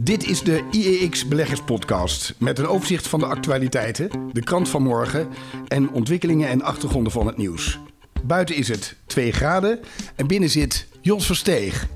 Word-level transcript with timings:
Dit 0.00 0.26
is 0.26 0.42
de 0.42 0.64
IEX 0.70 1.28
Beleggerspodcast 1.28 2.34
met 2.38 2.58
een 2.58 2.66
overzicht 2.66 3.08
van 3.08 3.18
de 3.18 3.26
actualiteiten, 3.26 4.10
de 4.32 4.42
krant 4.42 4.68
van 4.68 4.82
morgen 4.82 5.28
en 5.68 5.90
ontwikkelingen 5.90 6.48
en 6.48 6.62
achtergronden 6.62 7.12
van 7.12 7.26
het 7.26 7.36
nieuws. 7.36 7.78
Buiten 8.22 8.56
is 8.56 8.68
het 8.68 8.96
2 9.06 9.32
graden 9.32 9.80
en 10.16 10.26
binnen 10.26 10.50
zit 10.50 10.86
Jos 11.00 11.26
Versteeg. 11.26 11.86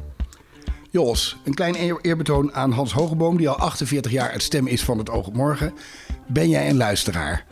Jos, 0.91 1.37
een 1.45 1.55
klein 1.55 1.81
eer- 1.81 2.01
eerbetoon 2.03 2.55
aan 2.55 2.73
Hans 2.73 2.93
Hogeboom, 2.93 3.37
die 3.37 3.49
al 3.49 3.59
48 3.59 4.13
jaar 4.13 4.33
het 4.33 4.43
stem 4.43 4.67
is 4.67 4.83
van 4.83 4.99
het 4.99 5.11
Oog 5.11 5.27
op 5.27 5.35
Morgen. 5.35 5.75
Ben 6.29 6.49
jij 6.49 6.69
een 6.69 6.77
luisteraar? 6.77 7.45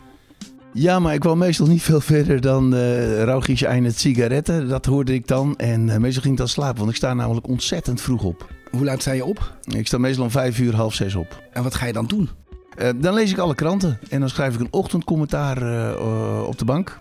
Ja, 0.73 0.99
maar 0.99 1.13
ik 1.13 1.19
kwam 1.19 1.37
meestal 1.37 1.67
niet 1.67 1.81
veel 1.81 2.01
verder 2.01 2.41
dan 2.41 2.73
uh, 2.73 3.23
Rauwgies 3.23 3.63
en 3.63 3.83
het 3.83 3.99
sigaretten. 3.99 4.67
Dat 4.67 4.85
hoorde 4.85 5.13
ik 5.13 5.27
dan. 5.27 5.57
En 5.57 5.89
eh, 5.89 5.97
meestal 5.97 6.21
ging 6.21 6.33
ik 6.33 6.39
dan 6.39 6.47
slapen, 6.47 6.77
want 6.77 6.89
ik 6.89 6.95
sta 6.95 7.13
namelijk 7.13 7.47
ontzettend 7.47 8.01
vroeg 8.01 8.23
op. 8.23 8.47
Hoe 8.71 8.83
laat 8.83 9.01
sta 9.01 9.11
je 9.11 9.25
op? 9.25 9.57
Ik 9.63 9.87
sta 9.87 9.97
meestal 9.97 10.23
om 10.23 10.31
vijf 10.31 10.59
uur, 10.59 10.75
half 10.75 10.93
zes 10.93 11.15
op. 11.15 11.43
En 11.53 11.63
wat 11.63 11.75
ga 11.75 11.85
je 11.85 11.93
dan 11.93 12.05
doen? 12.05 12.29
Eh, 12.77 12.89
dan 12.95 13.13
lees 13.13 13.31
ik 13.31 13.37
alle 13.37 13.55
kranten 13.55 13.99
en 14.09 14.19
dan 14.19 14.29
schrijf 14.29 14.53
ik 14.53 14.59
een 14.59 14.67
ochtendcommentaar 14.71 15.57
eh, 15.61 15.89
eh, 15.91 16.43
op 16.47 16.57
de 16.57 16.65
bank. 16.65 16.97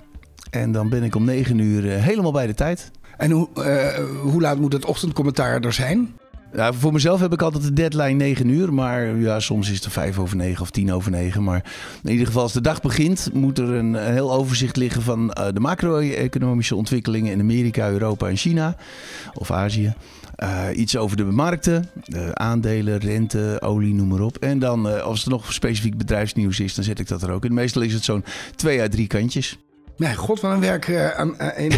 En 0.51 0.73
dan 0.73 0.89
ben 0.89 1.03
ik 1.03 1.15
om 1.15 1.25
negen 1.25 1.59
uur 1.59 1.91
eh, 1.91 2.03
helemaal 2.03 2.33
bij 2.33 2.47
de 2.47 2.55
tijd. 2.55 2.91
En 3.17 3.31
hoe, 3.31 3.49
eh, 3.55 4.05
hoe 4.23 4.41
laat 4.41 4.59
moet 4.59 4.73
het 4.73 4.85
ochtendcommentaar 4.85 5.61
er 5.61 5.73
zijn? 5.73 6.15
Ja, 6.53 6.73
voor 6.73 6.93
mezelf 6.93 7.21
heb 7.21 7.33
ik 7.33 7.43
altijd 7.43 7.63
de 7.63 7.73
deadline 7.73 8.25
9 8.25 8.49
uur. 8.49 8.75
Maar 8.75 9.17
ja, 9.17 9.41
soms 9.41 9.71
is 9.71 9.85
het 9.85 9.93
5 9.93 10.19
over 10.19 10.37
9 10.37 10.63
of 10.63 10.71
10 10.71 10.93
over 10.93 11.11
9. 11.11 11.43
Maar 11.43 11.65
in 12.03 12.11
ieder 12.11 12.27
geval 12.27 12.43
als 12.43 12.53
de 12.53 12.61
dag 12.61 12.81
begint, 12.81 13.31
moet 13.33 13.59
er 13.59 13.69
een, 13.71 13.95
heel 13.95 14.33
overzicht 14.33 14.77
liggen 14.77 15.03
van 15.03 15.33
eh, 15.33 15.53
de 15.53 15.61
macro-economische 15.61 16.77
ontwikkelingen 16.77 17.33
in 17.33 17.41
Amerika, 17.41 17.91
Europa 17.91 18.29
en 18.29 18.37
China. 18.37 18.77
Of 19.35 19.51
Azië. 19.51 19.95
Eh, 20.37 20.67
iets 20.75 20.97
over 20.97 21.17
de 21.17 21.25
markten, 21.25 21.91
de 22.05 22.35
aandelen, 22.35 22.99
rente, 22.99 23.57
olie, 23.61 23.95
noem 23.95 24.09
maar 24.09 24.21
op. 24.21 24.37
En 24.37 24.59
dan, 24.59 24.89
eh, 24.89 25.03
als 25.03 25.25
er 25.25 25.31
nog 25.31 25.53
specifiek 25.53 25.97
bedrijfsnieuws 25.97 26.61
is, 26.61 26.75
dan 26.75 26.85
zet 26.85 26.99
ik 26.99 27.09
dat 27.09 27.23
er 27.23 27.31
ook 27.31 27.45
in. 27.45 27.55
Meestal 27.55 27.83
is 27.83 27.93
het 27.93 28.05
zo'n 28.05 28.25
twee 28.57 28.83
à 28.83 28.89
drie 28.89 29.07
kantjes. 29.07 29.59
Nee, 30.01 30.15
god, 30.15 30.41
wat 30.41 30.53
een 30.53 30.61
werk 30.61 30.89
eh, 30.89 31.11
aan 31.11 31.41
aan 31.41 31.53
een 31.57 31.73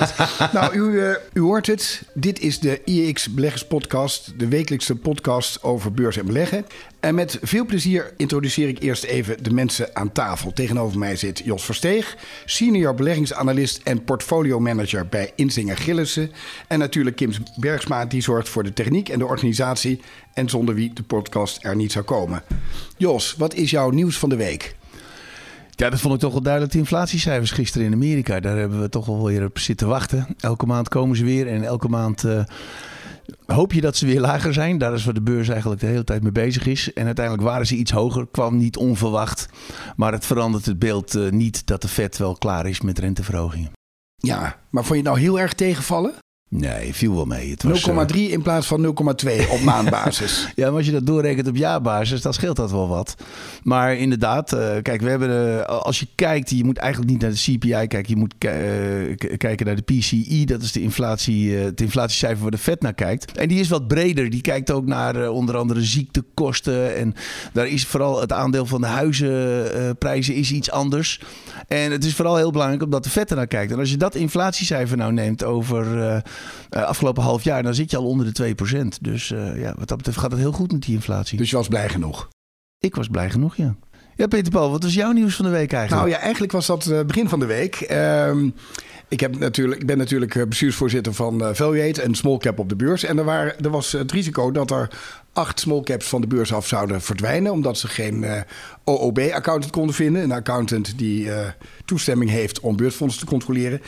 nou, 0.52 0.74
u, 0.74 1.00
eh, 1.00 1.14
u 1.32 1.40
hoort 1.40 1.66
het. 1.66 2.02
Dit 2.14 2.40
is 2.40 2.58
de 2.58 2.80
IEX 2.84 3.34
Beleggers 3.34 3.66
Podcast. 3.66 4.38
De 4.38 4.48
wekelijkse 4.48 4.96
podcast 4.96 5.62
over 5.62 5.92
beurs 5.92 6.16
en 6.16 6.26
beleggen. 6.26 6.66
En 7.00 7.14
met 7.14 7.38
veel 7.42 7.64
plezier 7.64 8.12
introduceer 8.16 8.68
ik 8.68 8.82
eerst 8.82 9.04
even 9.04 9.42
de 9.42 9.52
mensen 9.52 9.96
aan 9.96 10.12
tafel. 10.12 10.52
Tegenover 10.52 10.98
mij 10.98 11.16
zit 11.16 11.42
Jos 11.44 11.64
Versteeg, 11.64 12.16
senior 12.44 12.94
beleggingsanalist 12.94 13.80
en 13.84 14.04
portfolio 14.04 14.60
manager 14.60 15.06
bij 15.06 15.32
Inzinger 15.34 15.76
Gillissen. 15.76 16.30
En 16.68 16.78
natuurlijk 16.78 17.16
Kim 17.16 17.32
Bergsma, 17.56 18.06
die 18.06 18.22
zorgt 18.22 18.48
voor 18.48 18.62
de 18.62 18.72
techniek 18.72 19.08
en 19.08 19.18
de 19.18 19.26
organisatie. 19.26 20.00
En 20.34 20.48
zonder 20.48 20.74
wie 20.74 20.92
de 20.92 21.02
podcast 21.02 21.64
er 21.64 21.76
niet 21.76 21.92
zou 21.92 22.04
komen. 22.04 22.42
Jos, 22.96 23.34
wat 23.38 23.54
is 23.54 23.70
jouw 23.70 23.90
nieuws 23.90 24.18
van 24.18 24.28
de 24.28 24.36
week? 24.36 24.74
Ja, 25.76 25.90
dat 25.90 26.00
vond 26.00 26.14
ik 26.14 26.20
toch 26.20 26.32
wel 26.32 26.42
duidelijk. 26.42 26.72
De 26.72 26.78
inflatiecijfers 26.78 27.50
gisteren 27.50 27.86
in 27.86 27.92
Amerika, 27.92 28.40
daar 28.40 28.56
hebben 28.56 28.80
we 28.80 28.88
toch 28.88 29.06
wel 29.06 29.24
weer 29.24 29.44
op 29.44 29.58
zitten 29.58 29.88
wachten. 29.88 30.26
Elke 30.40 30.66
maand 30.66 30.88
komen 30.88 31.16
ze 31.16 31.24
weer 31.24 31.48
en 31.48 31.62
elke 31.62 31.88
maand 31.88 32.24
eh, 32.24 32.44
hoop 33.46 33.72
je 33.72 33.80
dat 33.80 33.96
ze 33.96 34.06
weer 34.06 34.20
lager 34.20 34.52
zijn. 34.52 34.78
Daar 34.78 34.94
is 34.94 35.04
waar 35.04 35.14
de 35.14 35.22
beurs 35.22 35.48
eigenlijk 35.48 35.80
de 35.80 35.86
hele 35.86 36.04
tijd 36.04 36.22
mee 36.22 36.32
bezig 36.32 36.66
is. 36.66 36.92
En 36.92 37.06
uiteindelijk 37.06 37.46
waren 37.46 37.66
ze 37.66 37.76
iets 37.76 37.90
hoger, 37.90 38.26
kwam 38.30 38.56
niet 38.56 38.76
onverwacht. 38.76 39.48
Maar 39.96 40.12
het 40.12 40.26
verandert 40.26 40.66
het 40.66 40.78
beeld 40.78 41.14
eh, 41.14 41.30
niet 41.30 41.66
dat 41.66 41.82
de 41.82 41.88
Fed 41.88 42.16
wel 42.16 42.34
klaar 42.34 42.66
is 42.66 42.80
met 42.80 42.98
renteverhogingen. 42.98 43.70
Ja, 44.16 44.56
maar 44.70 44.84
vond 44.84 44.98
je 44.98 45.04
het 45.04 45.14
nou 45.14 45.20
heel 45.20 45.40
erg 45.40 45.52
tegenvallen? 45.52 46.14
Nee, 46.54 46.94
viel 46.94 47.14
wel 47.14 47.24
mee. 47.24 47.56
0,3 47.66 48.16
in 48.16 48.42
plaats 48.42 48.66
van 48.66 48.84
0,2 48.84 49.50
op 49.50 49.60
maandbasis. 49.70 50.48
ja, 50.54 50.66
maar 50.66 50.76
als 50.76 50.86
je 50.86 50.92
dat 50.92 51.06
doorrekent 51.06 51.48
op 51.48 51.56
jaarbasis, 51.56 52.22
dan 52.22 52.34
scheelt 52.34 52.56
dat 52.56 52.70
wel 52.70 52.88
wat. 52.88 53.14
Maar 53.62 53.96
inderdaad, 53.96 54.52
uh, 54.52 54.76
kijk, 54.82 55.00
we 55.00 55.08
hebben, 55.08 55.30
uh, 55.30 55.62
als 55.64 56.00
je 56.00 56.06
kijkt, 56.14 56.50
je 56.50 56.64
moet 56.64 56.76
eigenlijk 56.76 57.10
niet 57.12 57.20
naar 57.20 57.30
de 57.30 57.36
CPI 57.36 57.68
kijken, 57.68 58.04
je 58.06 58.16
moet 58.16 58.34
uh, 58.38 59.36
kijken 59.36 59.66
naar 59.66 59.76
de 59.76 59.82
PCE. 59.82 60.44
Dat 60.44 60.62
is 60.62 60.72
de 60.72 60.82
inflatie, 60.82 61.54
het 61.54 61.80
inflatiecijfer 61.80 62.42
waar 62.42 62.50
de 62.50 62.58
Fed 62.58 62.82
naar 62.82 62.94
kijkt. 62.94 63.32
En 63.32 63.48
die 63.48 63.60
is 63.60 63.68
wat 63.68 63.88
breder. 63.88 64.30
Die 64.30 64.40
kijkt 64.40 64.70
ook 64.70 64.86
naar 64.86 65.28
onder 65.28 65.56
andere 65.56 65.82
ziektekosten. 65.82 66.96
En 66.96 67.14
daar 67.52 67.66
is 67.66 67.86
vooral 67.86 68.20
het 68.20 68.32
aandeel 68.32 68.66
van 68.66 68.80
de 68.80 68.86
huizenprijzen 68.86 70.34
is 70.34 70.52
iets 70.52 70.70
anders. 70.70 71.20
En 71.68 71.90
het 71.90 72.04
is 72.04 72.14
vooral 72.14 72.36
heel 72.36 72.50
belangrijk 72.50 72.82
omdat 72.82 73.04
de 73.04 73.10
Fed 73.10 73.30
er 73.30 73.36
naar 73.36 73.46
kijkt. 73.46 73.72
En 73.72 73.78
als 73.78 73.90
je 73.90 73.96
dat 73.96 74.14
inflatiecijfer 74.14 74.96
nou 74.96 75.12
neemt 75.12 75.44
over 75.44 76.22
uh, 76.70 76.82
afgelopen 76.82 77.22
half 77.22 77.44
jaar, 77.44 77.62
dan 77.62 77.74
zit 77.74 77.90
je 77.90 77.96
al 77.96 78.06
onder 78.06 78.34
de 78.34 78.54
2%. 78.74 78.86
Dus 79.00 79.30
uh, 79.30 79.60
ja, 79.60 79.74
wat 79.78 79.88
dat 79.88 79.96
betreft 79.96 80.18
gaat 80.18 80.30
het 80.30 80.40
heel 80.40 80.52
goed 80.52 80.72
met 80.72 80.82
die 80.82 80.94
inflatie. 80.94 81.38
Dus 81.38 81.50
je 81.50 81.56
was 81.56 81.68
blij 81.68 81.88
genoeg? 81.88 82.28
Ik 82.78 82.94
was 82.94 83.08
blij 83.08 83.30
genoeg, 83.30 83.56
ja. 83.56 83.76
Ja, 84.16 84.26
Peter 84.26 84.52
Paul, 84.52 84.70
wat 84.70 84.82
was 84.82 84.94
jouw 84.94 85.12
nieuws 85.12 85.36
van 85.36 85.44
de 85.44 85.50
week 85.50 85.72
eigenlijk? 85.72 86.06
Nou 86.06 86.16
ja, 86.16 86.22
eigenlijk 86.22 86.52
was 86.52 86.66
dat 86.66 86.86
uh, 86.86 87.00
begin 87.00 87.28
van 87.28 87.38
de 87.38 87.46
week. 87.46 87.90
Uh, 87.90 88.36
ik, 89.08 89.20
heb 89.20 89.38
natuurlijk, 89.38 89.80
ik 89.80 89.86
ben 89.86 89.98
natuurlijk 89.98 90.48
bestuursvoorzitter 90.48 91.14
van 91.14 91.54
Valuate 91.54 92.02
en 92.02 92.14
small 92.14 92.38
cap 92.38 92.58
op 92.58 92.68
de 92.68 92.76
beurs. 92.76 93.04
En 93.04 93.18
er, 93.18 93.24
waren, 93.24 93.64
er 93.64 93.70
was 93.70 93.92
het 93.92 94.12
risico 94.12 94.50
dat 94.50 94.70
er 94.70 94.88
acht 95.32 95.60
small 95.60 95.82
caps 95.82 96.06
van 96.06 96.20
de 96.20 96.26
beurs 96.26 96.52
af 96.52 96.66
zouden 96.66 97.00
verdwijnen. 97.00 97.52
Omdat 97.52 97.78
ze 97.78 97.88
geen 97.88 98.22
uh, 98.22 98.40
OOB-accountant 98.84 99.72
konden 99.72 99.94
vinden. 99.94 100.22
Een 100.22 100.32
accountant 100.32 100.98
die 100.98 101.24
uh, 101.24 101.38
toestemming 101.84 102.30
heeft 102.30 102.60
om 102.60 102.76
beursfondsen 102.76 103.20
te 103.20 103.26
controleren. 103.26 103.80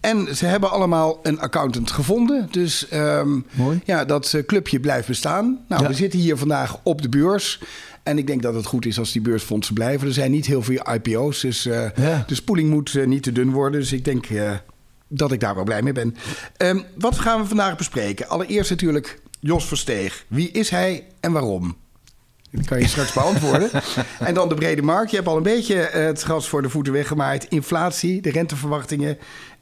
En 0.00 0.36
ze 0.36 0.46
hebben 0.46 0.70
allemaal 0.70 1.20
een 1.22 1.40
accountant 1.40 1.90
gevonden. 1.90 2.48
Dus 2.50 2.86
um, 2.92 3.46
Mooi. 3.52 3.80
ja, 3.84 4.04
dat 4.04 4.32
uh, 4.32 4.44
clubje 4.44 4.80
blijft 4.80 5.08
bestaan. 5.08 5.64
Nou, 5.68 5.82
ja. 5.82 5.88
we 5.88 5.94
zitten 5.94 6.18
hier 6.18 6.36
vandaag 6.36 6.80
op 6.82 7.02
de 7.02 7.08
beurs. 7.08 7.60
En 8.02 8.18
ik 8.18 8.26
denk 8.26 8.42
dat 8.42 8.54
het 8.54 8.66
goed 8.66 8.86
is 8.86 8.98
als 8.98 9.12
die 9.12 9.22
beursfondsen 9.22 9.74
blijven. 9.74 10.06
Er 10.06 10.12
zijn 10.12 10.30
niet 10.30 10.46
heel 10.46 10.62
veel 10.62 10.92
IPO's, 10.94 11.40
dus 11.40 11.66
uh, 11.66 11.90
ja. 11.96 12.24
de 12.26 12.34
spoeling 12.34 12.70
moet 12.70 12.94
uh, 12.94 13.06
niet 13.06 13.22
te 13.22 13.32
dun 13.32 13.50
worden. 13.50 13.80
Dus 13.80 13.92
ik 13.92 14.04
denk 14.04 14.26
dat 15.08 15.32
ik 15.32 15.40
daar 15.40 15.54
wel 15.54 15.64
blij 15.64 15.82
mee 15.82 15.92
ben. 15.92 16.16
Um, 16.58 16.84
wat 16.98 17.18
gaan 17.18 17.40
we 17.40 17.46
vandaag 17.46 17.76
bespreken? 17.76 18.28
Allereerst 18.28 18.70
natuurlijk 18.70 19.20
Jos 19.40 19.64
Versteeg. 19.64 20.24
Wie 20.28 20.50
is 20.50 20.70
hij 20.70 21.06
en 21.20 21.32
waarom? 21.32 21.76
Dat 22.50 22.66
kan 22.66 22.78
je 22.78 22.88
straks 22.88 23.12
beantwoorden. 23.12 23.70
en 24.18 24.34
dan 24.34 24.48
de 24.48 24.54
brede 24.54 24.82
markt. 24.82 25.10
Je 25.10 25.16
hebt 25.16 25.28
al 25.28 25.36
een 25.36 25.42
beetje 25.42 25.76
het 25.76 26.22
gras 26.22 26.48
voor 26.48 26.62
de 26.62 26.68
voeten 26.68 26.92
weggemaaid. 26.92 27.44
Inflatie, 27.48 28.22
de 28.22 28.30
renteverwachtingen 28.30 29.18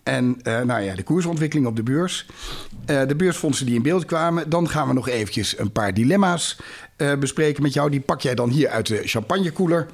en 0.06 0.41
uh, 0.43 0.61
nou 0.61 0.83
ja, 0.83 0.94
de 0.94 1.03
koersontwikkeling 1.03 1.67
op 1.67 1.77
de 1.77 1.83
beurs. 1.83 2.27
Uh, 2.91 3.06
de 3.06 3.17
beursfondsen 3.17 3.67
die 3.67 3.75
in 3.75 3.83
beeld 3.83 4.05
kwamen. 4.05 4.50
Dan 4.50 4.69
gaan 4.69 4.89
we 4.89 4.94
nog 4.94 5.09
eventjes 5.09 5.59
een 5.59 5.72
paar 5.72 5.94
dilemma's 5.94 6.59
uh, 6.97 7.15
bespreken 7.15 7.62
met 7.62 7.72
jou. 7.72 7.91
Die 7.91 8.00
pak 8.00 8.21
jij 8.21 8.34
dan 8.34 8.50
hier 8.50 8.69
uit 8.69 8.87
de 8.87 9.00
champagnekoeler. 9.05 9.87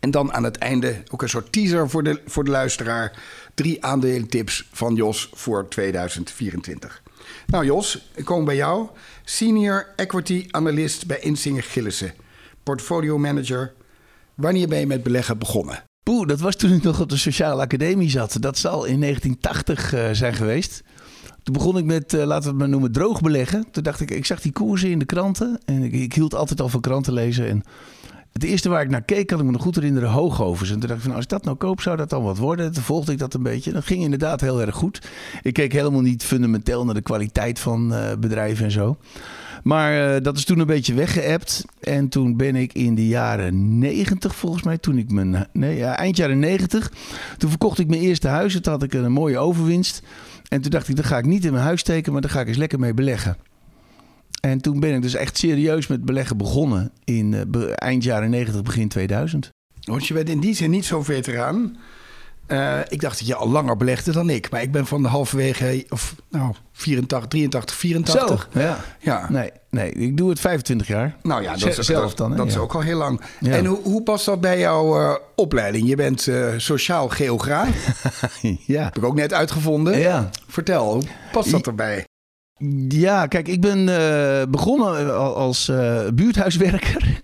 En 0.00 0.10
dan 0.10 0.32
aan 0.32 0.44
het 0.44 0.56
einde 0.56 1.02
ook 1.10 1.22
een 1.22 1.28
soort 1.28 1.52
teaser 1.52 1.90
voor 1.90 2.02
de, 2.02 2.20
voor 2.26 2.44
de 2.44 2.50
luisteraar. 2.50 3.18
Drie 3.54 3.84
aandelentips 3.84 4.68
van 4.72 4.94
Jos 4.94 5.30
voor 5.34 5.68
2024. 5.68 7.02
Nou 7.46 7.64
Jos, 7.64 8.10
ik 8.14 8.24
kom 8.24 8.44
bij 8.44 8.56
jou. 8.56 8.88
Senior 9.24 9.86
Equity 9.96 10.46
Analyst 10.50 11.06
bij 11.06 11.18
Insinger 11.18 11.62
Gillissen. 11.62 12.14
Portfolio 12.62 13.18
Manager. 13.18 13.72
Wanneer 14.34 14.68
ben 14.68 14.78
je 14.78 14.86
met 14.86 15.02
beleggen 15.02 15.38
begonnen? 15.38 15.89
Poeh, 16.10 16.26
dat 16.26 16.40
was 16.40 16.56
toen 16.56 16.72
ik 16.72 16.82
nog 16.82 17.00
op 17.00 17.08
de 17.08 17.16
Sociale 17.16 17.62
Academie 17.62 18.10
zat. 18.10 18.36
Dat 18.40 18.58
zal 18.58 18.84
in 18.84 19.00
1980 19.00 19.94
uh, 19.94 20.08
zijn 20.12 20.34
geweest. 20.34 20.82
Toen 21.42 21.54
begon 21.54 21.78
ik 21.78 21.84
met, 21.84 22.12
uh, 22.12 22.24
laten 22.24 22.42
we 22.42 22.48
het 22.48 22.58
maar 22.58 22.68
noemen, 22.68 22.92
droog 22.92 23.20
beleggen. 23.20 23.66
Toen 23.70 23.82
dacht 23.82 24.00
ik, 24.00 24.10
ik 24.10 24.26
zag 24.26 24.40
die 24.40 24.52
koersen 24.52 24.90
in 24.90 24.98
de 24.98 25.04
kranten. 25.04 25.58
En 25.64 25.82
ik, 25.82 26.14
hield 26.14 26.34
altijd 26.34 26.60
al 26.60 26.68
van 26.68 26.80
kranten 26.80 27.12
lezen. 27.12 27.48
En 27.48 27.62
het 28.32 28.44
eerste 28.44 28.68
waar 28.68 28.82
ik 28.82 28.90
naar 28.90 29.02
keek, 29.02 29.26
kan 29.26 29.38
ik 29.38 29.44
me 29.44 29.50
nog 29.50 29.62
goed 29.62 29.74
herinneren, 29.74 30.08
hoogovens. 30.10 30.70
En 30.70 30.78
toen 30.78 30.88
dacht 30.88 31.00
ik 31.00 31.06
van, 31.06 31.14
als 31.14 31.24
ik 31.24 31.30
dat 31.30 31.44
nou 31.44 31.56
koop, 31.56 31.80
zou 31.80 31.96
dat 31.96 32.10
dan 32.10 32.22
wat 32.22 32.38
worden? 32.38 32.72
Toen 32.72 32.82
volgde 32.82 33.12
ik 33.12 33.18
dat 33.18 33.34
een 33.34 33.42
beetje. 33.42 33.72
Dat 33.72 33.84
ging 33.84 34.02
inderdaad 34.02 34.40
heel 34.40 34.60
erg 34.60 34.74
goed. 34.74 35.08
Ik 35.42 35.52
keek 35.52 35.72
helemaal 35.72 36.00
niet 36.00 36.24
fundamenteel 36.24 36.84
naar 36.84 36.94
de 36.94 37.02
kwaliteit 37.02 37.58
van 37.58 37.92
uh, 37.92 38.12
bedrijven 38.18 38.64
en 38.64 38.70
zo. 38.70 38.96
Maar 39.62 40.14
uh, 40.14 40.22
dat 40.22 40.36
is 40.36 40.44
toen 40.44 40.58
een 40.58 40.66
beetje 40.66 40.94
weggeëpt. 40.94 41.64
En 41.80 42.08
toen 42.08 42.36
ben 42.36 42.56
ik 42.56 42.72
in 42.72 42.94
de 42.94 43.08
jaren 43.08 43.78
90 43.78 44.34
volgens 44.34 44.62
mij, 44.62 44.78
toen 44.78 44.98
ik 44.98 45.10
mijn... 45.10 45.46
Nee, 45.52 45.76
ja, 45.76 45.96
eind 45.96 46.16
jaren 46.16 46.38
90. 46.38 46.92
Toen 47.38 47.50
verkocht 47.50 47.78
ik 47.78 47.88
mijn 47.88 48.00
eerste 48.00 48.28
huis. 48.28 48.60
Toen 48.60 48.72
had 48.72 48.82
ik 48.82 48.94
een 48.94 49.12
mooie 49.12 49.38
overwinst. 49.38 50.02
En 50.48 50.60
toen 50.60 50.70
dacht 50.70 50.88
ik, 50.88 50.96
dat 50.96 51.04
ga 51.04 51.18
ik 51.18 51.26
niet 51.26 51.44
in 51.44 51.52
mijn 51.52 51.64
huis 51.64 51.80
steken, 51.80 52.12
maar 52.12 52.20
daar 52.20 52.30
ga 52.30 52.40
ik 52.40 52.48
eens 52.48 52.56
lekker 52.56 52.78
mee 52.78 52.94
beleggen. 52.94 53.36
En 54.40 54.60
toen 54.60 54.80
ben 54.80 54.94
ik 54.94 55.02
dus 55.02 55.14
echt 55.14 55.38
serieus 55.38 55.86
met 55.86 56.04
beleggen 56.04 56.36
begonnen 56.36 56.92
in 57.04 57.32
uh, 57.56 57.72
eind 57.74 58.04
jaren 58.04 58.30
90, 58.30 58.62
begin 58.62 58.88
2000. 58.88 59.50
Want 59.80 60.06
je 60.06 60.14
bent 60.14 60.28
in 60.28 60.40
die 60.40 60.54
zin 60.54 60.70
niet 60.70 60.84
zo'n 60.84 61.04
veteraan. 61.04 61.76
Uh, 62.52 62.78
ik 62.88 63.00
dacht 63.00 63.18
dat 63.18 63.26
je 63.26 63.34
al 63.34 63.48
langer 63.48 63.76
belegde 63.76 64.12
dan 64.12 64.30
ik. 64.30 64.50
Maar 64.50 64.62
ik 64.62 64.72
ben 64.72 64.86
van 64.86 65.02
de 65.02 65.08
halverwege, 65.08 65.86
of 65.88 66.14
nou, 66.30 66.54
84, 66.72 67.28
83, 67.28 67.76
84. 67.76 68.48
Zo, 68.52 68.60
ja. 68.60 68.78
ja. 69.00 69.26
Nee, 69.30 69.50
nee, 69.70 69.92
ik 69.92 70.16
doe 70.16 70.28
het 70.28 70.40
25 70.40 70.86
jaar. 70.86 71.16
Nou 71.22 71.42
ja, 71.42 71.56
dat, 71.56 71.78
is, 71.78 71.86
zelf 71.86 72.14
dan, 72.14 72.30
dat 72.30 72.46
ja. 72.46 72.52
is 72.52 72.58
ook 72.58 72.74
al 72.74 72.80
heel 72.80 72.98
lang. 72.98 73.20
Ja. 73.40 73.52
En 73.52 73.64
hoe, 73.64 73.78
hoe 73.82 74.02
past 74.02 74.24
dat 74.24 74.40
bij 74.40 74.58
jouw 74.58 75.00
uh, 75.00 75.14
opleiding? 75.36 75.88
Je 75.88 75.96
bent 75.96 76.26
uh, 76.26 76.46
sociaal 76.56 77.08
geograaf. 77.08 77.68
ja. 78.66 78.84
Heb 78.84 78.96
ik 78.96 79.04
ook 79.04 79.14
net 79.14 79.32
uitgevonden. 79.32 79.98
Ja. 79.98 80.30
Vertel, 80.48 80.92
hoe 80.92 81.04
past 81.32 81.50
dat 81.50 81.66
erbij? 81.66 82.04
Ja, 82.88 83.26
kijk, 83.26 83.48
ik 83.48 83.60
ben 83.60 83.84
begonnen 84.50 85.16
als 85.34 85.72
buurthuiswerker. 86.14 87.19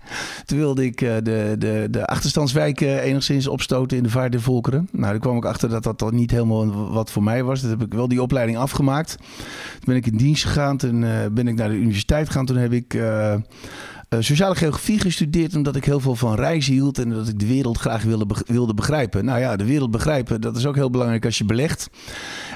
Toen 0.46 0.58
wilde 0.58 0.84
ik 0.84 1.00
uh, 1.00 1.14
de, 1.22 1.54
de, 1.58 1.88
de 1.90 2.06
achterstandswijken 2.06 3.00
enigszins 3.00 3.46
opstoten 3.46 3.96
in 3.96 4.02
de 4.02 4.10
vaart 4.10 4.32
der 4.32 4.40
volkeren. 4.40 4.88
Nou, 4.92 5.10
daar 5.10 5.20
kwam 5.20 5.36
ik 5.36 5.44
achter 5.44 5.68
dat 5.68 5.98
dat 5.98 6.12
niet 6.12 6.30
helemaal 6.30 6.90
wat 6.92 7.10
voor 7.10 7.22
mij 7.22 7.44
was. 7.44 7.60
Dat 7.60 7.70
heb 7.70 7.82
ik 7.82 7.94
wel 7.94 8.08
die 8.08 8.22
opleiding 8.22 8.58
afgemaakt. 8.58 9.16
Toen 9.16 9.84
ben 9.84 9.96
ik 9.96 10.06
in 10.06 10.16
dienst 10.16 10.44
gegaan, 10.44 10.76
toen 10.76 11.00
ben 11.32 11.48
ik 11.48 11.54
naar 11.54 11.68
de 11.68 11.74
universiteit 11.74 12.26
gegaan. 12.26 12.46
Toen 12.46 12.56
heb 12.56 12.72
ik 12.72 12.96
uh, 14.10 14.20
sociale 14.20 14.54
geografie 14.54 15.00
gestudeerd 15.00 15.56
omdat 15.56 15.76
ik 15.76 15.84
heel 15.84 16.00
veel 16.00 16.16
van 16.16 16.34
reizen 16.34 16.72
hield 16.72 16.98
en 16.98 17.10
dat 17.10 17.28
ik 17.28 17.38
de 17.38 17.46
wereld 17.46 17.78
graag 17.78 18.02
wilde, 18.02 18.26
wilde 18.46 18.74
begrijpen. 18.74 19.24
Nou 19.24 19.40
ja, 19.40 19.56
de 19.56 19.64
wereld 19.64 19.90
begrijpen, 19.90 20.40
dat 20.40 20.56
is 20.56 20.66
ook 20.66 20.74
heel 20.74 20.90
belangrijk 20.90 21.24
als 21.24 21.38
je 21.38 21.44
belegt. 21.44 21.90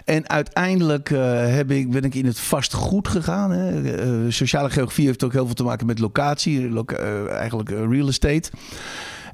En 0.05 0.29
uiteindelijk 0.29 1.11
uh, 1.11 1.21
heb 1.55 1.71
ik, 1.71 1.91
ben 1.91 2.03
ik 2.03 2.15
in 2.15 2.27
het 2.27 2.41
vastgoed 2.41 3.09
gegaan. 3.09 3.51
Hè. 3.51 3.83
Uh, 4.25 4.31
sociale 4.33 4.71
geografie 4.71 5.07
heeft 5.07 5.25
ook 5.25 5.33
heel 5.33 5.47
veel 5.47 5.55
te 5.55 5.65
maken 5.65 5.87
met 5.87 5.99
locatie, 5.99 6.71
loca 6.71 7.27
eigenlijk 7.27 7.71
real 7.71 8.09
estate. 8.09 8.51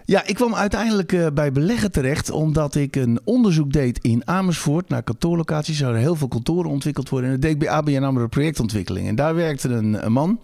Ja, 0.06 0.26
ik 0.26 0.35
kwam 0.35 0.55
uiteindelijk 0.55 1.12
uh, 1.12 1.26
bij 1.35 1.53
beleggen 1.53 1.93
terecht 1.93 2.31
omdat 2.31 2.75
ik 2.75 2.97
een 2.97 3.20
onderzoek 3.25 3.73
deed 3.73 3.99
in 4.03 4.23
Amersfoort 4.25 4.88
naar 4.88 5.03
kantoorlocaties. 5.03 5.81
Er 5.81 5.94
heel 5.94 6.14
veel 6.14 6.29
kantoren 6.29 6.70
ontwikkeld 6.70 7.08
worden. 7.08 7.29
En 7.29 7.35
dat 7.35 7.44
deed 7.44 7.53
ik 7.53 7.58
bij 7.58 7.70
ABN 7.70 8.03
AMRO 8.03 8.26
projectontwikkeling. 8.26 9.08
En 9.08 9.14
daar 9.14 9.35
werkte 9.35 9.69
een 9.69 10.12
man 10.12 10.41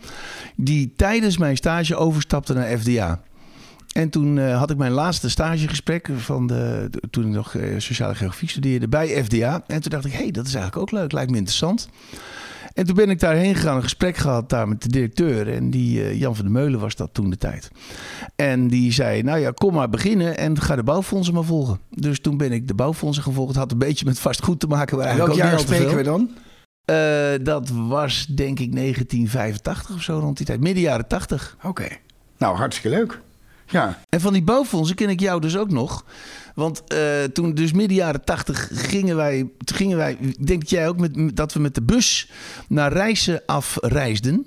die 0.57 0.93
tijdens 0.97 1.39
mijn 1.39 1.57
stage 1.57 1.97
overstapte 1.97 2.55
naar 2.55 2.79
FDA. 2.79 3.23
En 3.93 4.11
toen 4.11 4.37
uh, 4.37 4.59
had 4.59 4.71
ik 4.71 4.77
mijn 4.77 4.93
laatste 4.93 5.31
stagegesprek 5.31 6.09
van 6.17 6.47
de, 6.47 6.89
de 6.91 7.03
toen 7.11 7.25
ik 7.25 7.33
nog 7.33 7.55
uh, 7.55 7.79
sociale 7.79 8.15
geografie 8.15 8.49
studeerde 8.49 8.89
bij 8.89 9.25
FDA. 9.25 9.63
En 9.67 9.81
toen 9.81 9.91
dacht 9.91 10.05
ik, 10.05 10.13
hé, 10.13 10.19
hey, 10.19 10.31
dat 10.31 10.47
is 10.47 10.55
eigenlijk 10.55 10.83
ook 10.83 11.01
leuk, 11.01 11.13
lijkt 11.13 11.31
me 11.31 11.37
interessant. 11.37 11.89
En 12.75 12.87
toen 12.87 12.95
ben 12.95 13.11
ik 13.11 13.21
daarheen 13.21 13.55
gegaan, 13.55 13.77
een 13.77 13.83
gesprek 13.83 14.17
gehad 14.17 14.49
daar 14.49 14.69
met 14.69 14.83
de 14.83 14.89
directeur. 14.89 15.53
En 15.55 15.71
die, 15.71 15.99
uh, 15.99 16.21
Jan 16.21 16.37
van 16.37 16.45
der 16.45 16.55
Meulen 16.55 16.81
was 16.81 16.97
dat 16.97 17.09
toen 17.13 17.31
de 17.31 17.37
tijd. 17.37 17.71
En 18.37 18.69
die 18.69 18.93
zei, 18.93 19.23
nou 19.23 19.39
ja, 19.39 19.51
kom 19.51 19.75
maar 19.75 19.89
beginnen 19.89 20.37
en 20.37 20.61
ga 20.61 20.77
de 20.77 20.83
bouwfondsen 20.83 21.35
maar 21.35 21.45
volgen. 21.45 21.81
Dus 21.91 22.21
toen 22.21 22.37
ben 22.37 22.53
ik 22.53 22.69
de 22.69 22.75
bouwfondsen 22.75 23.23
gevolgd. 23.23 23.49
Het 23.49 23.59
had 23.59 23.73
een 23.73 23.79
beetje 23.79 24.05
met 24.05 24.19
vastgoed 24.19 24.61
te 24.61 24.67
maken. 24.67 24.99
Maar 24.99 25.17
Welk 25.17 25.33
jaar 25.33 25.59
spreken 25.59 25.97
we 25.97 26.03
dan? 26.03 26.31
Dat 27.45 27.69
was 27.69 28.27
denk 28.27 28.59
ik 28.59 28.73
1985 28.75 29.95
of 29.95 30.03
zo 30.03 30.19
rond 30.19 30.37
die 30.37 30.47
tijd. 30.47 30.61
Midden 30.61 30.83
jaren 30.83 31.09
80. 31.09 31.57
Oké. 31.63 31.89
Nou, 32.39 32.57
hartstikke 32.57 32.97
leuk. 32.97 33.21
Ja. 33.73 33.99
En 34.09 34.21
van 34.21 34.33
die 34.33 34.43
bouwfondsen 34.43 34.97
ken 34.97 35.09
ik 35.09 35.21
jou 35.21 35.41
dus 35.41 35.57
ook 35.57 35.71
nog. 35.71 36.05
Want 36.55 36.83
uh, 36.93 37.25
toen, 37.33 37.55
dus 37.55 37.73
midden 37.73 37.97
jaren 37.97 38.25
tachtig, 38.25 38.69
gingen 38.73 39.17
wij, 39.17 39.51
gingen 39.65 39.97
wij, 39.97 40.17
denk 40.41 40.63
jij 40.63 40.89
ook, 40.89 40.99
met, 40.99 41.37
dat 41.37 41.53
we 41.53 41.61
met 41.61 41.75
de 41.75 41.83
bus 41.83 42.31
naar 42.69 42.93
Reizen 42.93 43.43
afreisden. 43.47 44.47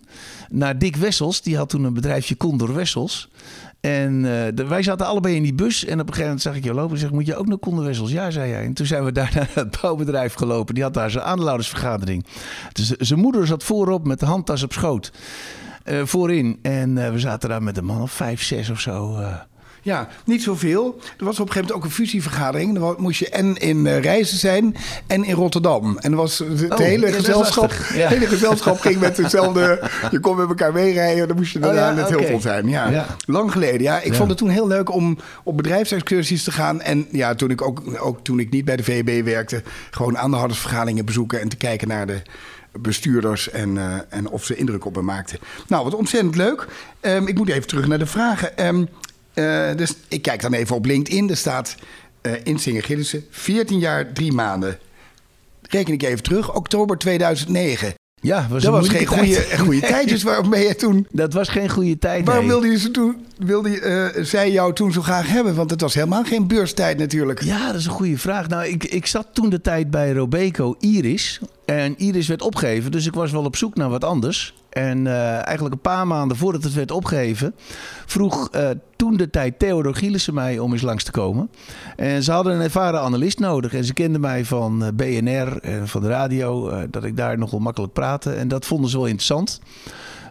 Naar 0.49 0.79
Dick 0.79 0.95
Wessels, 0.95 1.41
die 1.41 1.57
had 1.57 1.69
toen 1.69 1.83
een 1.83 1.93
bedrijfje 1.93 2.37
Condor 2.37 2.73
Wessels. 2.73 3.29
En 3.79 4.23
uh, 4.23 4.67
wij 4.67 4.83
zaten 4.83 5.05
allebei 5.05 5.35
in 5.35 5.43
die 5.43 5.53
bus. 5.53 5.85
En 5.85 5.93
op 5.93 5.99
een 5.99 6.05
gegeven 6.05 6.23
moment 6.23 6.41
zag 6.41 6.55
ik 6.55 6.63
jou 6.63 6.75
lopen. 6.75 6.93
En 6.93 6.99
zeg, 6.99 7.11
moet 7.11 7.25
je 7.25 7.35
ook 7.35 7.47
naar 7.47 7.59
Condor 7.59 7.85
Wessels? 7.85 8.11
Ja, 8.11 8.31
zei 8.31 8.49
jij. 8.49 8.63
En 8.63 8.73
toen 8.73 8.85
zijn 8.85 9.03
we 9.03 9.11
daar 9.11 9.31
naar 9.35 9.49
het 9.53 9.81
bouwbedrijf 9.81 10.33
gelopen. 10.33 10.73
Die 10.73 10.83
had 10.83 10.93
daar 10.93 11.11
zijn 11.11 11.23
aandeelhoudersvergadering. 11.23 12.25
Dus 12.71 12.89
zijn 12.89 13.19
moeder 13.19 13.47
zat 13.47 13.63
voorop 13.63 14.07
met 14.07 14.19
de 14.19 14.25
handtas 14.25 14.63
op 14.63 14.73
schoot. 14.73 15.11
Uh, 15.85 16.01
voorin. 16.05 16.59
En 16.61 16.97
uh, 16.97 17.11
we 17.11 17.19
zaten 17.19 17.49
daar 17.49 17.63
met 17.63 17.77
een 17.77 17.85
man 17.85 18.01
of 18.01 18.11
vijf, 18.11 18.43
zes 18.43 18.69
of 18.69 18.79
zo. 18.79 19.19
Uh. 19.19 19.35
Ja, 19.85 20.07
niet 20.25 20.43
zoveel. 20.43 20.99
Er 21.17 21.25
was 21.25 21.39
op 21.39 21.47
een 21.47 21.51
gegeven 21.51 21.61
moment 21.61 21.71
ook 21.71 21.83
een 21.83 21.91
fusievergadering. 21.91 22.79
Dan 22.79 22.95
moest 22.97 23.19
je 23.19 23.29
en 23.29 23.55
in 23.55 23.85
uh, 23.85 23.99
Reizen 23.99 24.37
zijn 24.37 24.75
en 25.07 25.23
in 25.23 25.35
Rotterdam. 25.35 25.97
En 25.97 26.11
dan 26.11 26.19
was 26.19 26.37
het 26.37 26.71
oh, 26.71 26.77
hele 26.77 27.11
gezelschap, 27.11 27.73
ja. 27.93 28.07
hele 28.07 28.27
gezelschap 28.27 28.79
ging 28.79 28.99
met 28.99 29.15
dezelfde... 29.15 29.89
Je 30.11 30.19
kon 30.19 30.35
met 30.35 30.47
elkaar 30.47 30.73
meerijden, 30.73 31.27
dan 31.27 31.37
moest 31.37 31.53
je 31.53 31.59
daarna 31.59 31.89
oh, 31.89 31.95
ja, 31.95 32.01
net 32.01 32.05
okay. 32.05 32.19
heel 32.19 32.27
veel 32.27 32.39
zijn. 32.39 32.69
Ja. 32.69 32.89
ja. 32.89 33.05
Lang 33.25 33.51
geleden. 33.51 33.81
Ja, 33.81 34.01
ik 34.01 34.13
vond 34.13 34.29
het 34.29 34.37
toen 34.37 34.49
heel 34.49 34.67
leuk 34.67 34.93
om 34.93 35.17
op 35.43 35.57
bedrijfsexcursies 35.57 36.43
te 36.43 36.51
gaan. 36.51 36.81
En 36.81 37.07
ja, 37.11 37.35
toen 37.35 37.49
ik 37.49 37.61
ook, 37.61 37.81
ook 37.99 38.23
toen 38.23 38.39
ik 38.39 38.49
niet 38.49 38.65
bij 38.65 38.75
de 38.75 38.83
VEB 38.83 39.25
werkte... 39.25 39.63
gewoon 39.91 40.17
aandeelhoudersvergaderingen 40.17 41.05
bezoeken 41.05 41.41
en 41.41 41.49
te 41.49 41.57
kijken 41.57 41.87
naar 41.87 42.07
de 42.07 42.21
bestuurders 42.79 43.49
en, 43.49 43.75
uh, 43.75 43.95
en 44.09 44.29
of 44.29 44.45
ze 44.45 44.55
indruk 44.55 44.85
op 44.85 44.95
me 44.95 45.01
maakten. 45.01 45.39
Nou, 45.67 45.83
wat 45.83 45.95
ontzettend 45.95 46.35
leuk. 46.35 46.67
Um, 47.01 47.27
ik 47.27 47.37
moet 47.37 47.49
even 47.49 47.67
terug 47.67 47.87
naar 47.87 47.99
de 47.99 48.05
vragen. 48.05 48.67
Um, 48.67 48.87
uh, 49.33 49.75
dus 49.75 49.95
ik 50.07 50.21
kijk 50.21 50.41
dan 50.41 50.53
even 50.53 50.75
op 50.75 50.85
LinkedIn. 50.85 51.29
Er 51.29 51.37
staat 51.37 51.75
uh, 52.21 52.33
Insinger 52.43 52.83
Gillissen, 52.83 53.25
14 53.29 53.79
jaar, 53.79 54.13
3 54.13 54.31
maanden. 54.31 54.79
Reken 55.61 55.93
ik 55.93 56.03
even 56.03 56.23
terug, 56.23 56.53
oktober 56.53 56.97
2009. 56.97 57.93
Ja, 58.25 58.47
was 58.49 58.63
dat 58.63 58.71
was 58.71 58.89
geen 58.89 59.05
goede, 59.05 59.57
goede 59.57 59.79
tijd. 59.79 60.09
Dus 60.09 60.23
waarom 60.29 60.49
ben 60.49 60.59
je 60.59 60.75
toen... 60.75 61.07
Dat 61.11 61.33
was 61.33 61.49
geen 61.49 61.69
goede 61.69 61.97
tijd, 61.97 62.25
Waarom 62.25 62.47
wilde 62.47 62.67
je 62.67 62.77
ze 62.77 62.91
toen, 62.91 63.25
wilde 63.37 63.69
je, 63.69 64.11
uh, 64.15 64.23
zij 64.23 64.51
jou 64.51 64.73
toen 64.73 64.91
zo 64.91 65.01
graag 65.01 65.27
hebben? 65.27 65.55
Want 65.55 65.69
het 65.69 65.81
was 65.81 65.93
helemaal 65.93 66.23
geen 66.23 66.47
beurstijd 66.47 66.97
natuurlijk. 66.97 67.43
Ja, 67.43 67.67
dat 67.67 67.75
is 67.75 67.85
een 67.85 67.91
goede 67.91 68.17
vraag. 68.17 68.47
Nou, 68.47 68.65
ik, 68.67 68.83
ik 68.83 69.05
zat 69.05 69.27
toen 69.33 69.49
de 69.49 69.61
tijd 69.61 69.91
bij 69.91 70.11
Robeco 70.11 70.75
Iris. 70.79 71.39
En 71.65 71.97
Iris 71.97 72.27
werd 72.27 72.41
opgegeven, 72.41 72.91
dus 72.91 73.05
ik 73.05 73.13
was 73.13 73.31
wel 73.31 73.43
op 73.43 73.55
zoek 73.55 73.75
naar 73.75 73.89
wat 73.89 74.03
anders. 74.03 74.53
En 74.75 75.05
uh, 75.05 75.45
eigenlijk 75.45 75.75
een 75.75 75.81
paar 75.81 76.07
maanden 76.07 76.37
voordat 76.37 76.63
het 76.63 76.73
werd 76.73 76.91
opgegeven, 76.91 77.55
vroeg 78.05 78.49
uh, 78.55 78.69
toen 78.95 79.17
de 79.17 79.29
tijd 79.29 79.59
Theodor 79.59 79.95
Gielissen 79.95 80.33
mij 80.33 80.59
om 80.59 80.71
eens 80.71 80.81
langs 80.81 81.03
te 81.03 81.11
komen. 81.11 81.49
En 81.95 82.23
ze 82.23 82.31
hadden 82.31 82.53
een 82.53 82.61
ervaren 82.61 83.01
analist 83.01 83.39
nodig. 83.39 83.73
En 83.73 83.85
ze 83.85 83.93
kenden 83.93 84.21
mij 84.21 84.45
van 84.45 84.83
uh, 84.83 84.87
BNR 84.93 85.57
en 85.61 85.87
van 85.87 86.01
de 86.01 86.07
radio, 86.07 86.71
dat 86.89 87.03
ik 87.03 87.17
daar 87.17 87.37
nogal 87.37 87.59
makkelijk 87.59 87.93
praatte. 87.93 88.31
En 88.31 88.47
dat 88.47 88.65
vonden 88.65 88.89
ze 88.89 88.97
wel 88.97 89.05
interessant. 89.05 89.59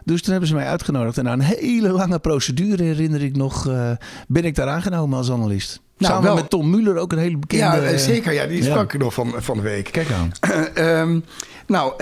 Dus 0.05 0.21
toen 0.21 0.31
hebben 0.31 0.49
ze 0.49 0.55
mij 0.55 0.65
uitgenodigd. 0.65 1.17
En 1.17 1.23
na 1.23 1.33
een 1.33 1.41
hele 1.41 1.89
lange 1.89 2.19
procedure, 2.19 2.83
herinner 2.83 3.23
ik 3.23 3.35
nog, 3.35 3.69
ben 4.27 4.43
ik 4.43 4.55
daar 4.55 4.67
aangenomen 4.67 5.17
als 5.17 5.31
analist. 5.31 5.81
Nou, 5.97 6.13
Samen 6.13 6.27
wel. 6.27 6.35
met 6.35 6.49
Tom 6.49 6.69
Muller, 6.69 6.97
ook 6.97 7.11
een 7.11 7.17
hele 7.17 7.37
bekende... 7.37 7.81
Ja, 7.81 7.97
zeker. 7.97 8.33
Ja, 8.33 8.45
die 8.45 8.63
sprak 8.63 8.93
ik 8.93 8.99
nog 8.99 9.13
van, 9.13 9.33
van 9.37 9.57
de 9.57 9.63
week. 9.63 9.91
Kijk 9.91 10.07
aan. 10.11 10.31
um, 10.85 11.23
nou, 11.67 11.93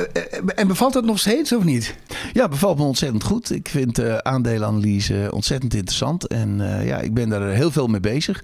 en 0.56 0.68
bevalt 0.68 0.94
het 0.94 1.06
nog 1.06 1.20
steeds 1.20 1.54
of 1.54 1.64
niet? 1.64 1.96
Ja, 2.34 2.48
bevalt 2.48 2.78
me 2.78 2.84
ontzettend 2.84 3.24
goed. 3.24 3.52
Ik 3.52 3.70
vind 3.70 4.00
uh, 4.00 4.18
aandelenanalyse 4.18 5.30
ontzettend 5.32 5.74
interessant. 5.74 6.28
En 6.28 6.60
uh, 6.60 6.88
ja, 6.88 6.98
ik 6.98 7.14
ben 7.14 7.30
daar 7.30 7.50
heel 7.50 7.72
veel 7.72 7.88
mee 7.88 8.00
bezig. 8.00 8.44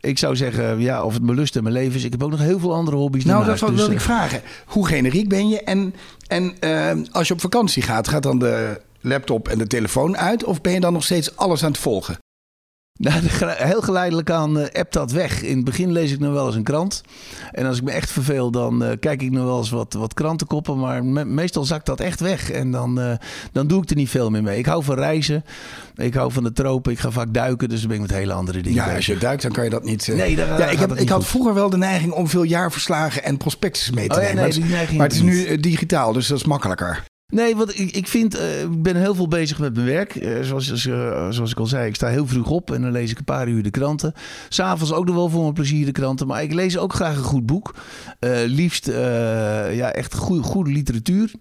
Ik 0.00 0.18
zou 0.18 0.36
zeggen, 0.36 0.80
ja, 0.80 1.02
of 1.02 1.12
het 1.14 1.22
mijn 1.22 1.36
lust 1.36 1.56
en 1.56 1.62
mijn 1.62 1.74
leven 1.74 1.94
is. 1.94 2.04
Ik 2.04 2.12
heb 2.12 2.22
ook 2.22 2.30
nog 2.30 2.40
heel 2.40 2.58
veel 2.58 2.74
andere 2.74 2.96
hobby's. 2.96 3.24
Nou, 3.24 3.44
dat 3.44 3.60
wilde 3.60 3.76
dus, 3.76 3.88
ik 3.88 4.00
vragen. 4.00 4.40
Hoe 4.66 4.86
generiek 4.86 5.28
ben 5.28 5.48
je? 5.48 5.62
En, 5.62 5.94
en 6.26 6.54
uh, 6.60 6.90
als 7.12 7.28
je 7.28 7.34
op 7.34 7.40
vakantie 7.40 7.82
gaat, 7.82 8.08
gaat 8.08 8.22
dan 8.22 8.38
de 8.38 8.80
laptop 9.02 9.48
en 9.48 9.58
de 9.58 9.66
telefoon 9.66 10.16
uit? 10.16 10.44
Of 10.44 10.60
ben 10.60 10.72
je 10.72 10.80
dan 10.80 10.92
nog 10.92 11.04
steeds 11.04 11.36
alles 11.36 11.64
aan 11.64 11.70
het 11.70 11.80
volgen? 11.80 12.18
Nou, 12.98 13.20
heel 13.56 13.80
geleidelijk 13.80 14.30
aan 14.30 14.58
uh, 14.58 14.64
appt 14.72 14.92
dat 14.92 15.12
weg. 15.12 15.42
In 15.42 15.56
het 15.56 15.64
begin 15.64 15.92
lees 15.92 16.12
ik 16.12 16.18
nog 16.18 16.32
wel 16.32 16.46
eens 16.46 16.54
een 16.54 16.62
krant. 16.62 17.02
En 17.52 17.66
als 17.66 17.76
ik 17.76 17.82
me 17.82 17.90
echt 17.90 18.10
verveel, 18.10 18.50
dan 18.50 18.82
uh, 18.82 18.90
kijk 19.00 19.22
ik 19.22 19.30
nog 19.30 19.44
wel 19.44 19.58
eens 19.58 19.70
wat, 19.70 19.92
wat 19.92 20.14
krantenkoppen. 20.14 20.78
Maar 20.78 21.04
me 21.04 21.24
meestal 21.24 21.64
zakt 21.64 21.86
dat 21.86 22.00
echt 22.00 22.20
weg. 22.20 22.50
En 22.50 22.70
dan, 22.70 22.98
uh, 23.00 23.12
dan 23.52 23.66
doe 23.66 23.82
ik 23.82 23.90
er 23.90 23.96
niet 23.96 24.08
veel 24.08 24.30
meer 24.30 24.42
mee. 24.42 24.58
Ik 24.58 24.66
hou 24.66 24.84
van 24.84 24.94
reizen. 24.94 25.44
Ik 25.94 26.14
hou 26.14 26.32
van 26.32 26.42
de 26.42 26.52
tropen. 26.52 26.92
Ik 26.92 26.98
ga 26.98 27.10
vaak 27.10 27.34
duiken. 27.34 27.68
Dus 27.68 27.78
dan 27.78 27.88
ben 27.88 27.96
ik 27.96 28.02
met 28.02 28.12
hele 28.12 28.32
andere 28.32 28.62
dingen 28.62 28.84
Ja, 28.84 28.94
als 28.94 29.06
je 29.06 29.18
duikt, 29.18 29.42
dan 29.42 29.52
kan 29.52 29.64
je 29.64 29.70
dat 29.70 29.84
niet... 29.84 30.06
nee, 30.06 30.36
daar, 30.36 30.58
ja, 30.58 30.66
ik, 30.66 30.78
heb, 30.78 30.92
ik 30.92 31.08
had 31.08 31.26
vroeger 31.26 31.54
wel 31.54 31.70
de 31.70 31.76
neiging 31.76 32.12
om 32.12 32.28
veel 32.28 32.42
jaarverslagen 32.42 33.24
en 33.24 33.36
prospectus 33.36 33.90
mee 33.90 34.08
te 34.08 34.14
oh, 34.14 34.20
nemen. 34.20 34.34
Nee, 34.34 34.60
maar, 34.60 34.78
het, 34.78 34.92
maar 34.92 35.06
het 35.06 35.16
is 35.16 35.22
nu 35.22 35.60
digitaal, 35.60 36.12
dus 36.12 36.26
dat 36.26 36.38
is 36.38 36.44
makkelijker. 36.44 37.04
Nee, 37.32 37.56
want 37.56 37.78
ik, 37.78 37.96
ik 37.96 38.08
vind, 38.08 38.38
ik 38.70 38.82
ben 38.82 38.96
heel 38.96 39.14
veel 39.14 39.28
bezig 39.28 39.58
met 39.58 39.74
mijn 39.74 39.86
werk. 39.86 40.14
Uh, 40.14 40.42
zoals, 40.42 40.86
uh, 40.86 41.30
zoals 41.30 41.50
ik 41.50 41.58
al 41.58 41.66
zei, 41.66 41.88
ik 41.88 41.94
sta 41.94 42.08
heel 42.08 42.26
vroeg 42.26 42.50
op 42.50 42.70
en 42.70 42.82
dan 42.82 42.92
lees 42.92 43.10
ik 43.10 43.18
een 43.18 43.24
paar 43.24 43.48
uur 43.48 43.62
de 43.62 43.70
kranten. 43.70 44.12
S'avonds 44.48 44.92
ook 44.92 45.04
nog 45.06 45.14
wel 45.14 45.28
voor 45.28 45.42
mijn 45.42 45.54
plezier 45.54 45.86
de 45.86 45.92
kranten. 45.92 46.26
Maar 46.26 46.42
ik 46.42 46.52
lees 46.52 46.78
ook 46.78 46.92
graag 46.92 47.16
een 47.16 47.22
goed 47.22 47.46
boek. 47.46 47.74
liefst 48.46 48.86
ja, 48.86 49.92
echt 49.92 50.14
goede, 50.14 50.42
goede 50.42 50.70
literatuur. 50.70 51.32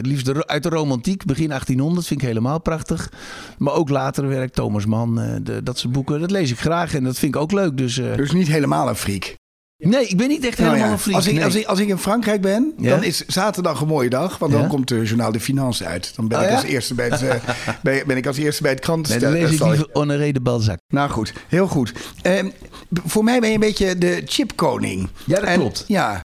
liefst 0.00 0.46
uit 0.46 0.62
de 0.62 0.68
romantiek, 0.68 1.24
begin 1.24 1.48
1800, 1.48 2.06
vind 2.06 2.20
ik 2.20 2.26
helemaal 2.26 2.60
prachtig. 2.60 3.12
Maar 3.58 3.74
ook 3.74 3.88
later 3.88 4.28
werk, 4.28 4.52
Thomas 4.52 4.86
Mann, 4.86 5.40
de, 5.42 5.62
dat 5.62 5.78
soort 5.78 5.92
boeken. 5.92 6.20
Dat 6.20 6.30
lees 6.30 6.50
ik 6.50 6.58
graag 6.58 6.94
en 6.94 7.04
dat 7.04 7.18
vind 7.18 7.34
ik 7.34 7.40
ook 7.40 7.52
leuk. 7.52 7.76
Dus, 7.76 7.94
dus 7.94 8.32
niet 8.32 8.48
helemaal 8.48 8.88
een 8.88 8.96
freak? 8.96 9.39
Nee, 9.88 10.06
ik 10.06 10.16
ben 10.16 10.28
niet 10.28 10.44
echt 10.44 10.58
helemaal 10.58 10.78
nou 10.78 10.88
ja, 10.88 10.94
een 10.94 11.00
vriend. 11.00 11.16
Als 11.16 11.26
ik, 11.26 11.34
nee. 11.34 11.44
als, 11.44 11.54
ik, 11.54 11.66
als 11.66 11.78
ik 11.78 11.88
in 11.88 11.98
Frankrijk 11.98 12.40
ben, 12.40 12.72
ja? 12.76 12.90
dan 12.90 13.04
is 13.04 13.26
zaterdag 13.26 13.80
een 13.80 13.86
mooie 13.86 14.08
dag. 14.08 14.38
Want 14.38 14.52
dan 14.52 14.60
ja? 14.60 14.66
komt 14.66 14.88
de 14.88 15.02
Journal 15.02 15.32
de 15.32 15.40
Finance 15.40 15.84
uit. 15.84 16.12
Dan 16.16 16.28
ben, 16.28 16.38
oh, 16.38 16.44
ik, 16.44 16.50
als 16.50 16.62
eerste 16.62 16.94
bij 16.94 17.08
het, 17.08 17.42
ben, 18.06 18.16
ik 18.16 18.26
als 18.26 18.36
eerste 18.36 18.62
bij 18.62 18.70
het 18.70 18.80
krantenstel. 18.80 19.30
Nee, 19.30 19.40
dan 19.40 19.50
lees 19.50 19.60
ik 19.60 19.66
liever 19.66 19.88
Honoré 19.92 20.32
de 20.32 20.40
Balzac. 20.40 20.78
Nou 20.88 21.10
goed, 21.10 21.32
heel 21.48 21.66
goed. 21.66 21.92
Uh, 22.22 22.44
voor 23.04 23.24
mij 23.24 23.40
ben 23.40 23.48
je 23.48 23.54
een 23.54 23.60
beetje 23.60 23.98
de 23.98 24.22
chipkoning. 24.24 25.08
Ja, 25.24 25.34
dat 25.34 25.44
en, 25.44 25.58
klopt. 25.58 25.84
Ja, 25.86 26.20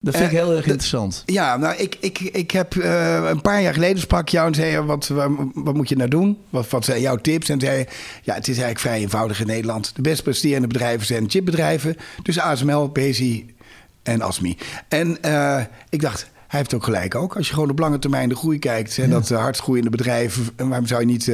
dat 0.00 0.16
vind 0.16 0.30
ik 0.30 0.36
heel 0.36 0.56
erg 0.56 0.66
interessant. 0.66 1.22
Ja, 1.26 1.56
nou, 1.56 1.76
ik, 1.76 1.96
ik, 2.00 2.20
ik 2.20 2.50
heb 2.50 2.74
uh, 2.74 3.28
een 3.28 3.40
paar 3.40 3.62
jaar 3.62 3.72
geleden 3.72 3.98
sprak 3.98 4.28
jou 4.28 4.46
en 4.46 4.54
zei 4.54 4.80
wat, 4.80 5.08
wat, 5.08 5.30
wat 5.54 5.74
moet 5.74 5.88
je 5.88 5.96
nou 5.96 6.10
doen? 6.10 6.38
Wat, 6.50 6.70
wat 6.70 6.84
zijn 6.84 7.00
jouw 7.00 7.16
tips? 7.16 7.48
En 7.48 7.60
zei 7.60 7.86
ja, 8.22 8.34
het 8.34 8.48
is 8.48 8.58
eigenlijk 8.58 8.78
vrij 8.78 8.98
eenvoudig 8.98 9.40
in 9.40 9.46
Nederland. 9.46 9.96
De 9.96 10.02
best 10.02 10.22
presterende 10.22 10.66
bedrijven 10.66 11.06
zijn 11.06 11.30
chipbedrijven. 11.30 11.96
Dus 12.22 12.38
ASML, 12.38 12.88
Bezi 12.88 13.54
en 14.02 14.22
ASMI. 14.22 14.56
En 14.88 15.18
uh, 15.24 15.60
ik 15.88 16.00
dacht, 16.00 16.30
hij 16.46 16.58
heeft 16.58 16.74
ook 16.74 16.84
gelijk 16.84 17.14
ook. 17.14 17.36
Als 17.36 17.48
je 17.48 17.54
gewoon 17.54 17.70
op 17.70 17.78
lange 17.78 17.98
termijn 17.98 18.28
de 18.28 18.36
groei 18.36 18.58
kijkt 18.58 18.98
en 18.98 19.10
dat 19.10 19.30
uh, 19.30 19.38
hardst 19.38 19.62
groeiende 19.62 19.90
bedrijven, 19.90 20.48
waarom 20.56 20.86
zou 20.86 21.00
je 21.00 21.06
niet, 21.06 21.26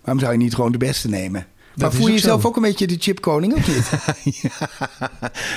waarom 0.00 0.20
zou 0.20 0.32
je 0.32 0.38
niet 0.38 0.54
gewoon 0.54 0.72
de 0.72 0.78
beste 0.78 1.08
nemen? 1.08 1.46
Maar 1.78 1.92
voel 1.92 2.06
je 2.06 2.12
jezelf 2.12 2.44
ook 2.44 2.56
een 2.56 2.62
beetje 2.62 2.86
de 2.86 2.96
chipkoning 2.98 3.54
of 3.54 3.68
niet? 3.68 3.90
ja, 4.42 4.68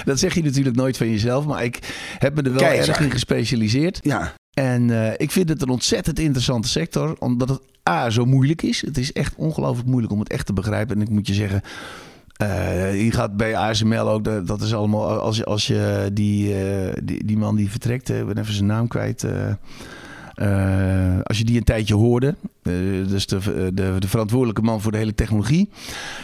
dat 0.06 0.20
zeg 0.20 0.34
je 0.34 0.44
natuurlijk 0.44 0.76
nooit 0.76 0.98
van 0.98 1.10
jezelf, 1.10 1.46
maar 1.46 1.64
ik 1.64 1.80
heb 2.18 2.36
me 2.36 2.42
er 2.42 2.54
wel 2.54 2.64
erg 2.64 3.00
in 3.00 3.12
gespecialiseerd. 3.12 4.00
Ja. 4.02 4.34
En 4.54 4.90
uh, 4.90 5.12
ik 5.18 5.32
vind 5.32 5.50
het 5.50 5.62
een 5.62 5.70
ontzettend 5.70 6.20
interessante 6.20 6.68
sector, 6.68 7.16
omdat 7.20 7.50
het 7.50 7.60
A 7.90 8.10
zo 8.10 8.26
moeilijk 8.26 8.62
is. 8.62 8.82
Het 8.82 8.98
is 8.98 9.14
echt 9.14 9.36
ongelooflijk 9.36 9.88
moeilijk 9.88 10.14
om 10.14 10.20
het 10.20 10.30
echt 10.30 10.46
te 10.46 10.54
begrijpen. 10.54 10.96
En 10.96 11.02
ik 11.02 11.10
moet 11.10 11.28
je 11.28 11.34
zeggen, 11.34 11.62
uh, 12.42 13.04
je 13.04 13.12
gaat 13.12 13.38
bij 13.38 13.56
ASML 13.56 14.10
ook, 14.10 14.48
dat 14.48 14.62
is 14.62 14.74
allemaal, 14.74 15.20
als 15.20 15.38
je, 15.38 15.46
als 15.46 15.68
je 15.68 16.10
die, 16.14 16.64
uh, 16.64 16.94
die, 17.04 17.26
die 17.26 17.38
man 17.38 17.56
die 17.56 17.70
vertrekt, 17.70 18.10
ik 18.10 18.26
ben 18.26 18.38
even 18.38 18.54
zijn 18.54 18.66
naam 18.66 18.88
kwijt. 18.88 19.26
Uh, 20.36 21.20
als 21.24 21.38
je 21.38 21.44
die 21.44 21.58
een 21.58 21.64
tijdje 21.64 21.96
hoorde, 21.96 22.36
uh, 22.64 23.08
dus 23.08 23.26
de, 23.26 23.40
de, 23.74 23.96
de, 24.00 24.08
verantwoordelijke 24.08 24.62
man 24.62 24.82
voor 24.82 24.92
de 24.92 24.98
hele 24.98 25.16
technologie. 25.16 25.70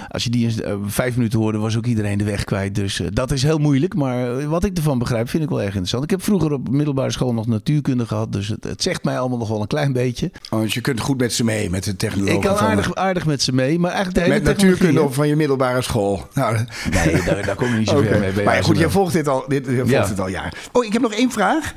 Als 0.07 0.23
je 0.23 0.29
die 0.29 0.47
uh, 0.65 0.73
vijf 0.85 1.15
minuten 1.15 1.39
hoorde, 1.39 1.57
was 1.57 1.77
ook 1.77 1.85
iedereen 1.85 2.17
de 2.17 2.23
weg 2.23 2.43
kwijt. 2.43 2.75
Dus 2.75 3.01
dat 3.13 3.31
is 3.31 3.43
heel 3.43 3.57
moeilijk. 3.57 3.95
Maar 3.95 4.49
wat 4.49 4.63
ik 4.63 4.77
ervan 4.77 4.99
begrijp, 4.99 5.29
vind 5.29 5.43
ik 5.43 5.49
wel 5.49 5.59
erg 5.59 5.67
interessant. 5.67 6.03
Ik 6.03 6.09
heb 6.09 6.23
vroeger 6.23 6.51
op 6.51 6.69
middelbare 6.69 7.11
school 7.11 7.33
nog 7.33 7.47
natuurkunde 7.47 8.05
gehad. 8.05 8.33
Dus 8.33 8.47
het, 8.47 8.63
het 8.63 8.81
zegt 8.81 9.03
mij 9.03 9.19
allemaal 9.19 9.37
nog 9.37 9.47
wel 9.47 9.61
een 9.61 9.67
klein 9.67 9.93
beetje. 9.93 10.31
Oh, 10.49 10.61
dus 10.61 10.73
je 10.73 10.81
kunt 10.81 10.99
goed 10.99 11.17
met 11.17 11.33
ze 11.33 11.43
mee, 11.43 11.69
met 11.69 11.83
de 11.83 11.95
technologie. 11.95 12.35
Ik 12.35 12.41
kan 12.41 12.57
aardig, 12.57 12.95
aardig 12.95 13.25
met 13.25 13.41
ze 13.41 13.53
mee. 13.53 13.79
Maar 13.79 13.91
eigenlijk 13.91 14.25
de 14.25 14.31
hele 14.31 14.43
met 14.43 14.57
natuurkunde 14.57 15.01
op 15.01 15.13
van 15.13 15.27
je 15.27 15.35
middelbare 15.35 15.81
school. 15.81 16.27
Nou, 16.33 16.57
nee, 16.91 17.21
daar, 17.25 17.45
daar 17.45 17.55
kom 17.55 17.67
je 17.67 17.77
niet 17.77 17.89
zo 17.89 17.97
okay. 17.97 18.07
ver 18.07 18.33
mee. 18.35 18.45
Maar 18.45 18.63
goed, 18.63 18.77
jij 18.77 18.89
volgt 18.89 19.13
dit 19.13 19.27
al, 19.27 19.45
dit, 19.47 19.65
volgt 19.65 19.89
ja. 19.89 20.07
dit 20.07 20.19
al 20.19 20.27
jaar. 20.27 20.53
Oh, 20.71 20.85
ik 20.85 20.93
heb 20.93 21.01
nog 21.01 21.13
één 21.13 21.31
vraag. 21.31 21.73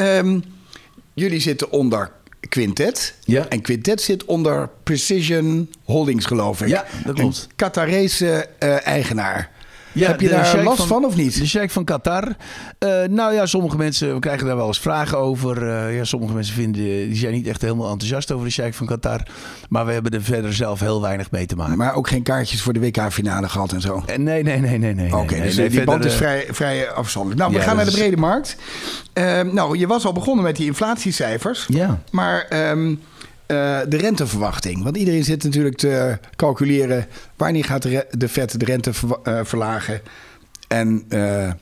Um, 0.00 0.42
Jullie 1.14 1.40
zitten 1.40 1.70
onder 1.70 2.10
Quintet. 2.48 3.14
Ja. 3.24 3.48
En 3.48 3.60
Quintet 3.60 4.00
zit 4.00 4.24
onder 4.24 4.70
Precision 4.82 5.70
Holdings, 5.84 6.24
geloof 6.24 6.62
ik. 6.62 6.68
Ja, 6.68 6.84
dat 7.04 7.14
klopt. 7.14 7.46
Een 7.48 7.56
Qatarese 7.56 8.48
uh, 8.62 8.86
eigenaar. 8.86 9.50
Ja, 9.94 10.08
Heb 10.08 10.20
je 10.20 10.28
daar 10.28 10.62
last 10.62 10.76
van, 10.76 10.86
van, 10.86 11.04
of 11.04 11.16
niet? 11.16 11.38
De 11.38 11.46
Sheikh 11.46 11.72
van 11.72 11.84
Qatar. 11.84 12.24
Uh, 12.24 13.02
nou 13.08 13.34
ja, 13.34 13.46
sommige 13.46 13.76
mensen 13.76 14.20
krijgen 14.20 14.46
daar 14.46 14.56
wel 14.56 14.66
eens 14.66 14.78
vragen 14.78 15.18
over. 15.18 15.62
Uh, 15.62 15.96
ja, 15.96 16.04
sommige 16.04 16.34
mensen 16.34 16.54
vinden, 16.54 16.82
die 16.82 17.16
zijn 17.16 17.32
niet 17.32 17.46
echt 17.46 17.62
helemaal 17.62 17.90
enthousiast 17.90 18.32
over 18.32 18.46
de 18.46 18.52
Sheikh 18.52 18.76
van 18.76 18.86
Qatar. 18.86 19.20
Maar 19.68 19.86
we 19.86 19.92
hebben 19.92 20.12
er 20.12 20.22
verder 20.22 20.54
zelf 20.54 20.80
heel 20.80 21.00
weinig 21.00 21.30
mee 21.30 21.46
te 21.46 21.56
maken. 21.56 21.76
Maar 21.76 21.94
ook 21.94 22.08
geen 22.08 22.22
kaartjes 22.22 22.62
voor 22.62 22.72
de 22.72 22.80
WK-finale 22.80 23.48
gehad 23.48 23.72
en 23.72 23.80
zo? 23.80 23.94
Uh, 23.96 24.16
nee, 24.16 24.42
nee, 24.42 24.58
nee, 24.58 24.78
nee. 24.78 24.94
nee 24.94 25.06
Oké, 25.06 25.16
okay, 25.16 25.38
nee, 25.38 25.46
dus 25.46 25.56
nee, 25.56 25.70
die 25.70 25.84
band 25.84 26.04
is 26.04 26.14
vrij, 26.14 26.46
vrij 26.50 26.90
afzonderlijk. 26.90 27.40
Nou, 27.40 27.52
we 27.52 27.58
ja, 27.58 27.64
gaan 27.64 27.76
naar 27.76 27.84
de 27.84 27.90
brede 27.90 28.16
markt. 28.16 28.56
nou, 29.52 29.78
je 29.78 29.86
was 29.86 30.06
al 30.06 30.12
begonnen 30.12 30.44
met 30.44 30.56
die 30.56 30.66
inflatiecijfers. 30.66 31.66
Ja. 31.68 32.00
Maar... 32.10 32.70
Um, 32.70 33.00
uh, 33.46 33.80
de 33.88 33.96
renteverwachting. 33.96 34.82
Want 34.82 34.96
iedereen 34.96 35.24
zit 35.24 35.44
natuurlijk 35.44 35.76
te 35.76 36.18
calculeren 36.36 37.06
wanneer 37.36 37.64
gaat 37.64 37.82
de, 37.82 38.28
Fed 38.28 38.60
de 38.60 38.64
rente 38.64 38.92
uh, 39.24 39.40
verlagen 39.42 40.00
en, 40.68 41.04
uh, 41.08 41.52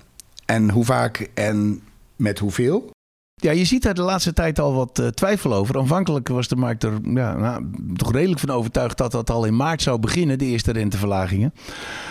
en 0.45 0.71
hoe 0.71 0.85
vaak 0.85 1.29
en 1.35 1.81
met 2.17 2.39
hoeveel. 2.39 2.91
Ja, 3.35 3.51
je 3.51 3.65
ziet 3.65 3.83
daar 3.83 3.95
de 3.95 4.03
laatste 4.03 4.33
tijd 4.33 4.59
al 4.59 4.75
wat 4.75 5.03
twijfel 5.15 5.55
over. 5.55 5.79
Aanvankelijk 5.79 6.29
was 6.29 6.49
de 6.49 6.57
markt 6.57 6.83
er 6.83 6.93
ja, 7.05 7.37
nou, 7.37 7.71
toch 7.97 8.13
redelijk 8.13 8.41
van 8.41 8.51
overtuigd 8.51 8.99
dat 8.99 9.13
dat 9.13 9.31
al 9.31 9.45
in 9.45 9.57
maart 9.57 9.83
zou 9.83 9.99
beginnen, 9.99 10.39
de 10.39 10.45
eerste 10.45 10.73
renteverlagingen. 10.73 11.55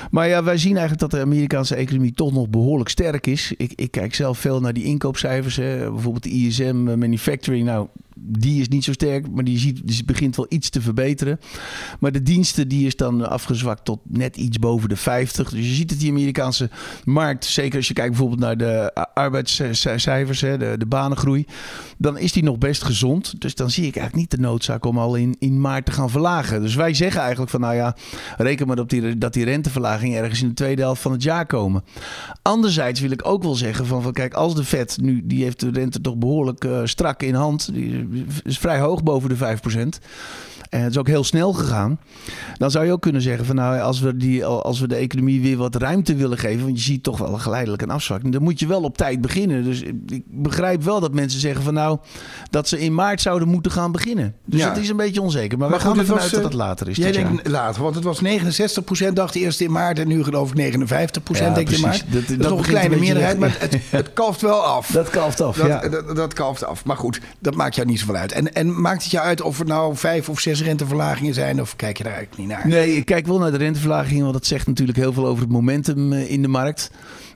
Maar 0.10 0.28
ja, 0.28 0.44
wij 0.44 0.58
zien 0.58 0.78
eigenlijk 0.78 1.00
dat 1.00 1.12
de 1.12 1.26
Amerikaanse 1.26 1.76
economie 1.76 2.14
toch 2.14 2.32
nog 2.32 2.50
behoorlijk 2.50 2.90
sterk 2.90 3.28
is. 3.28 3.54
Ik, 3.58 3.74
ik 3.76 3.92
kijk 3.92 4.16
zelf 4.16 4.38
veel 4.38 4.60
naar 4.60 4.74
die 4.74 4.84
inkoopcijfers. 4.84 5.56
Bijvoorbeeld 5.56 6.24
de 6.24 6.30
ISM 6.30 6.76
Manufacturing. 6.76 7.66
Nou, 7.66 7.88
die 8.24 8.62
is 8.62 8.68
niet 8.68 8.84
zo 8.84 8.92
sterk, 8.92 9.32
maar 9.32 9.44
die, 9.44 9.58
ziet, 9.58 10.06
begint 10.06 10.36
wel 10.36 10.46
iets 10.50 10.70
te 10.70 10.82
verbeteren. 10.82 11.40
Maar 12.00 12.12
de 12.12 12.24
diensten 12.24 12.68
die 12.68 12.86
is 12.86 12.96
dan 12.96 13.30
afgezwakt 13.30 13.86
tot 13.86 14.00
net 14.04 14.38
iets 14.38 14.60
boven 14.60 14.90
de 14.90 14.96
50. 14.96 15.50
Dus 15.50 15.68
je 15.68 15.74
ziet 15.74 15.90
dat 15.90 16.00
die 16.00 16.10
Amerikaanse 16.10 16.70
markt, 17.04 17.46
zeker 17.46 17.78
als 17.78 17.88
je 17.88 17.94
kijkt 17.94 18.10
bijvoorbeeld 18.10 18.40
naar 18.40 18.58
de 18.58 18.94
arbeidscijfers, 19.14 20.42
hè, 20.42 20.58
de, 20.58 20.76
de 20.78 20.86
banengroei, 20.86 21.46
dan 21.98 22.18
is 22.18 22.32
die 22.32 22.44
nog 22.44 22.58
best 22.58 22.84
gezond. 22.84 23.42
Dus 23.42 23.56
dan 23.56 23.70
zie 23.70 23.88
ik 23.88 23.96
eigenlijk 23.96 24.16
niet 24.16 24.40
de 24.40 24.48
noodzaak 24.48 24.86
om 24.86 24.98
al 24.98 25.16
in, 25.16 25.36
in 25.40 25.62
maart 25.62 25.86
te 25.86 25.92
gaan 25.92 26.10
verlagen. 26.10 26.62
Dus 26.62 26.76
wij 26.76 26.94
zeggen 26.94 27.22
eigenlijk 27.22 27.52
van 27.52 27.60
nou 27.60 27.76
ja, 27.76 27.96
reken 28.38 28.68
maar 28.68 28.80
op 28.80 28.90
dat 29.18 29.34
die 29.34 29.46
renteverlaging 29.46 30.16
ergens 30.16 30.42
in 30.42 30.48
de 30.48 30.54
tweede 30.54 30.82
helft 30.82 31.02
van 31.02 31.12
het 31.12 31.24
jaar 31.24 31.46
komen. 31.46 31.84
Anderzijds 32.42 33.00
wil 33.00 33.12
ik 33.12 33.28
ook 33.28 33.44
wel 33.44 33.56
zeggen 33.56 33.86
van, 33.86 34.02
van 34.02 34.14
kijk, 34.14 34.34
als 34.34 34.56
de 34.56 34.64
Fed 34.64 34.98
nu, 35.02 35.22
die 35.26 35.44
heeft 35.44 35.60
de 35.60 35.70
rente 35.72 36.02
toch 36.02 36.18
behoorlijk 36.18 36.64
uh, 36.64 36.82
strak 36.84 37.24
in 37.24 37.34
hand, 37.34 37.74
die 37.74 38.08
is 38.44 38.58
vrij 38.58 38.80
hoog 38.80 39.04
boven 39.04 39.30
de 39.30 39.58
5%. 39.76 40.06
En 40.72 40.82
het 40.82 40.92
is 40.92 40.98
ook 40.98 41.08
heel 41.08 41.24
snel 41.24 41.54
gegaan. 41.54 42.00
Dan 42.58 42.72
zou 42.72 42.86
je 42.86 42.92
ook 42.92 43.02
kunnen 43.02 43.22
zeggen 43.22 43.46
van 43.46 43.56
nou, 43.56 43.80
als 43.80 44.00
we, 44.00 44.18
die, 44.18 44.46
als 44.46 44.80
we 44.80 44.88
de 44.88 44.96
economie 44.96 45.42
weer 45.42 45.58
wat 45.58 45.76
ruimte 45.76 46.16
willen 46.16 46.38
geven, 46.38 46.64
want 46.64 46.78
je 46.78 46.84
ziet 46.84 47.04
toch 47.04 47.18
wel 47.18 47.38
geleidelijk 47.38 47.82
een 47.82 47.90
afzwakking, 47.90 48.34
dan 48.34 48.44
moet 48.44 48.60
je 48.60 48.68
wel 48.68 48.82
op 48.82 48.98
tijd 48.98 49.22
beginnen. 49.22 49.64
Dus 49.64 49.82
ik 49.82 50.24
begrijp 50.26 50.84
wel 50.84 51.00
dat 51.00 51.14
mensen 51.14 51.40
zeggen 51.40 51.64
van 51.64 51.74
nou, 51.74 51.98
dat 52.50 52.68
ze 52.68 52.80
in 52.80 52.94
maart 52.94 53.22
zouden 53.22 53.48
moeten 53.48 53.72
gaan 53.72 53.92
beginnen. 53.92 54.36
Dus 54.46 54.60
ja. 54.60 54.68
dat 54.68 54.78
is 54.78 54.90
een 54.90 54.98
beetje 54.98 55.22
onzeker. 55.22 55.58
Maar, 55.58 55.70
maar 55.70 55.80
we 55.80 55.86
gaan 55.86 56.00
ervan 56.00 56.20
uit 56.20 56.32
dat 56.32 56.44
het 56.44 56.54
later 56.54 56.90
is. 56.90 56.98
Jij 56.98 57.12
denkt 57.12 57.48
later, 57.48 57.82
want 57.82 57.96
het 57.96 58.04
was 58.04 58.22
69% 59.10 59.14
dacht 59.14 59.36
eerst 59.36 59.62
in 59.62 59.72
maart 59.72 60.00
en 60.00 60.08
nu 60.08 60.24
geloof 60.24 60.54
ik 60.54 60.74
59% 60.74 61.38
ja, 61.38 61.54
denk 61.54 61.70
je 61.70 61.80
maar. 61.80 61.92
Dat, 61.92 62.28
dat, 62.28 62.28
dat 62.28 62.40
is 62.40 62.48
nog 62.48 62.60
een 62.60 62.66
kleine 62.66 62.96
een 62.96 63.02
meerderheid, 63.02 63.40
maar 63.40 63.56
het, 63.60 63.78
het 63.90 64.14
kalft 64.14 64.42
wel 64.42 64.64
af. 64.64 64.88
Dat 64.88 65.10
kalft 65.10 65.42
af, 65.42 65.58
dat, 65.58 65.68
ja. 65.68 65.90
Dat, 65.90 66.16
dat, 66.16 66.34
kalft 66.34 66.66
af. 66.66 66.86
Maar 66.86 66.98
goed, 66.98 67.20
dat 67.40 67.56
maakt 67.56 67.76
jou 67.76 67.88
niet 67.88 68.00
zoveel 68.00 68.16
uit. 68.16 68.32
En, 68.32 68.54
en 68.54 68.82
maakt 68.82 69.04
het 69.04 69.12
jou 69.12 69.26
uit 69.26 69.42
of 69.42 69.60
er 69.60 69.66
nou 69.66 69.96
vijf 69.96 70.30
of 70.30 70.40
zes 70.40 70.61
renteverlagingen 70.62 71.34
zijn? 71.34 71.62
Of 71.62 71.76
kijk 71.76 71.98
je 71.98 72.04
daar 72.04 72.14
eigenlijk 72.14 72.42
niet 72.42 72.52
naar? 72.52 72.68
Nee, 72.68 72.96
ik 72.96 73.06
kijk 73.06 73.28
wel 73.28 73.40
naar 73.40 73.52
de 73.52 73.58
renteverlagingen. 73.58 74.22
Want 74.22 74.34
dat 74.34 74.46
zegt 74.46 74.68
natuurlijk 74.68 74.98
heel 74.98 75.14
veel 75.14 75.26
over 75.26 75.44
het 75.44 75.52
momentum 75.52 76.14
in 76.14 76.42
de 76.42 76.48
markt. 76.48 76.92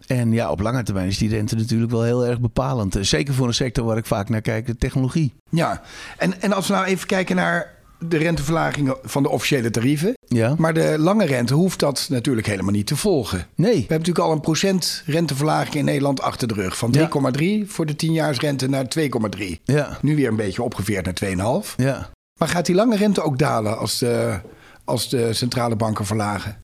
En 0.08 0.32
ja, 0.32 0.52
op 0.52 0.60
lange 0.60 0.84
termijn 0.84 1.08
is 1.08 1.18
die 1.18 1.30
rente 1.30 1.56
natuurlijk 1.56 1.92
wel 1.92 2.04
heel 2.04 2.26
erg 2.26 2.40
bepalend. 2.40 2.98
Zeker 3.02 3.34
voor 3.34 3.48
een 3.48 3.54
sector 3.54 3.86
waar 3.86 3.98
ik 3.98 4.06
vaak 4.06 4.30
naar 4.30 4.42
kijk, 4.42 4.66
de 4.66 4.78
technologie. 4.78 5.34
Ja, 5.50 5.82
en, 6.18 6.42
en 6.42 6.54
als 6.54 6.68
we 6.68 6.74
nou 6.74 6.86
even 6.86 7.08
kijken 7.08 7.36
naar 7.36 7.74
de 8.00 8.18
renteverlagingen 8.18 8.98
van 9.04 9.24
de 9.24 9.30
officiële 9.30 9.72
tarieven. 9.72 10.14
Ja. 10.28 10.56
Maar 10.58 10.74
de 10.74 10.96
lange 11.00 11.26
rente 11.26 11.54
hoeft 11.54 11.80
dat 11.80 12.08
natuurlijk 12.10 12.48
helemaal 12.48 12.72
niet 12.72 12.88
te 12.88 12.96
volgen. 12.96 13.48
Nee. 13.56 13.72
We 13.72 13.78
hebben 13.78 13.98
natuurlijk 13.98 14.26
al 14.26 14.32
een 14.32 14.40
procent 14.40 15.04
renteverlaging 15.06 15.76
in 15.76 15.86
Nederland 15.86 16.22
achter 16.22 16.48
de 16.48 16.54
rug. 16.54 16.78
Van 16.78 16.96
3,3 16.98 17.02
ja. 17.02 17.64
voor 17.66 17.86
de 17.86 17.94
10-jaarsrente 17.94 18.70
naar 18.70 18.86
2,3. 19.00 19.46
Ja. 19.64 19.98
Nu 20.02 20.16
weer 20.16 20.28
een 20.28 20.36
beetje 20.36 20.64
opgeveerd 20.64 21.06
naar 21.06 21.62
2,5. 21.64 21.76
Ja. 21.76 22.10
Maar 22.40 22.48
gaat 22.48 22.66
die 22.66 22.76
lange 22.76 22.96
rente 22.96 23.22
ook 23.22 23.38
dalen 23.38 23.78
als 23.78 24.00
de, 24.00 24.40
als 24.84 25.10
de 25.10 25.34
centrale 25.34 25.76
banken 25.76 26.06
verlagen? 26.06 26.64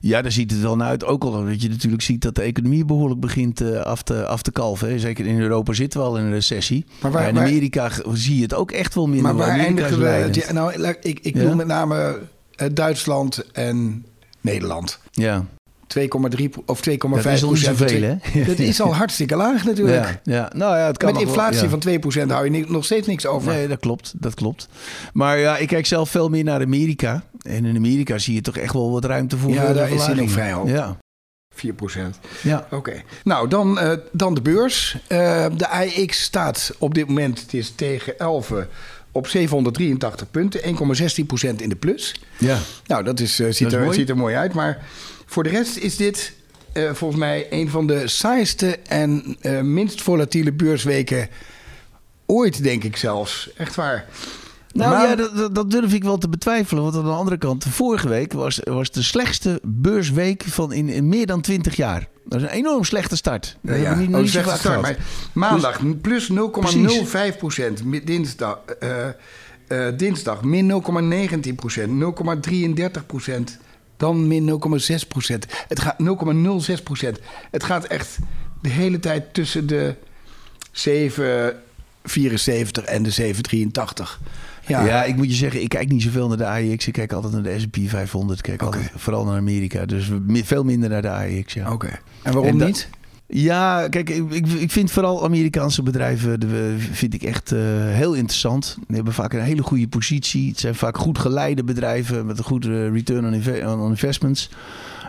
Ja, 0.00 0.22
daar 0.22 0.32
ziet 0.32 0.50
het 0.50 0.60
wel 0.60 0.76
naar 0.76 0.88
uit. 0.88 1.04
Ook 1.04 1.24
al 1.24 1.44
dat 1.44 1.62
je 1.62 1.68
natuurlijk 1.68 2.02
ziet 2.02 2.22
dat 2.22 2.34
de 2.34 2.42
economie 2.42 2.84
behoorlijk 2.84 3.20
begint 3.20 3.60
uh, 3.60 3.80
af, 3.80 4.02
te, 4.02 4.26
af 4.26 4.42
te 4.42 4.52
kalven. 4.52 4.88
Hè. 4.88 4.98
Zeker 4.98 5.26
in 5.26 5.40
Europa 5.40 5.72
zitten 5.72 6.00
we 6.00 6.06
al 6.06 6.18
in 6.18 6.24
een 6.24 6.32
recessie. 6.32 6.84
Maar, 7.00 7.10
waar, 7.10 7.22
maar 7.22 7.30
in 7.30 7.38
Amerika 7.38 7.80
waar, 7.80 8.16
zie 8.16 8.36
je 8.36 8.42
het 8.42 8.54
ook 8.54 8.70
echt 8.70 8.94
wel 8.94 9.06
minder. 9.06 9.34
Maar 9.34 9.46
waar 9.46 9.58
eindigen 9.58 9.98
we? 9.98 10.46
nou, 10.52 10.96
ik, 11.00 11.20
ik 11.20 11.34
ja? 11.34 11.42
noem 11.42 11.56
met 11.56 11.66
name 11.66 12.18
uh, 12.56 12.68
Duitsland 12.72 13.52
en 13.52 14.06
Nederland. 14.40 14.98
Ja. 15.10 15.46
2,3 15.98 16.04
of 16.66 16.80
2,5 16.88 16.96
Dat 16.98 17.26
is 17.26 17.42
al 17.42 17.50
niet 17.50 17.58
zoveel, 17.58 18.02
hè? 18.02 18.44
Dat 18.44 18.58
is 18.58 18.80
al 18.80 18.94
hartstikke 19.02 19.36
laag 19.36 19.64
natuurlijk. 19.64 20.04
Ja, 20.04 20.20
ja. 20.34 20.50
Nou 20.54 20.76
ja, 20.76 20.86
het 20.86 20.96
kan 20.96 21.12
Met 21.12 21.22
inflatie 21.22 21.68
wel, 21.68 21.80
ja. 21.92 22.00
van 22.00 22.26
2% 22.26 22.30
hou 22.30 22.50
je 22.50 22.64
nog 22.68 22.84
steeds 22.84 23.06
niks 23.06 23.26
over. 23.26 23.52
Nee, 23.52 23.68
dat 23.68 23.80
klopt. 23.80 24.12
Dat 24.16 24.34
klopt. 24.34 24.68
Maar 25.12 25.38
ja, 25.38 25.56
ik 25.56 25.68
kijk 25.68 25.86
zelf 25.86 26.10
veel 26.10 26.28
meer 26.28 26.44
naar 26.44 26.60
Amerika. 26.60 27.22
En 27.42 27.64
in 27.64 27.76
Amerika 27.76 28.18
zie 28.18 28.34
je 28.34 28.40
toch 28.40 28.56
echt 28.56 28.72
wel 28.72 28.90
wat 28.90 29.04
ruimte 29.04 29.36
voor. 29.36 29.50
Ja, 29.50 29.72
daar 29.72 29.90
is 29.90 30.06
hij 30.06 30.14
nog 30.14 30.30
vrij 30.30 30.52
hoog. 30.52 30.68
Ja. 30.68 30.96
4% 31.54 31.60
Ja. 32.42 32.64
Oké. 32.64 32.74
Okay. 32.74 33.04
Nou, 33.24 33.48
dan, 33.48 33.78
uh, 33.78 33.92
dan 34.12 34.34
de 34.34 34.40
beurs. 34.40 34.96
Uh, 35.08 35.46
de 35.56 35.68
AIX 35.68 36.22
staat 36.22 36.74
op 36.78 36.94
dit 36.94 37.06
moment, 37.06 37.40
het 37.40 37.54
is 37.54 37.70
tegen 37.70 38.18
11 38.18 38.52
op 39.12 39.26
783 39.26 40.30
punten, 40.30 40.60
1,16% 40.62 41.56
in 41.56 41.68
de 41.68 41.76
plus. 41.76 42.20
Ja. 42.38 42.58
Nou, 42.86 43.04
dat, 43.04 43.20
is, 43.20 43.40
uh, 43.40 43.52
ziet, 43.52 43.70
dat 43.70 43.72
er, 43.72 43.84
mooi. 43.84 43.98
ziet 43.98 44.08
er 44.08 44.16
mooi 44.16 44.34
uit. 44.34 44.52
Maar 44.52 44.84
voor 45.30 45.42
de 45.42 45.48
rest 45.48 45.76
is 45.76 45.96
dit 45.96 46.32
uh, 46.74 46.92
volgens 46.92 47.20
mij 47.20 47.46
een 47.50 47.70
van 47.70 47.86
de 47.86 48.08
saaiste 48.08 48.78
en 48.86 49.36
uh, 49.42 49.60
minst 49.60 50.02
volatiele 50.02 50.52
beursweken 50.52 51.28
ooit, 52.26 52.62
denk 52.62 52.84
ik 52.84 52.96
zelfs. 52.96 53.50
Echt 53.56 53.74
waar. 53.74 54.06
Nou 54.72 54.90
maar, 54.90 55.08
ja, 55.08 55.14
dat, 55.14 55.54
dat, 55.54 55.70
durf 55.70 55.92
ik 55.92 56.04
wel 56.04 56.18
te 56.18 56.28
betwijfelen. 56.28 56.82
Want 56.82 56.96
aan 56.96 57.04
de 57.04 57.10
andere 57.10 57.38
kant, 57.38 57.64
vorige 57.64 58.08
week 58.08 58.32
was, 58.32 58.60
was 58.64 58.90
de 58.90 59.02
slechtste 59.02 59.60
beursweek 59.62 60.42
van 60.42 60.72
in, 60.72 60.88
in 60.88 61.08
meer 61.08 61.26
dan 61.26 61.40
20 61.40 61.76
jaar. 61.76 62.08
Dat 62.24 62.40
is 62.40 62.46
een 62.46 62.54
enorm 62.54 62.84
slechte 62.84 63.16
start. 63.16 63.56
Ja, 63.62 63.74
ja. 63.74 63.94
Niet, 63.94 64.08
niet 64.08 64.16
oh, 64.16 64.24
slechte 64.24 64.58
start. 64.58 64.82
Maar 64.82 64.96
maandag 65.32 65.78
dus, 65.78 65.94
plus 66.00 66.30
0,05 67.32 67.38
procent. 67.38 67.82
Dinsdag, 68.04 68.58
uh, 69.68 69.86
dinsdag 69.96 70.42
min 70.42 70.82
0,19 71.46 71.54
procent. 71.54 72.02
0,33 72.98 73.06
procent. 73.06 73.58
Dan 74.00 74.26
min 74.26 74.60
0,6 74.90 75.08
procent. 75.08 75.46
Het 75.68 75.80
gaat 75.80 75.96
0,06 76.76 76.82
procent. 76.82 77.18
Het 77.50 77.64
gaat 77.64 77.84
echt 77.84 78.18
de 78.62 78.68
hele 78.68 78.98
tijd 78.98 79.34
tussen 79.34 79.66
de 79.66 79.94
7 80.72 81.54
74 82.04 82.84
en 82.84 83.02
de 83.02 83.10
783. 83.10 84.20
Ja. 84.66 84.84
ja, 84.84 85.04
ik 85.04 85.16
moet 85.16 85.30
je 85.30 85.36
zeggen, 85.36 85.62
ik 85.62 85.68
kijk 85.68 85.88
niet 85.88 86.02
zoveel 86.02 86.28
naar 86.28 86.36
de 86.36 86.46
AEX. 86.46 86.86
Ik 86.86 86.92
kijk 86.92 87.12
altijd 87.12 87.32
naar 87.32 87.42
de 87.42 87.58
S&P 87.58 87.76
500. 87.86 88.38
Ik 88.38 88.44
kijk 88.44 88.62
altijd 88.62 88.90
vooral 88.96 89.24
naar 89.24 89.36
Amerika. 89.36 89.86
Dus 89.86 90.10
veel 90.28 90.64
minder 90.64 90.88
naar 90.88 91.02
de 91.02 91.10
AEX, 91.10 91.52
ja. 91.52 91.72
Oké. 91.72 91.98
En 92.22 92.32
waarom 92.32 92.56
niet? 92.56 92.88
Ja, 93.32 93.88
kijk, 93.88 94.08
ik, 94.08 94.46
ik 94.46 94.70
vind 94.70 94.90
vooral 94.90 95.24
Amerikaanse 95.24 95.82
bedrijven 95.82 96.40
de, 96.40 96.74
vind 96.78 97.14
ik 97.14 97.22
echt 97.22 97.52
uh, 97.52 97.60
heel 97.84 98.14
interessant. 98.14 98.76
Die 98.86 98.96
hebben 98.96 99.12
vaak 99.12 99.32
een 99.32 99.40
hele 99.40 99.62
goede 99.62 99.88
positie. 99.88 100.48
Het 100.48 100.58
zijn 100.58 100.74
vaak 100.74 100.98
goed 100.98 101.18
geleide 101.18 101.64
bedrijven 101.64 102.26
met 102.26 102.38
een 102.38 102.44
goede 102.44 102.90
return 102.90 103.24
on, 103.66 103.90
investments. 103.90 104.50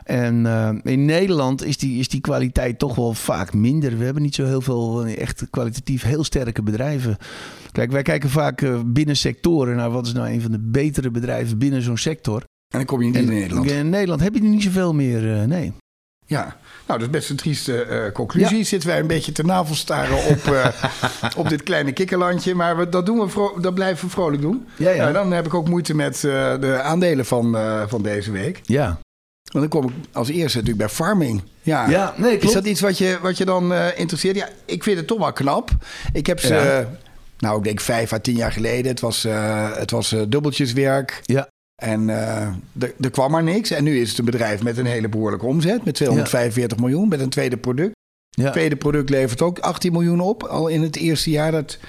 En 0.04 0.46
uh, 0.46 0.70
in 0.84 1.06
Nederland 1.06 1.66
is 1.66 1.78
die, 1.78 2.00
is 2.00 2.08
die 2.08 2.22
kwaliteit 2.22 2.80
toch 2.80 2.96
wel 2.96 3.14
vaak 3.14 3.54
minder. 3.54 3.98
We 3.98 4.04
hebben 4.04 4.24
niet 4.24 4.36
zo 4.36 4.46
heel 4.46 4.62
veel 4.62 5.06
echt 5.06 5.48
kwalitatief 5.50 6.04
heel 6.04 6.24
sterke 6.24 6.64
bedrijven. 6.64 7.18
Kijk, 7.72 7.92
wij 7.92 8.02
kijken 8.02 8.30
vaak 8.30 8.62
uh, 8.62 8.80
binnen 8.86 9.18
sectoren 9.18 9.76
naar 9.76 9.92
wat 9.92 10.06
is 10.06 10.14
nou 10.14 10.30
een 10.30 10.42
van 10.42 10.52
de 10.52 10.60
betere 10.60 11.12
bedrijven 11.12 11.58
binnen 11.58 11.82
zo'n 11.82 11.98
sector. 11.98 12.40
En 12.42 12.78
dan 12.78 12.86
kom 12.86 13.02
je 13.02 13.06
niet 13.06 13.16
in 13.16 13.26
Nederland. 13.26 13.72
In 13.72 13.90
Nederland 13.90 14.22
heb 14.22 14.34
je 14.34 14.42
er 14.42 14.48
niet 14.48 14.64
zoveel 14.64 14.94
meer, 14.94 15.48
nee. 15.48 15.74
Ja, 16.32 16.56
nou, 16.88 17.00
dat 17.00 17.02
is 17.02 17.10
best 17.10 17.30
een 17.30 17.36
trieste 17.36 17.88
uh, 17.90 18.12
conclusie. 18.12 18.58
Ja. 18.58 18.64
Zitten 18.64 18.90
wij 18.90 19.00
een 19.00 19.08
beetje 19.08 19.32
te 19.32 19.44
navelstaren 19.44 20.18
op, 20.26 20.46
uh, 20.46 20.68
op 21.42 21.50
dit 21.50 21.64
kleine 21.64 21.92
kikkerlandje. 21.92 22.56
Maar 22.56 22.78
we, 22.78 22.90
dat, 22.90 23.06
doen 23.06 23.20
we 23.20 23.52
dat 23.62 23.74
blijven 23.74 24.06
we 24.06 24.12
vrolijk 24.12 24.42
doen. 24.42 24.68
Ja, 24.76 24.90
ja. 24.90 25.02
Nou, 25.02 25.14
dan 25.14 25.32
heb 25.32 25.46
ik 25.46 25.54
ook 25.54 25.68
moeite 25.68 25.96
met 25.96 26.16
uh, 26.16 26.60
de 26.60 26.82
aandelen 26.82 27.26
van, 27.26 27.58
van 27.88 28.02
deze 28.02 28.32
week. 28.32 28.60
Ja. 28.64 29.00
Want 29.52 29.72
dan 29.72 29.82
kom 29.82 29.90
ik 29.90 29.96
als 30.12 30.30
eerste 30.30 30.58
natuurlijk 30.58 30.88
bij 30.88 30.96
farming. 30.96 31.42
Ja, 31.62 31.90
ja 31.90 32.14
nee, 32.18 32.30
klopt. 32.30 32.44
Is 32.44 32.54
dat 32.54 32.66
iets 32.66 32.82
wat 32.82 32.98
je, 32.98 33.18
wat 33.22 33.38
je 33.38 33.46
dan 33.46 33.74
interesseert? 33.74 34.36
Ja, 34.36 34.50
ik 34.66 34.84
vind 34.84 34.98
het 34.98 35.08
toch 35.08 35.20
wel 35.20 35.34
knap. 35.34 35.70
Ik 36.14 36.26
heb 36.26 36.40
ze... 36.40 36.86
Nou, 37.38 37.58
ik 37.58 37.64
denk 37.64 37.80
vijf 37.80 38.14
à 38.14 38.20
tien 38.20 38.36
jaar 38.36 38.52
geleden. 38.52 38.92
Het 38.92 39.00
was, 39.00 39.26
het 39.74 39.92
was 39.92 40.16
dubbeltjeswerk. 40.28 41.20
Ja. 41.24 41.48
En 41.82 42.02
uh, 42.08 42.48
er 43.00 43.12
kwam 43.12 43.32
maar 43.32 43.44
niks. 43.44 43.72
En 43.72 43.84
nu 43.84 44.00
is 44.00 44.10
het 44.10 44.18
een 44.18 44.26
bedrijf 44.26 44.64
met 44.64 44.78
een 44.78 44.86
hele 44.86 45.10
behoorlijke 45.10 45.46
omzet. 45.46 45.86
Met 45.86 45.94
245 45.94 46.78
miljoen. 46.78 47.08
Met 47.08 47.20
een 47.20 47.30
tweede 47.30 47.58
product. 47.58 47.96
Ja. 48.30 48.44
Het 48.44 48.54
tweede 48.54 48.76
product 48.76 49.10
levert 49.10 49.42
ook 49.42 49.60
18 49.60 49.92
miljoen 49.92 50.20
op. 50.20 50.44
Al 50.44 50.68
in 50.68 50.82
het 50.82 50.96
eerste 50.96 51.30
jaar, 51.30 51.52
dat 51.52 51.80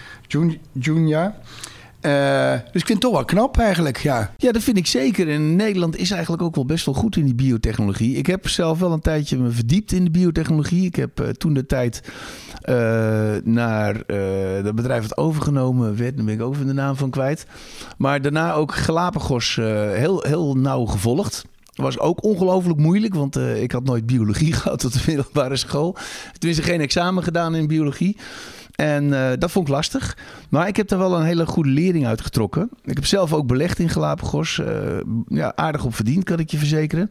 junior. 0.73 1.33
Uh, 2.03 2.53
dus 2.53 2.81
ik 2.81 2.87
vind 2.87 2.89
het 2.89 3.01
toch 3.01 3.13
wel 3.13 3.25
knap 3.25 3.59
eigenlijk, 3.59 3.99
ja. 3.99 4.35
Ja, 4.37 4.53
dat 4.53 4.63
vind 4.63 4.77
ik 4.77 4.87
zeker. 4.87 5.29
En 5.29 5.57
Nederland 5.57 5.97
is 5.97 6.11
eigenlijk 6.11 6.43
ook 6.43 6.55
wel 6.55 6.65
best 6.65 6.85
wel 6.85 6.95
goed 6.95 7.17
in 7.17 7.25
die 7.25 7.35
biotechnologie. 7.35 8.17
Ik 8.17 8.27
heb 8.27 8.49
zelf 8.49 8.79
wel 8.79 8.93
een 8.93 9.01
tijdje 9.01 9.39
me 9.39 9.51
verdiept 9.51 9.93
in 9.93 10.05
de 10.05 10.11
biotechnologie. 10.11 10.87
Ik 10.87 10.97
heb 10.97 11.21
uh, 11.21 11.29
toen 11.29 11.55
de 11.55 11.67
tijd 11.67 12.03
uh, 12.69 12.75
naar 13.45 13.95
dat 14.63 14.75
bedrijf 14.75 15.03
wat 15.03 15.17
overgenomen 15.17 15.97
werd. 15.97 16.17
Daar 16.17 16.25
ben 16.25 16.35
ik 16.35 16.43
ook 16.43 16.55
even 16.55 16.67
de 16.67 16.73
naam 16.73 16.97
van 16.97 17.11
kwijt. 17.11 17.47
Maar 17.99 18.23
daarna 18.23 18.53
ook 18.53 18.75
Galapagos 18.75 19.57
heel, 19.57 20.23
heel 20.23 20.57
nauw 20.57 20.85
gevolgd. 20.85 21.45
Was 21.75 21.99
ook 21.99 22.25
ongelooflijk 22.25 22.79
moeilijk, 22.79 23.15
want 23.15 23.37
ik 23.37 23.73
had 23.73 23.85
nooit 23.85 24.07
biologie 24.07 24.53
gehad 24.63 24.85
op 24.85 24.93
de 24.93 25.03
middelbare 25.07 25.57
school. 25.57 25.97
Tenminste, 26.39 26.65
geen 26.65 26.81
examen 26.81 27.23
gedaan 27.23 27.55
in 27.55 27.67
biologie. 27.67 28.17
En 28.73 29.05
uh, 29.05 29.31
dat 29.39 29.51
vond 29.51 29.69
ik 29.69 29.75
lastig. 29.75 30.17
Maar 30.51 30.69
ik 30.69 30.77
heb 30.77 30.91
er 30.91 30.99
wel 30.99 31.19
een 31.19 31.25
hele 31.25 31.47
goede 31.47 31.69
lering 31.69 32.07
uit 32.07 32.21
getrokken. 32.21 32.71
Ik 32.85 32.95
heb 32.95 33.07
zelf 33.07 33.33
ook 33.33 33.47
belegd 33.47 33.79
in 33.79 33.89
Galapagos. 33.89 34.59
Uh, 34.59 34.67
ja, 35.29 35.53
aardig 35.57 35.85
op 35.85 35.95
verdiend, 35.95 36.25
kan 36.25 36.39
ik 36.39 36.51
je 36.51 36.59
verzekeren. 36.59 37.11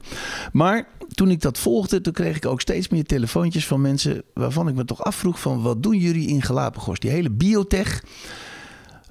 Maar 0.52 0.88
toen 1.14 1.32
ik 1.32 1.42
dat 1.42 1.58
volgde, 1.58 2.02
toen 2.02 2.14
kreeg 2.14 2.36
ik 2.36 2.46
ook 2.46 2.62
steeds 2.62 2.90
meer 2.90 3.06
telefoontjes 3.06 3.68
van 3.68 3.82
mensen... 3.82 4.24
waarvan 4.34 4.68
ik 4.68 4.76
me 4.76 4.86
toch 4.86 5.04
afvroeg 5.04 5.40
van 5.40 5.62
wat 5.62 5.84
doen 5.84 5.98
jullie 5.98 6.28
in 6.28 6.42
Galapagos? 6.42 7.00
Die 7.00 7.12
hele 7.12 7.32
biotech... 7.32 8.04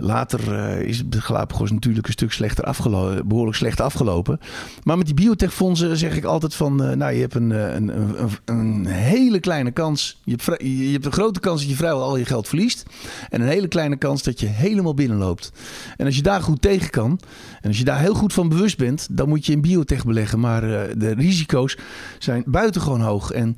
Later 0.03 0.53
uh, 0.53 0.81
is 0.81 1.03
de 1.07 1.21
Galapagos 1.21 1.71
natuurlijk 1.71 2.07
een 2.07 2.13
stuk 2.13 2.33
slechter 2.33 2.65
afgelopen, 2.65 3.29
behoorlijk 3.29 3.57
slecht 3.57 3.81
afgelopen. 3.81 4.41
Maar 4.83 4.97
met 4.97 5.07
die 5.07 5.15
biotechfondsen 5.15 5.97
zeg 5.97 6.17
ik 6.17 6.25
altijd 6.25 6.55
van, 6.55 6.83
uh, 6.83 6.93
nou 6.93 7.13
je 7.13 7.21
hebt 7.21 7.35
een, 7.35 7.51
een, 7.51 7.89
een, 7.89 8.31
een, 8.45 8.87
hele 8.87 9.41
kleine 9.41 9.71
kans. 9.71 10.21
Je 10.25 10.37
hebt, 10.37 10.63
je 10.63 10.93
hebt 10.93 11.05
een 11.05 11.13
grote 11.13 11.41
kans 11.41 11.61
dat 11.61 11.71
je 11.71 11.77
vrijwel 11.77 12.03
al 12.03 12.17
je 12.17 12.25
geld 12.25 12.49
verliest. 12.49 12.85
En 13.29 13.41
een 13.41 13.49
hele 13.49 13.69
kleine 13.69 13.97
kans 13.97 14.23
dat 14.23 14.41
je 14.41 14.47
helemaal 14.47 14.95
binnenloopt. 14.95 15.53
En 15.97 16.07
als 16.07 16.17
je 16.17 16.23
daar 16.23 16.43
goed 16.43 16.63
tegen 16.63 16.91
kan, 16.91 17.21
en 17.61 17.69
als 17.69 17.79
je 17.79 17.85
daar 17.85 18.01
heel 18.01 18.15
goed 18.15 18.33
van 18.33 18.49
bewust 18.49 18.79
bent, 18.79 19.09
dan 19.11 19.29
moet 19.29 19.47
je 19.47 19.53
in 19.53 19.61
biotech 19.61 20.05
beleggen. 20.05 20.41
Maar 20.41 20.61
de 20.99 21.15
risico's 21.17 21.77
zijn 22.19 22.43
buitengewoon 22.47 23.01
hoog. 23.01 23.31
En 23.31 23.57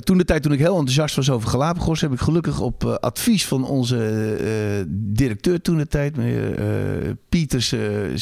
toen 0.00 0.18
de 0.18 0.24
tijd 0.24 0.42
toen 0.42 0.52
ik 0.52 0.58
heel 0.58 0.76
enthousiast 0.76 1.16
was 1.16 1.30
over 1.30 1.48
Galapagos, 1.48 2.00
heb 2.00 2.12
ik 2.12 2.20
gelukkig 2.20 2.60
op 2.60 2.84
advies 2.84 3.46
van 3.46 3.64
onze 3.64 4.86
directeur 4.88 5.51
toen 5.60 5.76
de 5.76 5.86
tijd, 5.86 6.16
meneer 6.16 6.58
uh, 7.04 7.10
Pieters 7.28 7.72
uh, 7.72 8.16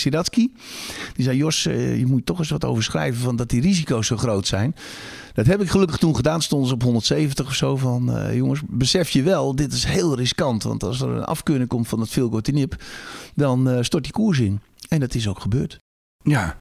Die 1.14 1.24
zei: 1.24 1.36
Jos, 1.36 1.62
je 1.62 2.04
moet 2.06 2.26
toch 2.26 2.38
eens 2.38 2.50
wat 2.50 2.64
over 2.64 2.82
schrijven 2.82 3.22
van 3.22 3.36
dat 3.36 3.48
die 3.48 3.60
risico's 3.60 4.06
zo 4.06 4.16
groot 4.16 4.46
zijn. 4.46 4.74
Dat 5.34 5.46
heb 5.46 5.60
ik 5.60 5.70
gelukkig 5.70 5.96
toen 5.96 6.16
gedaan. 6.16 6.42
Stonden 6.42 6.68
ze 6.68 6.74
op 6.74 6.82
170 6.82 7.46
of 7.46 7.54
zo 7.54 7.76
van... 7.76 8.30
jongens, 8.34 8.60
besef 8.68 9.10
je 9.10 9.22
wel, 9.22 9.54
dit 9.54 9.72
is 9.72 9.84
heel 9.84 10.16
riskant. 10.16 10.62
Want 10.62 10.82
als 10.82 11.00
er 11.00 11.08
een 11.08 11.24
afkeuring 11.24 11.68
komt 11.68 11.88
van 11.88 12.00
het 12.00 12.10
veelgotinip... 12.10 12.82
dan 13.34 13.84
stort 13.84 14.02
die 14.02 14.12
koers 14.12 14.38
in. 14.38 14.60
En 14.88 15.00
dat 15.00 15.14
is 15.14 15.28
ook 15.28 15.40
gebeurd. 15.40 15.78
Ja, 16.22 16.56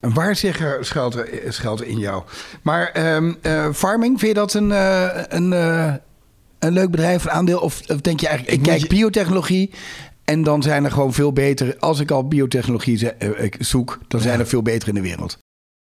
een 0.00 0.14
waarzegger 0.14 0.84
schuilt 0.84 1.80
er, 1.80 1.86
in 1.86 1.98
jou. 1.98 2.22
Maar 2.62 3.14
um, 3.14 3.38
farming, 3.74 4.18
vind 4.18 4.32
je 4.32 4.38
dat 4.38 4.54
een, 4.54 4.70
een, 5.36 5.52
een 6.60 6.72
leuk 6.72 6.90
bedrijf, 6.90 7.24
een 7.24 7.30
aandeel? 7.30 7.58
Of, 7.58 7.80
of 7.88 8.00
denk 8.00 8.20
je 8.20 8.28
eigenlijk, 8.28 8.56
ik, 8.56 8.62
kijk 8.62 8.88
biotechnologie 8.88 9.70
en 10.24 10.42
dan 10.42 10.62
zijn 10.62 10.84
er 10.84 10.90
gewoon 10.90 11.12
veel 11.12 11.32
beter. 11.32 11.76
Als 11.78 12.00
ik 12.00 12.10
al 12.10 12.28
biotechnologie 12.28 13.10
eh, 13.10 13.50
zoek, 13.58 13.98
dan 14.08 14.20
zijn 14.20 14.38
er 14.40 14.46
veel 14.46 14.62
beter 14.62 14.88
in 14.88 14.94
de 14.94 15.00
wereld. 15.00 15.38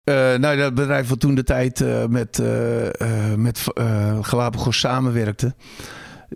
Uh, 0.04 0.14
nou, 0.34 0.56
dat 0.56 0.74
bedrijf 0.74 1.08
wat 1.08 1.20
toen 1.20 1.34
de 1.34 1.44
tijd 1.44 1.80
uh, 1.80 2.06
met, 2.06 2.38
uh, 2.38 3.34
met 3.36 3.64
Galapagos 4.20 4.78
samenwerkte 4.78 5.54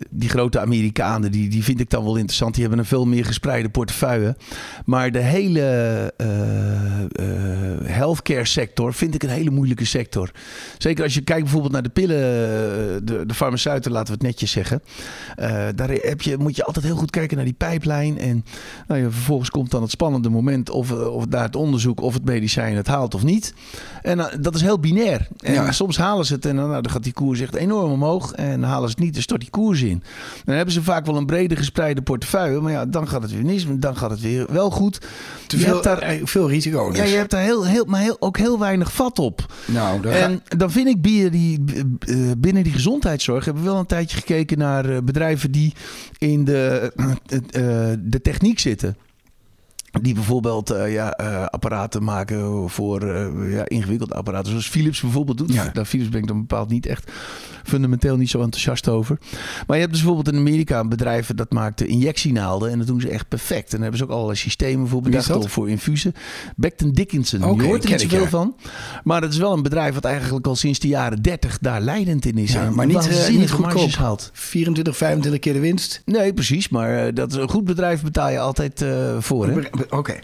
die 0.09 0.29
grote 0.29 0.59
Amerikanen, 0.59 1.31
die, 1.31 1.49
die 1.49 1.63
vind 1.63 1.79
ik 1.79 1.89
dan 1.89 2.03
wel 2.03 2.15
interessant. 2.15 2.53
Die 2.53 2.61
hebben 2.61 2.79
een 2.79 2.89
veel 2.89 3.05
meer 3.05 3.25
gespreide 3.25 3.69
portefeuille. 3.69 4.35
Maar 4.85 5.11
de 5.11 5.19
hele 5.19 6.13
uh, 6.17 6.27
uh, 6.27 7.77
healthcare 7.83 8.45
sector 8.45 8.93
vind 8.93 9.15
ik 9.15 9.23
een 9.23 9.29
hele 9.29 9.49
moeilijke 9.49 9.85
sector. 9.85 10.31
Zeker 10.77 11.03
als 11.03 11.13
je 11.13 11.21
kijkt 11.21 11.41
bijvoorbeeld 11.41 11.73
naar 11.73 11.83
de 11.83 11.89
pillen, 11.89 12.17
eh, 12.17 12.99
de, 13.03 13.23
de 13.25 13.33
farmaceuten, 13.33 13.91
laten 13.91 14.07
we 14.07 14.13
het 14.13 14.21
netjes 14.21 14.51
zeggen. 14.51 14.81
Uh, 15.39 15.45
daar 15.75 15.89
heb 15.89 16.21
je, 16.21 16.37
moet 16.37 16.55
je 16.55 16.63
altijd 16.63 16.85
heel 16.85 16.95
goed 16.95 17.09
kijken 17.09 17.35
naar 17.35 17.45
die 17.45 17.53
pijplijn. 17.53 18.17
En 18.17 18.45
nou 18.87 19.01
ja, 19.01 19.09
vervolgens 19.11 19.49
komt 19.49 19.71
dan 19.71 19.81
het 19.81 19.91
spannende 19.91 20.29
moment 20.29 20.69
of, 20.69 20.91
of 20.91 21.25
daar 21.25 21.43
het 21.43 21.55
onderzoek 21.55 22.01
of 22.01 22.13
het 22.13 22.25
medicijn 22.25 22.75
het 22.75 22.87
haalt 22.87 23.15
of 23.15 23.23
niet. 23.23 23.53
En 24.01 24.29
dat 24.41 24.55
is 24.55 24.61
heel 24.61 24.79
binair. 24.79 25.27
En 25.37 25.73
soms 25.73 25.97
halen 25.97 26.25
ze 26.25 26.33
het 26.33 26.45
en 26.45 26.55
dan, 26.55 26.69
nou, 26.69 26.81
dan 26.81 26.91
gaat 26.91 27.03
die 27.03 27.13
koers 27.13 27.39
echt 27.39 27.55
enorm 27.55 27.91
omhoog. 27.91 28.33
En 28.33 28.63
halen 28.63 28.89
ze 28.89 28.95
het 28.95 29.03
niet, 29.03 29.13
dan 29.13 29.21
stort 29.21 29.41
die 29.41 29.49
koers 29.49 29.78
in. 29.81 30.03
Dan 30.45 30.55
hebben 30.55 30.73
ze 30.73 30.83
vaak 30.83 31.05
wel 31.05 31.15
een 31.15 31.25
brede 31.25 31.55
gespreide 31.55 32.01
portefeuille. 32.01 32.61
Maar 32.61 32.71
ja, 32.71 32.85
dan 32.85 33.07
gaat 33.07 33.21
het 33.21 33.31
weer 33.31 33.43
niet. 33.43 33.81
Dan 33.81 33.97
gaat 33.97 34.09
het 34.09 34.21
weer 34.21 34.45
wel 34.49 34.69
goed. 34.69 34.99
Te 35.47 35.57
veel, 35.57 35.81
daar, 35.81 35.99
eh, 35.99 36.21
veel 36.23 36.49
risico 36.49 36.89
dus. 36.89 36.97
Ja, 36.97 37.03
je 37.03 37.15
hebt 37.15 37.31
daar 37.31 37.43
heel, 37.43 37.65
heel, 37.65 37.85
maar 37.85 38.01
heel, 38.01 38.17
ook 38.19 38.37
heel 38.37 38.59
weinig 38.59 38.93
vat 38.93 39.19
op. 39.19 39.53
Nou, 39.65 40.07
en 40.07 40.41
dan 40.57 40.71
vind 40.71 40.87
ik 40.87 41.01
binnen 41.01 41.31
die, 41.31 41.63
eh, 41.99 42.15
binnen 42.37 42.63
die 42.63 42.73
gezondheidszorg... 42.73 43.45
hebben 43.45 43.63
we 43.63 43.69
wel 43.69 43.79
een 43.79 43.85
tijdje 43.85 44.17
gekeken 44.17 44.57
naar 44.57 44.89
eh, 44.89 44.97
bedrijven 45.03 45.51
die 45.51 45.73
in 46.17 46.45
de, 46.45 46.91
de 47.99 48.21
techniek 48.21 48.59
zitten. 48.59 48.97
Die 50.01 50.13
bijvoorbeeld 50.13 50.71
uh, 50.71 50.93
ja, 50.93 51.19
uh, 51.21 51.45
apparaten 51.45 52.03
maken 52.03 52.69
voor 52.69 53.03
uh, 53.03 53.53
ja, 53.53 53.67
ingewikkelde 53.67 54.13
apparaten. 54.13 54.49
Zoals 54.49 54.69
Philips 54.69 55.01
bijvoorbeeld 55.01 55.37
doet. 55.37 55.53
Ja. 55.53 55.69
Daar 55.73 55.85
Philips 55.85 56.09
ben 56.09 56.21
ik 56.21 56.27
dan 56.27 56.39
bepaald 56.39 56.69
niet 56.69 56.85
echt 56.85 57.11
fundamenteel 57.63 58.17
niet 58.17 58.29
zo 58.29 58.41
enthousiast 58.41 58.87
over. 58.87 59.17
Maar 59.67 59.75
je 59.75 59.81
hebt 59.81 59.93
dus 59.93 60.03
bijvoorbeeld 60.03 60.35
in 60.35 60.41
Amerika 60.41 60.79
een 60.79 60.89
bedrijf 60.89 61.31
dat 61.35 61.51
maakt 61.51 61.81
injectienaalden. 61.81 62.71
En 62.71 62.77
dat 62.77 62.87
doen 62.87 63.01
ze 63.01 63.09
echt 63.09 63.27
perfect. 63.27 63.63
En 63.63 63.71
daar 63.71 63.79
hebben 63.79 63.97
ze 63.97 64.03
ook 64.03 64.11
allerlei 64.11 64.37
systemen 64.37 64.87
voor 64.87 65.01
bedacht. 65.01 65.51
voor 65.51 65.69
infusen. 65.69 66.13
Becton 66.55 66.91
Dickinson. 66.91 67.43
Okay, 67.43 67.65
je 67.65 67.71
hoort 67.71 67.83
er 67.83 67.89
niet 67.89 68.01
zoveel 68.01 68.27
van. 68.27 68.55
Maar 69.03 69.21
het 69.21 69.31
is 69.31 69.37
wel 69.37 69.53
een 69.53 69.63
bedrijf 69.63 69.93
wat 69.93 70.05
eigenlijk 70.05 70.47
al 70.47 70.55
sinds 70.55 70.79
de 70.79 70.87
jaren 70.87 71.21
30 71.21 71.57
daar 71.61 71.81
leidend 71.81 72.25
in 72.25 72.37
is. 72.37 72.51
Ja, 72.51 72.69
maar 72.69 72.85
niet, 72.85 73.29
niet 73.29 73.51
goedkoop. 73.51 73.91
Haalt. 73.91 74.29
24, 74.33 74.97
25 74.97 75.41
keer 75.41 75.53
de 75.53 75.59
winst. 75.59 76.01
Nee, 76.05 76.33
precies. 76.33 76.69
Maar 76.69 77.13
dat 77.13 77.31
is 77.31 77.37
een 77.37 77.49
goed 77.49 77.65
bedrijf 77.65 78.03
betaal 78.03 78.29
je 78.29 78.39
altijd 78.39 78.85
voor. 79.19 79.47
Hè? 79.47 79.61
Oké. 79.89 80.19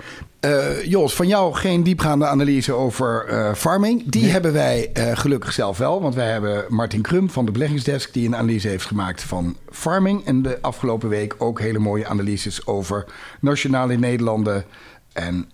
Uh, 0.46 0.84
Jos, 0.84 1.16
van 1.16 1.28
jou 1.28 1.54
geen 1.54 1.84
diepgaande 1.84 2.28
analyse 2.28 2.74
over 2.74 3.26
uh, 3.30 3.54
farming. 3.54 4.10
Die 4.10 4.30
hebben 4.30 4.54
wij 4.54 4.92
uh, 4.98 5.18
gelukkig 5.18 5.54
zelf 5.54 5.78
wel. 5.78 6.02
Want 6.02 6.16
wij 6.16 6.32
hebben 6.32 6.66
Martin 6.70 7.02
Krum 7.02 7.30
van 7.30 7.46
de 7.46 7.52
beleggingsdesk... 7.52 8.14
die 8.14 8.28
een 8.28 8.36
analyse 8.36 8.68
heeft 8.68 8.86
gemaakt 8.86 9.24
van 9.24 9.58
farming. 9.72 10.26
En 10.26 10.42
de 10.42 10.58
afgelopen 10.62 11.10
week 11.10 11.36
ook 11.38 11.60
hele 11.60 11.80
mooie 11.80 12.08
analyses 12.08 12.68
over 12.68 13.06
nationale 13.40 13.98
Nederlanden... 13.98 14.66
en 15.14 15.50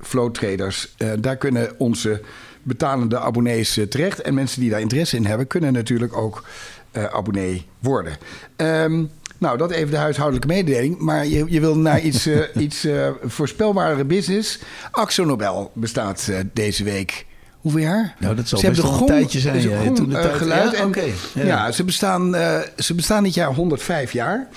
flow 0.00 0.32
traders. 0.32 0.94
daar 1.18 1.36
kunnen 1.36 1.70
onze 1.78 2.22
betalende 2.62 3.18
abonnees 3.18 3.80
terecht. 3.88 4.22
En 4.22 4.34
mensen 4.34 4.60
die 4.60 4.70
daar 4.70 4.80
interesse 4.80 5.16
in 5.16 5.26
hebben... 5.26 5.46
kunnen 5.46 5.72
natuurlijk 5.72 6.16
ook 6.16 6.44
abonnee 6.92 7.66
worden. 7.78 8.16
Um, 8.56 9.10
Nou, 9.40 9.58
dat 9.58 9.70
even 9.70 9.90
de 9.90 9.96
huishoudelijke 9.96 10.48
mededeling. 10.48 10.98
Maar 10.98 11.26
je, 11.26 11.44
je 11.48 11.60
wil 11.60 11.76
naar 11.78 12.00
iets, 12.00 12.26
uh, 12.26 12.40
iets 12.66 12.84
uh, 12.84 13.08
voorspelbare 13.24 14.04
business. 14.04 14.58
Axo 14.90 15.24
Nobel 15.24 15.70
bestaat 15.74 16.26
uh, 16.30 16.38
deze 16.52 16.84
week. 16.84 17.26
Hoeveel 17.60 17.80
jaar? 17.80 18.14
Nou, 18.18 18.34
dat 18.34 18.48
zal 18.48 18.58
ze 18.58 18.68
best 18.68 18.82
wel 18.82 19.00
een 19.00 19.06
tijdje 19.06 19.38
zijn. 19.38 19.60
Ja, 19.60 19.92
toen 19.92 20.08
de 20.08 20.14
tijd, 20.14 20.34
geluid. 20.34 20.72
Ja, 20.72 20.78
en, 20.78 20.86
okay. 20.86 21.12
ja. 21.34 21.44
ja, 21.44 21.72
ze, 21.72 21.84
bestaan, 21.84 22.34
ze 22.76 22.94
bestaan 22.94 23.22
dit 23.22 23.34
jaar 23.34 23.54
105 23.54 24.12
jaar. 24.12 24.48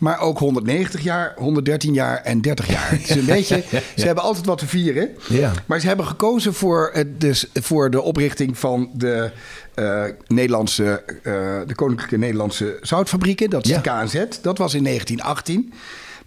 Maar 0.00 0.20
ook 0.20 0.38
190 0.38 1.00
jaar, 1.00 1.34
113 1.36 1.94
jaar 1.94 2.16
en 2.16 2.40
30 2.40 2.66
jaar. 2.66 2.90
Het 2.90 3.10
is 3.10 3.16
een 3.16 3.24
beetje, 3.36 3.64
ze 3.96 4.06
hebben 4.06 4.24
altijd 4.24 4.46
wat 4.46 4.58
te 4.58 4.66
vieren. 4.66 5.08
Ja. 5.28 5.52
Maar 5.66 5.80
ze 5.80 5.86
hebben 5.86 6.06
gekozen 6.06 6.54
voor, 6.54 6.90
het, 6.92 7.20
dus, 7.20 7.46
voor 7.52 7.90
de 7.90 8.02
oprichting 8.02 8.58
van 8.58 8.90
de, 8.92 9.30
uh, 9.74 10.04
Nederlandse, 10.26 11.02
uh, 11.06 11.22
de 11.66 11.74
Koninklijke 11.74 12.18
Nederlandse 12.18 12.78
Zoutfabrieken. 12.82 13.50
Dat 13.50 13.64
is 13.64 13.72
de 13.72 13.80
KNZ. 13.80 14.24
Dat 14.42 14.58
was 14.58 14.74
in 14.74 14.84
1918. 14.84 15.72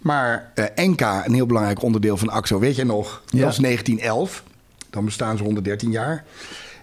Maar 0.00 0.52
uh, 0.54 0.64
NK, 0.74 1.00
een 1.00 1.34
heel 1.34 1.46
belangrijk 1.46 1.82
onderdeel 1.82 2.16
van 2.16 2.28
AXO, 2.28 2.58
weet 2.58 2.76
je 2.76 2.84
nog? 2.84 3.22
Dat 3.24 3.40
was 3.40 3.56
1911. 3.56 4.42
Dan 4.90 5.04
bestaan 5.04 5.36
ze 5.36 5.42
113 5.42 5.90
jaar. 5.90 6.24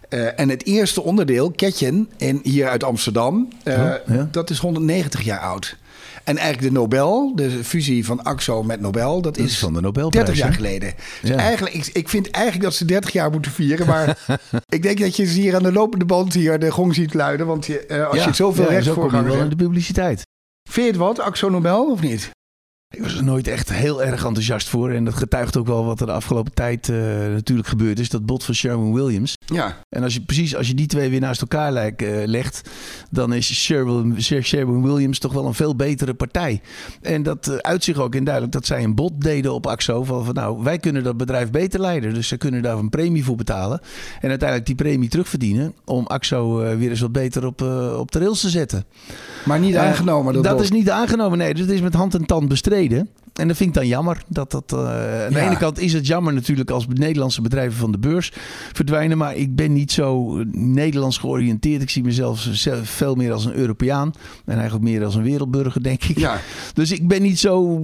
Uh, 0.10 0.40
en 0.40 0.50
het 0.50 0.66
eerste 0.66 1.02
onderdeel, 1.02 1.52
Ketjen, 1.52 2.10
in, 2.18 2.40
hier 2.44 2.68
uit 2.68 2.84
Amsterdam, 2.84 3.48
uh, 3.64 3.74
oh, 3.74 4.16
ja. 4.16 4.28
dat 4.32 4.50
is 4.50 4.60
190 4.60 5.22
jaar 5.22 5.40
oud. 5.40 5.78
En 6.24 6.38
eigenlijk 6.38 6.74
de 6.74 6.80
Nobel, 6.80 7.36
de 7.36 7.64
fusie 7.64 8.06
van 8.06 8.24
AXO 8.24 8.64
met 8.64 8.82
Nobel, 8.82 9.22
dat, 9.22 9.36
dat 9.36 9.46
is, 9.46 9.60
van 9.60 9.74
de 9.74 9.82
Nobel 9.82 10.10
30 10.10 10.38
jaar 10.38 10.54
geleden. 10.54 10.94
Dus 11.22 11.30
ja. 11.30 11.36
eigenlijk, 11.36 11.76
ik, 11.76 11.90
ik 11.94 12.10
vind 12.10 12.30
eigenlijk 12.30 12.66
dat 12.66 12.74
ze 12.74 12.86
30 12.86 13.12
jaar 13.12 13.32
moeten 13.32 13.52
vieren. 13.52 13.88
Maar 13.88 14.18
ik 14.76 14.82
denk 14.82 15.00
dat 15.00 15.16
je 15.16 15.26
ze 15.26 15.40
hier 15.40 15.56
aan 15.56 15.64
de 15.64 15.72
lopende 15.72 16.06
band 16.06 16.34
hier 16.34 16.60
de 16.60 16.72
gong 16.72 16.96
ziet 16.96 17.14
luiden. 17.14 17.46
Want 17.48 17.66
je, 17.66 17.86
uh, 17.88 18.08
als 18.08 18.18
ja, 18.18 18.26
je 18.26 18.34
zoveel 18.34 18.64
ja, 18.64 18.70
recht 18.70 18.88
voor 18.88 19.12
wel 19.12 19.40
in 19.40 19.50
de 19.50 19.56
publiciteit. 19.56 20.22
Vind 20.70 20.86
je 20.86 20.92
het 20.92 21.02
wat, 21.02 21.20
AXO 21.20 21.50
Nobel, 21.50 21.92
of 21.92 22.02
niet? 22.02 22.30
Ik 22.94 23.02
was 23.02 23.16
er 23.16 23.24
nooit 23.24 23.48
echt 23.48 23.74
heel 23.74 24.04
erg 24.04 24.26
enthousiast 24.26 24.70
voor. 24.70 24.92
En 24.92 25.04
dat 25.04 25.14
getuigt 25.14 25.58
ook 25.58 25.68
wel 25.68 25.86
wat 25.86 26.00
er 26.00 26.06
de 26.06 26.12
afgelopen 26.12 26.54
tijd 26.54 26.88
uh, 26.88 26.98
natuurlijk 27.34 27.68
gebeurd 27.68 28.00
is. 28.00 28.10
Dat 28.10 28.26
bot 28.26 28.44
van 28.44 28.54
Sherwin 28.54 28.94
Williams. 28.94 29.36
Ja. 29.46 29.78
En 29.90 30.04
als 30.04 30.14
je 30.14 30.22
precies 30.22 30.56
als 30.56 30.68
je 30.68 30.74
die 30.74 30.86
twee 30.86 31.10
weer 31.10 31.20
naast 31.20 31.42
elkaar 31.42 31.72
uh, 31.74 32.26
legt, 32.26 32.70
dan 33.10 33.34
is 33.34 33.54
Sherwin, 33.54 34.22
Sherwin 34.22 34.84
Williams 34.84 35.20
toch 35.20 35.34
wel 35.34 35.46
een 35.46 35.54
veel 35.54 35.76
betere 35.76 36.14
partij. 36.14 36.62
En 37.02 37.24
dat 37.24 37.48
uh, 37.48 37.56
uit 37.56 37.84
zich 37.84 37.98
ook 37.98 38.16
in 38.16 38.24
duidelijk 38.24 38.54
dat 38.54 38.66
zij 38.66 38.84
een 38.84 38.96
bod 38.96 39.22
deden 39.22 39.54
op 39.54 39.68
AXO. 39.68 40.04
Van, 40.04 40.26
van 40.26 40.34
nou, 40.34 40.64
wij 40.64 40.78
kunnen 40.78 41.04
dat 41.04 41.18
bedrijf 41.18 41.52
beter 41.52 41.80
leiden. 41.80 42.14
Dus 42.14 42.28
ze 42.28 42.38
kunnen 42.38 42.62
daar 42.62 42.78
een 42.78 42.90
premie 42.90 43.24
voor 43.24 43.36
betalen. 43.36 43.82
En 44.22 44.30
uiteindelijk 44.30 44.68
die 44.68 44.76
premie 44.76 45.10
terugverdienen. 45.10 45.74
Om 45.86 46.08
AXO 46.08 46.56
weer 46.56 46.90
eens 46.90 47.00
wat 47.00 47.12
beter 47.12 47.46
op, 47.46 47.62
op 47.98 48.12
de 48.12 48.20
rails 48.20 48.42
te 48.42 48.50
zetten. 48.50 48.86
Maar 49.46 49.60
niet 49.60 49.76
aangenomen. 49.76 50.34
Dat, 50.34 50.44
dat 50.44 50.62
is 50.62 50.72
niet 50.72 50.90
aangenomen, 50.90 51.38
nee. 51.38 51.54
Dus 51.54 51.62
het 51.62 51.72
is 51.72 51.82
met 51.82 51.94
hand 51.94 52.14
en 52.16 52.26
tand 52.26 52.48
bestreden. 52.48 52.81
En 53.34 53.48
dat 53.48 53.58
vind 53.58 53.70
ik 53.70 53.76
dan 53.76 53.88
jammer. 53.88 54.24
Dat 54.28 54.52
dat, 54.52 54.72
uh, 54.74 54.80
aan 54.80 54.86
de 55.34 55.40
Ja. 55.40 55.46
ene 55.46 55.58
kant 55.58 55.80
is 55.80 55.94
het 55.94 56.08
jammer 56.08 56.34
natuurlijk 56.34 56.70
als 56.72 56.88
Nederlandse 56.88 57.42
bedrijven 57.42 57.78
van 57.80 57.92
de 57.92 57.98
beurs 58.00 58.32
verdwijnen. 58.74 59.18
Maar 59.18 59.36
ik 59.36 59.56
ben 59.56 59.74
niet 59.74 59.92
zo 59.92 60.38
Nederlands 60.52 61.18
georiënteerd. 61.18 61.82
Ik 61.82 61.90
zie 61.90 62.04
mezelf 62.04 62.48
zelf 62.52 62.90
veel 62.90 63.16
meer 63.16 63.32
als 63.32 63.46
een 63.46 63.54
Europeaan. 63.54 64.12
En 64.46 64.54
eigenlijk 64.56 64.84
meer 64.84 65.06
als 65.06 65.16
een 65.16 65.24
wereldburger, 65.24 65.84
denk 65.84 66.04
ik. 66.04 66.18
Ja. 66.20 66.40
Dus 66.74 66.92
ik 66.92 67.08
ben 67.08 67.22
niet 67.22 67.40
zo, 67.40 67.82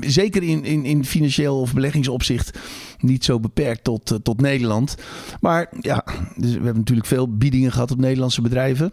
zeker 0.00 0.42
in, 0.42 0.64
in, 0.64 0.84
in 0.84 1.04
financieel 1.04 1.60
of 1.60 1.74
beleggingsopzicht, 1.74 2.58
niet 3.00 3.24
zo 3.24 3.40
beperkt 3.40 3.84
tot, 3.84 4.12
uh, 4.12 4.18
tot 4.22 4.40
Nederland. 4.40 4.94
Maar 5.40 5.68
ja, 5.80 6.04
dus 6.36 6.50
we 6.50 6.54
hebben 6.56 6.76
natuurlijk 6.76 7.06
veel 7.08 7.36
biedingen 7.36 7.72
gehad 7.72 7.90
op 7.90 7.98
Nederlandse 7.98 8.42
bedrijven. 8.42 8.92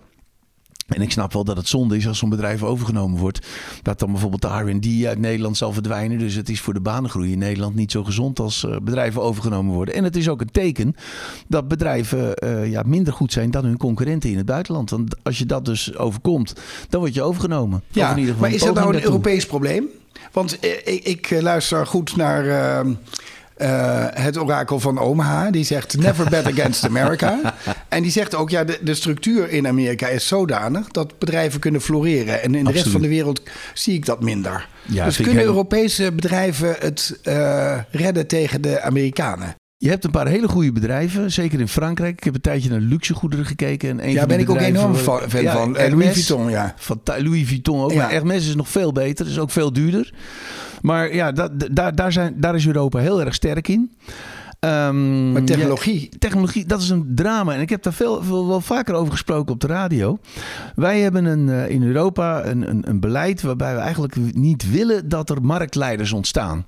En 0.88 1.02
ik 1.02 1.12
snap 1.12 1.34
wel 1.34 1.43
dat 1.43 1.58
het 1.58 1.67
zonde 1.67 1.97
is 1.97 2.08
als 2.08 2.17
zo'n 2.17 2.30
bedrijf 2.30 2.63
overgenomen 2.63 3.19
wordt. 3.19 3.47
Dat 3.82 4.00
dan 4.00 4.12
bijvoorbeeld 4.12 4.41
de 4.41 4.47
RD 4.47 5.06
uit 5.06 5.19
Nederland 5.19 5.58
zal 5.58 5.73
verdwijnen. 5.73 6.19
Dus 6.19 6.36
het 6.36 6.50
is 6.50 6.62
voor 6.62 6.73
de 6.73 6.80
banengroei 6.80 7.32
in 7.32 7.39
Nederland 7.39 7.76
niet 7.76 7.91
zo 7.91 8.04
gezond 8.04 8.39
als 8.39 8.63
uh, 8.63 8.76
bedrijven 8.82 9.21
overgenomen 9.21 9.73
worden. 9.73 9.93
En 9.93 10.04
het 10.04 10.15
is 10.15 10.30
ook 10.30 10.41
een 10.41 10.52
teken 10.52 10.95
dat 11.47 11.67
bedrijven 11.67 12.34
uh, 12.43 12.71
ja, 12.71 12.84
minder 12.86 13.13
goed 13.13 13.32
zijn 13.32 13.52
dan 13.52 13.65
hun 13.65 13.78
concurrenten 13.78 14.30
in 14.30 14.38
het 14.38 14.45
buitenland. 14.45 14.89
Want 14.89 15.15
als 15.23 15.38
je 15.38 15.45
dat 15.45 15.65
dus 15.65 15.97
overkomt, 15.97 16.54
dan 16.89 17.00
word 17.00 17.13
je 17.13 17.21
overgenomen. 17.21 17.84
Ja, 17.91 18.12
in 18.12 18.17
ieder 18.17 18.34
geval 18.34 18.50
maar 18.50 18.58
is 18.58 18.63
dat 18.63 18.76
nou 18.76 18.95
een. 18.95 19.04
Europees 19.04 19.45
probleem? 19.45 19.88
Want 20.32 20.58
uh, 20.65 20.71
ik, 20.71 21.04
ik, 21.04 21.41
luister 21.41 21.88
goed 21.88 22.15
naar 22.15 22.45
uh, 22.45 22.93
het 24.13 24.38
orakel 24.38 24.80
van 24.80 25.00
Omaha. 25.00 25.52
Die 25.52 25.63
zegt 25.63 25.98
never 25.98 26.30
bet 26.30 26.46
against 26.46 26.86
America. 26.86 27.39
en 27.89 28.02
die 28.02 28.12
zegt 28.12 28.36
ook, 28.36 28.50
ja, 28.50 28.63
de, 28.63 28.80
de, 28.82 28.93
structuur 28.93 29.50
in 29.50 29.67
Amerika 29.67 30.08
is 30.08 30.28
zodanig... 30.28 30.88
dat 30.88 31.20
bedrijven 31.20 31.60
kunnen 31.60 31.82
floreren. 31.82 32.41
En 32.41 32.43
in 32.43 32.52
de 32.52 32.58
Absoluut. 32.58 32.76
rest 32.76 32.91
van 32.91 33.02
de 33.02 33.08
wereld 33.08 33.41
zie 33.74 33.93
ik 33.93 34.06
dat 34.06 34.22
minder. 34.22 34.67
Ja, 34.86 35.06
dus 35.06 35.17
kunnen 35.17 35.43
Europese 35.43 36.12
bedrijven 36.12 36.76
het 36.80 37.20
uh, 37.24 37.78
redden 37.91 38.28
tegen 38.28 38.62
de 38.62 38.82
Amerikanen? 38.82 39.56
Je 39.80 39.90
hebt 39.90 40.04
een 40.04 40.12
paar 40.12 40.28
hele 40.28 40.48
goede 40.48 40.72
bedrijven, 40.72 41.32
zeker 41.32 41.60
in 41.60 41.68
Frankrijk. 41.68 42.18
Ik 42.18 42.24
heb 42.24 42.36
een 42.36 42.42
tijdje 42.42 42.70
naar 42.70 42.80
luxegoederen 42.80 43.46
gekeken. 43.46 43.90
En 43.90 44.04
een 44.04 44.12
Ja, 44.12 44.20
van 44.20 44.28
ben 44.28 44.40
ik 44.40 44.50
ook 44.50 44.58
enorm 44.58 44.96
fan 44.96 45.42
Ja, 45.42 45.54
van. 45.54 45.78
Eh. 45.78 45.90
Louis 45.90 46.13
Vuitton, 46.13 46.50
ja. 46.50 46.74
Van 46.78 47.02
Louis 47.06 47.48
Vuitton 47.48 47.82
ook. 47.82 47.92
Ja. 47.92 47.98
Maar 47.98 48.12
Hermes 48.12 48.48
is 48.48 48.56
nog 48.56 48.70
veel 48.70 48.92
beter. 48.92 49.28
Is 49.28 49.40
ook 49.40 49.52
veel 49.52 49.74
duurder. 49.74 50.13
Maar 50.82 51.16
ja, 51.16 51.32
dat, 51.32 51.52
daar, 51.72 51.96
daar, 51.96 52.12
zijn, 52.12 52.34
daar 52.38 52.56
is 52.56 52.68
Europa 52.68 53.00
heel 53.00 53.22
erg 53.22 53.34
sterk 53.34 53.68
in. 53.68 53.92
Ehm, 54.60 55.32
Maar 55.32 55.43
technologie... 55.43 56.02
ja, 56.02 56.17
technologie, 56.20 56.65
dat 56.65 56.82
is 56.82 56.89
een 56.89 57.12
drama. 57.15 57.54
En 57.54 57.62
ik 57.62 57.70
heb 57.70 57.84
daar 57.84 57.93
veel, 57.93 58.24
veel, 58.24 58.48
wel 58.48 58.62
vaker 58.62 58.93
over 58.93 59.12
gesproken 59.12 59.54
op 59.54 59.60
de 59.60 59.67
radio. 59.67 60.20
Wij 60.76 61.00
hebben 61.00 61.26
een, 61.26 61.48
uh, 61.48 61.70
in 61.70 61.84
Europa 61.84 62.46
een, 62.46 62.70
een, 62.70 62.89
een 62.89 63.00
beleid 63.00 63.41
waarbij 63.41 63.76
we 63.76 63.80
eigenlijk 63.80 64.15
niet 64.36 64.72
willen 64.72 65.10
dat 65.10 65.30
er 65.30 65.41
marktleiders 65.41 66.12
ontstaan. 66.12 66.65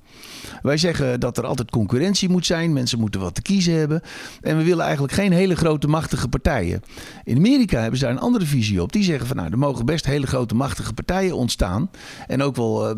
Wij 0.62 0.78
zeggen 0.78 1.20
dat 1.20 1.38
er 1.38 1.46
altijd 1.46 1.72
concurrentie 1.72 2.30
moet 2.30 2.46
zijn. 2.46 2.74
Mensen 2.74 3.00
moeten 3.00 3.22
wat 3.22 3.36
te 3.36 3.42
kiezen 3.42 3.74
hebben. 3.74 4.02
En 4.42 4.58
we 4.58 4.64
willen 4.64 4.84
eigenlijk 4.84 5.14
geen 5.14 5.32
hele 5.32 5.56
grote 5.56 5.88
machtige 5.88 6.28
partijen. 6.28 6.82
In 7.24 7.38
Amerika 7.38 7.80
hebben 7.80 8.00
ze 8.00 8.06
daar 8.06 8.14
een 8.14 8.20
andere 8.22 8.46
visie 8.46 8.82
op. 8.82 8.92
Die 8.92 9.04
zeggen 9.04 9.28
van 9.28 9.36
nou, 9.36 9.50
er 9.52 9.58
mogen 9.58 9.86
best 9.86 10.06
hele 10.06 10.28
grote 10.28 10.56
machtige 10.56 10.94
partijen 10.94 11.36
ontstaan. 11.36 11.90
En 12.28 12.42
ook 12.44 12.56
wel 12.56 12.90
uh, 12.90 12.96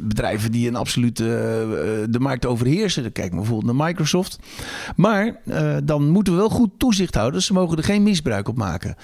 bedrijven 0.00 0.52
die 0.52 0.68
een 0.68 0.76
absoluut 0.76 1.20
uh, 1.20 1.26
de 1.26 2.18
markt 2.20 2.46
overheersen. 2.46 3.12
Kijk 3.12 3.30
maar 3.30 3.40
bijvoorbeeld 3.40 3.76
naar 3.76 3.86
Microsoft. 3.86 4.33
Maar 4.96 5.40
uh, 5.44 5.76
dan 5.84 6.08
moeten 6.08 6.32
we 6.32 6.38
wel 6.38 6.48
goed 6.48 6.70
toezicht 6.78 7.14
houden. 7.14 7.42
Ze 7.42 7.52
mogen 7.52 7.76
er 7.76 7.84
geen 7.84 8.02
misbruik 8.02 8.48
op 8.48 8.56
maken. 8.56 8.96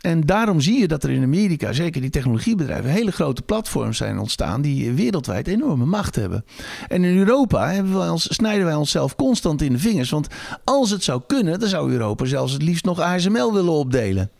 En 0.00 0.20
daarom 0.20 0.60
zie 0.60 0.80
je 0.80 0.88
dat 0.88 1.04
er 1.04 1.10
in 1.10 1.22
Amerika, 1.22 1.72
zeker 1.72 2.00
die 2.00 2.10
technologiebedrijven, 2.10 2.90
hele 2.90 3.12
grote 3.12 3.42
platforms 3.42 3.96
zijn 3.96 4.18
ontstaan 4.18 4.62
die 4.62 4.92
wereldwijd 4.92 5.46
enorme 5.46 5.84
macht 5.84 6.14
hebben. 6.14 6.44
En 6.88 7.04
in 7.04 7.18
Europa 7.18 7.82
ons, 8.10 8.34
snijden 8.34 8.66
wij 8.66 8.74
onszelf 8.74 9.16
constant 9.16 9.62
in 9.62 9.72
de 9.72 9.78
vingers. 9.78 10.10
Want 10.10 10.28
als 10.64 10.90
het 10.90 11.04
zou 11.04 11.22
kunnen, 11.26 11.60
dan 11.60 11.68
zou 11.68 11.92
Europa 11.92 12.24
zelfs 12.24 12.52
het 12.52 12.62
liefst 12.62 12.84
nog 12.84 13.00
ASML 13.00 13.52
willen 13.52 13.72
opdelen. 13.72 14.30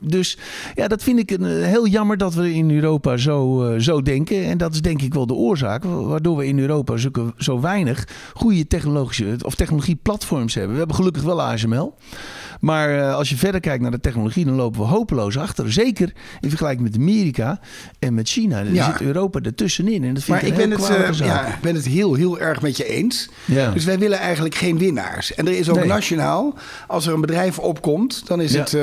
Dus 0.00 0.38
ja, 0.74 0.88
dat 0.88 1.02
vind 1.02 1.18
ik 1.18 1.30
een, 1.30 1.44
heel 1.44 1.86
jammer 1.86 2.16
dat 2.16 2.34
we 2.34 2.54
in 2.54 2.70
Europa 2.70 3.16
zo, 3.16 3.66
uh, 3.72 3.80
zo 3.80 4.02
denken. 4.02 4.44
En 4.44 4.58
dat 4.58 4.74
is 4.74 4.82
denk 4.82 5.02
ik 5.02 5.14
wel 5.14 5.26
de 5.26 5.34
oorzaak 5.34 5.84
waardoor 5.84 6.36
we 6.36 6.46
in 6.46 6.58
Europa 6.58 6.96
zo, 6.96 7.10
zo 7.36 7.60
weinig 7.60 8.08
goede 8.34 8.66
technologische 8.66 9.36
of 9.42 9.54
technologieplatforms 9.54 10.54
hebben. 10.54 10.72
We 10.72 10.78
hebben 10.78 10.96
gelukkig 10.96 11.22
wel 11.22 11.42
ASML. 11.42 11.94
Maar 12.60 12.96
uh, 12.96 13.14
als 13.14 13.28
je 13.28 13.36
verder 13.36 13.60
kijkt 13.60 13.82
naar 13.82 13.90
de 13.90 14.00
technologie, 14.00 14.44
dan 14.44 14.54
lopen 14.54 14.80
we 14.80 14.86
hopeloos 14.86 15.38
achter. 15.38 15.72
Zeker 15.72 16.12
in 16.40 16.48
vergelijking 16.48 16.88
met 16.88 16.96
Amerika 16.96 17.60
en 17.98 18.14
met 18.14 18.28
China. 18.28 18.64
Dan 18.64 18.74
ja. 18.74 18.84
zit 18.84 19.00
Europa 19.00 19.40
ertussenin. 19.40 20.04
En 20.04 20.14
dat 20.14 20.22
vind 20.22 20.36
maar 20.36 20.46
ik, 20.46 20.52
ik 20.52 20.68
ben, 20.68 20.70
het, 20.70 20.90
uh, 21.20 21.26
ja, 21.26 21.46
ik 21.46 21.60
ben 21.60 21.74
het 21.74 21.86
heel, 21.86 22.14
heel 22.14 22.40
erg 22.40 22.62
met 22.62 22.76
je 22.76 22.84
eens. 22.84 23.28
Ja. 23.44 23.70
Dus 23.70 23.84
wij 23.84 23.98
willen 23.98 24.18
eigenlijk 24.18 24.54
geen 24.54 24.78
winnaars. 24.78 25.34
En 25.34 25.46
er 25.46 25.58
is 25.58 25.68
ook 25.68 25.76
nee. 25.76 25.86
nationaal, 25.86 26.54
als 26.86 27.06
er 27.06 27.14
een 27.14 27.20
bedrijf 27.20 27.58
opkomt, 27.58 28.26
dan 28.26 28.40
is 28.40 28.54
het. 28.54 28.76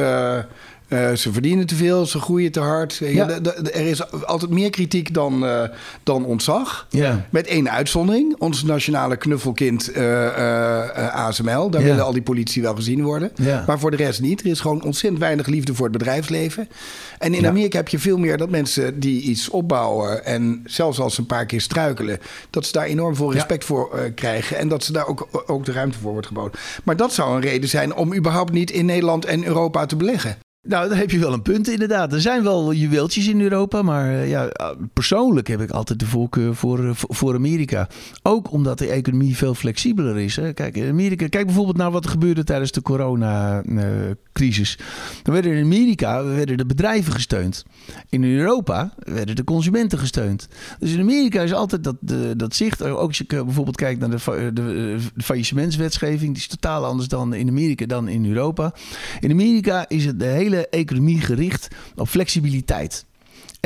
Uh, 0.90 1.08
uh, 1.12 1.16
ze 1.16 1.32
verdienen 1.32 1.66
te 1.66 1.76
veel, 1.76 2.06
ze 2.06 2.20
groeien 2.20 2.52
te 2.52 2.60
hard. 2.60 2.96
Ja. 2.96 3.30
Er 3.74 3.86
is 3.86 4.12
altijd 4.26 4.52
meer 4.52 4.70
kritiek 4.70 5.14
dan, 5.14 5.44
uh, 5.44 5.62
dan 6.04 6.26
ontzag. 6.26 6.88
Ja. 6.90 7.26
Met 7.30 7.48
één 7.48 7.72
uitzondering. 7.72 8.36
Ons 8.38 8.64
nationale 8.64 9.18
knuffelkind 9.18 9.98
uh, 9.98 11.10
ASML. 11.10 11.70
Daar 11.70 11.84
willen 11.84 12.04
al 12.04 12.14
die 12.14 12.22
politie 12.22 12.62
wel 12.62 12.76
gezien 12.76 13.04
worden. 13.04 13.32
Maar 13.68 13.80
voor 13.80 13.92
de 13.92 13.98
rest 13.98 14.22
niet. 14.22 14.40
Er 14.40 14.48
is 14.48 14.60
gewoon 14.60 14.84
ontzettend 14.84 15.22
weinig 15.22 15.48
liefde 15.48 15.76
voor 15.76 15.88
het 15.88 15.98
bedrijfsleven. 15.98 16.70
En 17.18 17.34
in 17.34 17.48
Amerika 17.48 17.78
heb 17.78 17.88
je 17.88 18.00
veel 18.00 18.18
meer 18.18 18.38
dat 18.38 18.50
mensen 18.50 19.00
die 19.00 19.22
iets 19.22 19.50
opbouwen... 19.50 20.26
en 20.26 20.62
zelfs 20.66 21.00
als 21.00 21.16
ze 21.16 21.20
een 21.22 21.26
paar 21.26 21.46
keer 21.46 21.62
struikelen... 21.62 22.20
dat 22.50 22.66
ze 22.66 22.72
daar 22.72 22.86
enorm 22.86 23.16
veel 23.16 23.34
respect 23.34 23.66
voor 23.66 24.12
krijgen. 24.16 24.58
En 24.58 24.68
dat 24.68 24.84
ze 24.84 24.92
daar 24.92 25.08
ook, 25.08 25.28
ook 25.48 25.66
de 25.66 25.72
ruimte 25.72 25.98
voor 26.00 26.12
wordt 26.12 26.28
geboden. 26.28 26.60
Maar 26.84 26.96
dat 26.96 27.14
zou 27.14 27.36
een 27.36 27.42
reden 27.42 27.70
zijn 27.70 27.96
om 27.96 28.16
überhaupt 28.16 28.52
niet 28.52 28.72
in 28.72 28.86
Nederland 28.86 29.26
en 29.26 29.46
Europa 29.46 29.86
te 29.86 29.96
beleggen. 29.96 30.38
Nou, 30.68 30.90
daar 30.90 30.98
heb 30.98 31.12
je 31.12 31.20
wel 31.20 31.34
een 31.34 31.42
punt 31.42 31.70
inderdaad. 31.70 32.14
Er 32.14 32.22
zijn 32.22 32.44
wel 32.44 32.74
juweeltjes 32.74 33.28
in 33.28 33.42
Europa, 33.42 33.82
maar 33.82 34.12
uh, 34.12 34.30
ja, 34.30 34.52
persoonlijk 34.94 35.48
heb 35.48 35.62
ik 35.62 35.70
altijd 35.70 36.00
de 36.00 36.06
voorkeur 36.06 36.56
voor, 36.56 36.80
uh, 36.80 36.92
voor 36.94 37.36
Amerika. 37.36 37.88
Ook 38.24 38.52
omdat 38.52 38.78
de 38.78 38.88
economie 38.88 39.36
veel 39.38 39.54
flexibeler 39.54 40.18
is. 40.18 40.36
Hè. 40.36 40.54
Kijk, 40.54 40.78
in 40.78 40.90
Amerika, 40.90 41.28
kijk 41.28 41.46
bijvoorbeeld 41.46 41.78
naar 41.78 41.92
wat 41.92 42.04
er 42.04 42.10
gebeurde 42.10 42.44
tijdens 42.44 42.72
de 42.72 42.82
coronacrisis. 42.82 44.80
Dan 45.24 45.34
werden 45.34 45.52
in 45.52 45.64
Amerika 45.64 46.24
werden 46.24 46.58
de 46.58 46.66
bedrijven 46.66 47.14
gesteund. 47.14 47.66
In 48.10 48.24
Europa 48.24 48.94
werden 48.98 49.36
de 49.36 49.44
consumenten 49.44 50.00
gesteund. 50.00 50.48
Dus 50.80 50.92
in 50.92 51.00
Amerika 51.00 51.42
is 51.42 51.54
altijd 51.54 51.84
dat, 51.84 51.96
dat 52.40 52.56
zicht. 52.56 52.84
Ook 52.84 53.08
als 53.08 53.18
je 53.18 53.26
bijvoorbeeld 53.26 53.76
kijkt 53.76 54.00
naar 54.00 54.10
de, 54.10 54.20
de, 54.26 54.52
de 54.54 55.24
faillissementswetgeving, 55.24 56.34
die 56.34 56.42
is 56.42 56.48
totaal 56.48 56.86
anders 56.86 57.08
dan 57.08 57.34
in 57.34 57.48
Amerika 57.48 57.86
dan 57.86 58.08
in 58.08 58.26
Europa. 58.26 58.74
In 59.20 59.32
Amerika 59.32 59.86
is 59.88 60.06
het 60.06 60.20
de 60.20 60.26
hele 60.26 60.57
economie 60.66 61.22
gericht 61.22 61.68
op 61.96 62.08
flexibiliteit. 62.08 63.06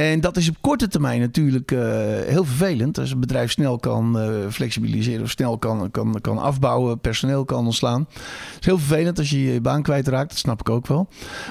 En 0.02 0.20
dat 0.20 0.38
is 0.38 0.50
op 0.50 0.56
korte 0.62 0.88
termijn 0.88 1.20
natuurlijk 1.20 1.72
uh, 1.72 1.80
heel 2.26 2.44
vervelend. 2.44 2.98
Als 3.00 3.12
een 3.12 3.20
bedrijf 3.20 3.52
snel 3.52 3.78
kan 3.78 4.18
uh, 4.18 4.48
flexibiliseren 4.50 5.22
of 5.22 5.30
snel 5.30 5.58
kan, 5.58 5.92
kan, 5.92 6.18
kan 6.22 6.38
afbouwen, 6.38 7.00
personeel 7.00 7.46
kan 7.46 7.66
ontslaan. 7.66 8.08
Het 8.10 8.60
is 8.60 8.66
heel 8.66 8.78
vervelend 8.78 9.18
als 9.18 9.30
je 9.30 9.44
je 9.44 9.62
baan 9.62 9.82
kwijtraakt, 9.82 10.30
dat 10.30 10.38
snap 10.38 10.60
ik 10.60 10.70
ook 10.70 10.88
wel. 10.88 11.08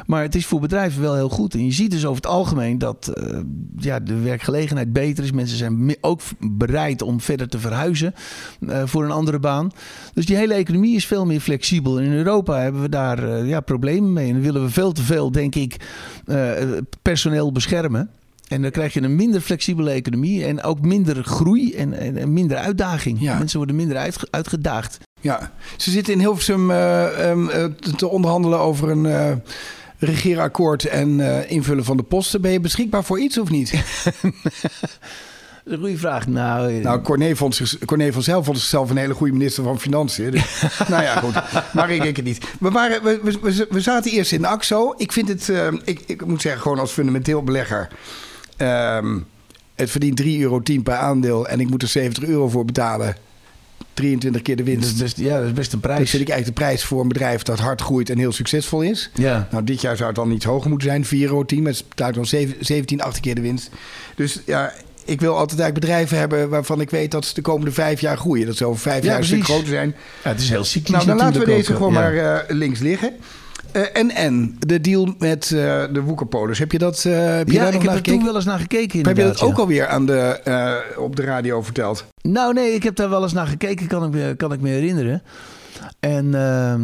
Maar 0.06 0.22
het 0.22 0.34
is 0.34 0.46
voor 0.46 0.60
bedrijven 0.60 1.02
wel 1.02 1.14
heel 1.14 1.28
goed. 1.28 1.54
En 1.54 1.64
je 1.64 1.72
ziet 1.72 1.90
dus 1.90 2.04
over 2.04 2.22
het 2.22 2.30
algemeen 2.30 2.78
dat 2.78 3.12
uh, 3.14 3.38
ja, 3.76 4.00
de 4.00 4.18
werkgelegenheid 4.18 4.92
beter 4.92 5.24
is. 5.24 5.32
Mensen 5.32 5.58
zijn 5.58 5.96
ook 6.00 6.20
bereid 6.38 7.02
om 7.02 7.20
verder 7.20 7.48
te 7.48 7.58
verhuizen 7.58 8.14
voor 8.84 9.04
een 9.04 9.10
andere 9.10 9.38
baan. 9.38 9.70
Dus 10.14 10.26
die 10.26 10.36
hele 10.36 10.54
economie 10.54 10.96
is 10.96 11.06
veel 11.06 11.26
meer 11.26 11.40
flexibel. 11.40 11.98
In 12.00 12.12
Europa 12.12 12.58
hebben 12.58 12.80
we 12.80 12.88
daar 12.88 13.44
ja, 13.44 13.60
problemen 13.60 14.12
mee. 14.12 14.30
En 14.30 14.40
willen 14.40 14.62
we 14.62 14.70
veel 14.70 14.92
te 14.92 15.02
veel, 15.02 15.32
denk 15.32 15.54
ik, 15.54 15.76
personeel 17.02 17.52
beschermen. 17.52 18.10
En 18.50 18.62
dan 18.62 18.70
krijg 18.70 18.92
je 18.92 19.02
een 19.02 19.16
minder 19.16 19.40
flexibele 19.40 19.90
economie 19.90 20.44
en 20.44 20.62
ook 20.62 20.80
minder 20.80 21.24
groei 21.24 21.74
en, 21.74 22.16
en, 22.16 22.32
minder 22.32 22.56
uitdaging. 22.56 23.20
Mensen 23.20 23.56
worden 23.56 23.76
minder 23.76 23.96
uit, 23.96 24.16
uitgedaagd. 24.30 24.98
Ja, 25.20 25.52
ze 25.76 25.90
zitten 25.90 26.12
in 26.12 26.18
Hilversum 26.18 26.70
uh, 26.70 27.64
te 27.96 28.08
onderhandelen 28.08 28.58
over 28.58 28.90
een 28.90 29.04
uh, 29.04 29.32
regeerakkoord 29.98 30.84
en 30.84 31.20
invullen 31.48 31.84
van 31.84 31.96
de 31.96 32.02
posten. 32.02 32.40
Ben 32.40 32.50
je 32.50 32.60
beschikbaar 32.60 33.04
voor 33.04 33.20
iets 33.20 33.38
of 33.38 33.50
niet? 33.50 33.72
een 35.64 35.78
goede 35.78 35.98
vraag. 35.98 36.26
Nou, 36.26 36.72
nou 36.72 37.00
Corné, 37.00 37.36
vond 37.36 37.54
zich, 37.54 37.78
Corné 37.84 38.12
van 38.12 38.22
zelf 38.22 38.44
vond 38.44 38.58
zichzelf 38.58 38.90
een 38.90 38.96
hele 38.96 39.14
goede 39.14 39.32
minister 39.32 39.64
van 39.64 39.80
Financiën. 39.80 40.30
Dus, 40.30 40.62
nou 40.88 41.02
ja, 41.02 41.20
goed. 41.20 41.34
Maar 41.72 41.90
ik 41.90 42.02
denk 42.02 42.16
het 42.16 42.24
niet. 42.24 42.46
We, 42.60 42.70
waren, 42.70 43.02
we, 43.02 43.38
we, 43.40 43.66
we 43.70 43.80
zaten 43.80 44.10
eerst 44.10 44.32
in 44.32 44.40
de 44.40 44.48
AXO. 44.48 44.94
Ik 44.96 45.12
vind 45.12 45.28
het, 45.28 45.52
ik, 45.84 46.00
ik 46.06 46.26
moet 46.26 46.42
zeggen, 46.42 46.62
gewoon 46.62 46.78
als 46.78 46.92
fundamenteel 46.92 47.42
belegger... 47.42 47.88
Um, 48.62 49.26
het 49.74 49.90
verdient 49.90 50.22
3,10 50.22 50.28
euro 50.28 50.62
per 50.82 50.94
aandeel 50.94 51.48
en 51.48 51.60
ik 51.60 51.70
moet 51.70 51.82
er 51.82 51.88
70 51.88 52.24
euro 52.24 52.48
voor 52.48 52.64
betalen. 52.64 53.16
23 53.94 54.42
keer 54.42 54.56
de 54.56 54.62
winst. 54.62 54.98
Dus, 54.98 55.14
dus, 55.14 55.24
ja, 55.24 55.38
dat 55.38 55.46
is 55.46 55.52
best 55.52 55.72
een 55.72 55.80
prijs. 55.80 55.98
Dus 55.98 56.10
vind 56.10 56.22
ik 56.22 56.28
eigenlijk 56.28 56.58
de 56.58 56.64
prijs 56.64 56.84
voor 56.84 57.00
een 57.00 57.08
bedrijf 57.08 57.42
dat 57.42 57.58
hard 57.58 57.80
groeit 57.80 58.10
en 58.10 58.18
heel 58.18 58.32
succesvol 58.32 58.82
is. 58.82 59.10
Ja. 59.14 59.48
Nou, 59.50 59.64
dit 59.64 59.80
jaar 59.80 59.96
zou 59.96 60.08
het 60.08 60.16
dan 60.16 60.30
iets 60.30 60.44
hoger 60.44 60.70
moeten 60.70 60.88
zijn, 60.88 61.04
4,10 61.04 61.10
euro. 61.10 61.44
Maar 61.56 61.72
het 61.72 61.84
betaalt 61.88 62.14
dan 62.14 62.26
17, 62.26 63.00
18 63.00 63.22
keer 63.22 63.34
de 63.34 63.40
winst. 63.40 63.70
Dus 64.14 64.40
ja, 64.46 64.72
ik 65.04 65.20
wil 65.20 65.36
altijd 65.36 65.60
eigenlijk 65.60 65.80
bedrijven 65.80 66.18
hebben 66.18 66.48
waarvan 66.48 66.80
ik 66.80 66.90
weet 66.90 67.10
dat 67.10 67.24
ze 67.24 67.34
de 67.34 67.40
komende 67.40 67.72
vijf 67.72 68.00
jaar 68.00 68.16
groeien. 68.16 68.46
Dat 68.46 68.56
ze 68.56 68.64
over 68.64 68.80
vijf 68.80 69.04
jaar 69.04 69.18
een 69.18 69.24
stuk 69.24 69.44
groter 69.44 69.68
zijn. 69.68 69.94
Ja, 70.24 70.30
het 70.30 70.40
is 70.40 70.48
heel 70.48 70.64
cyclisch 70.64 71.04
Nou, 71.04 71.06
dan 71.06 71.16
laten 71.16 71.40
we 71.40 71.46
deze 71.46 71.74
gewoon 71.74 71.92
maar 71.92 72.14
uh, 72.14 72.38
links 72.48 72.80
liggen. 72.80 73.12
Uh, 73.72 73.83
en 73.92 74.11
en, 74.11 74.56
de 74.59 74.80
deal 74.80 75.14
met 75.18 75.50
uh, 75.50 75.61
de 75.92 76.02
Woekerpolis. 76.02 76.59
Heb 76.59 76.72
je 76.72 76.78
dat 76.78 77.04
uh, 77.06 77.37
heb 77.37 77.46
je 77.46 77.52
ja, 77.52 77.64
daar 77.64 77.74
ik 77.74 77.83
heb 77.83 77.90
gekeken? 77.90 78.12
er 78.12 78.18
toen 78.18 78.26
wel 78.26 78.35
eens 78.35 78.44
naar 78.44 78.59
gekeken 78.59 79.06
heb 79.06 79.16
je 79.16 79.22
dat 79.22 79.38
ja. 79.38 79.46
ook 79.46 79.59
alweer 79.59 79.87
aan 79.87 80.06
de, 80.06 80.92
op 80.98 81.16
de 81.16 81.22
radio 81.22 81.62
verteld? 81.62 82.04
Nou 82.22 82.52
nee, 82.52 82.72
ik 82.72 82.83
heb 82.83 82.96
daar 82.96 83.11
wel 83.11 83.22
eens 83.22 83.33
naar 83.33 83.46
gekeken, 83.46 83.87
kan 83.87 84.04
ik 84.04 84.11
me, 84.11 84.35
kan 84.37 84.52
ik 84.52 84.61
me 84.61 84.68
herinneren. 84.68 85.22
En... 86.00 86.35
Ehm, 86.35 86.83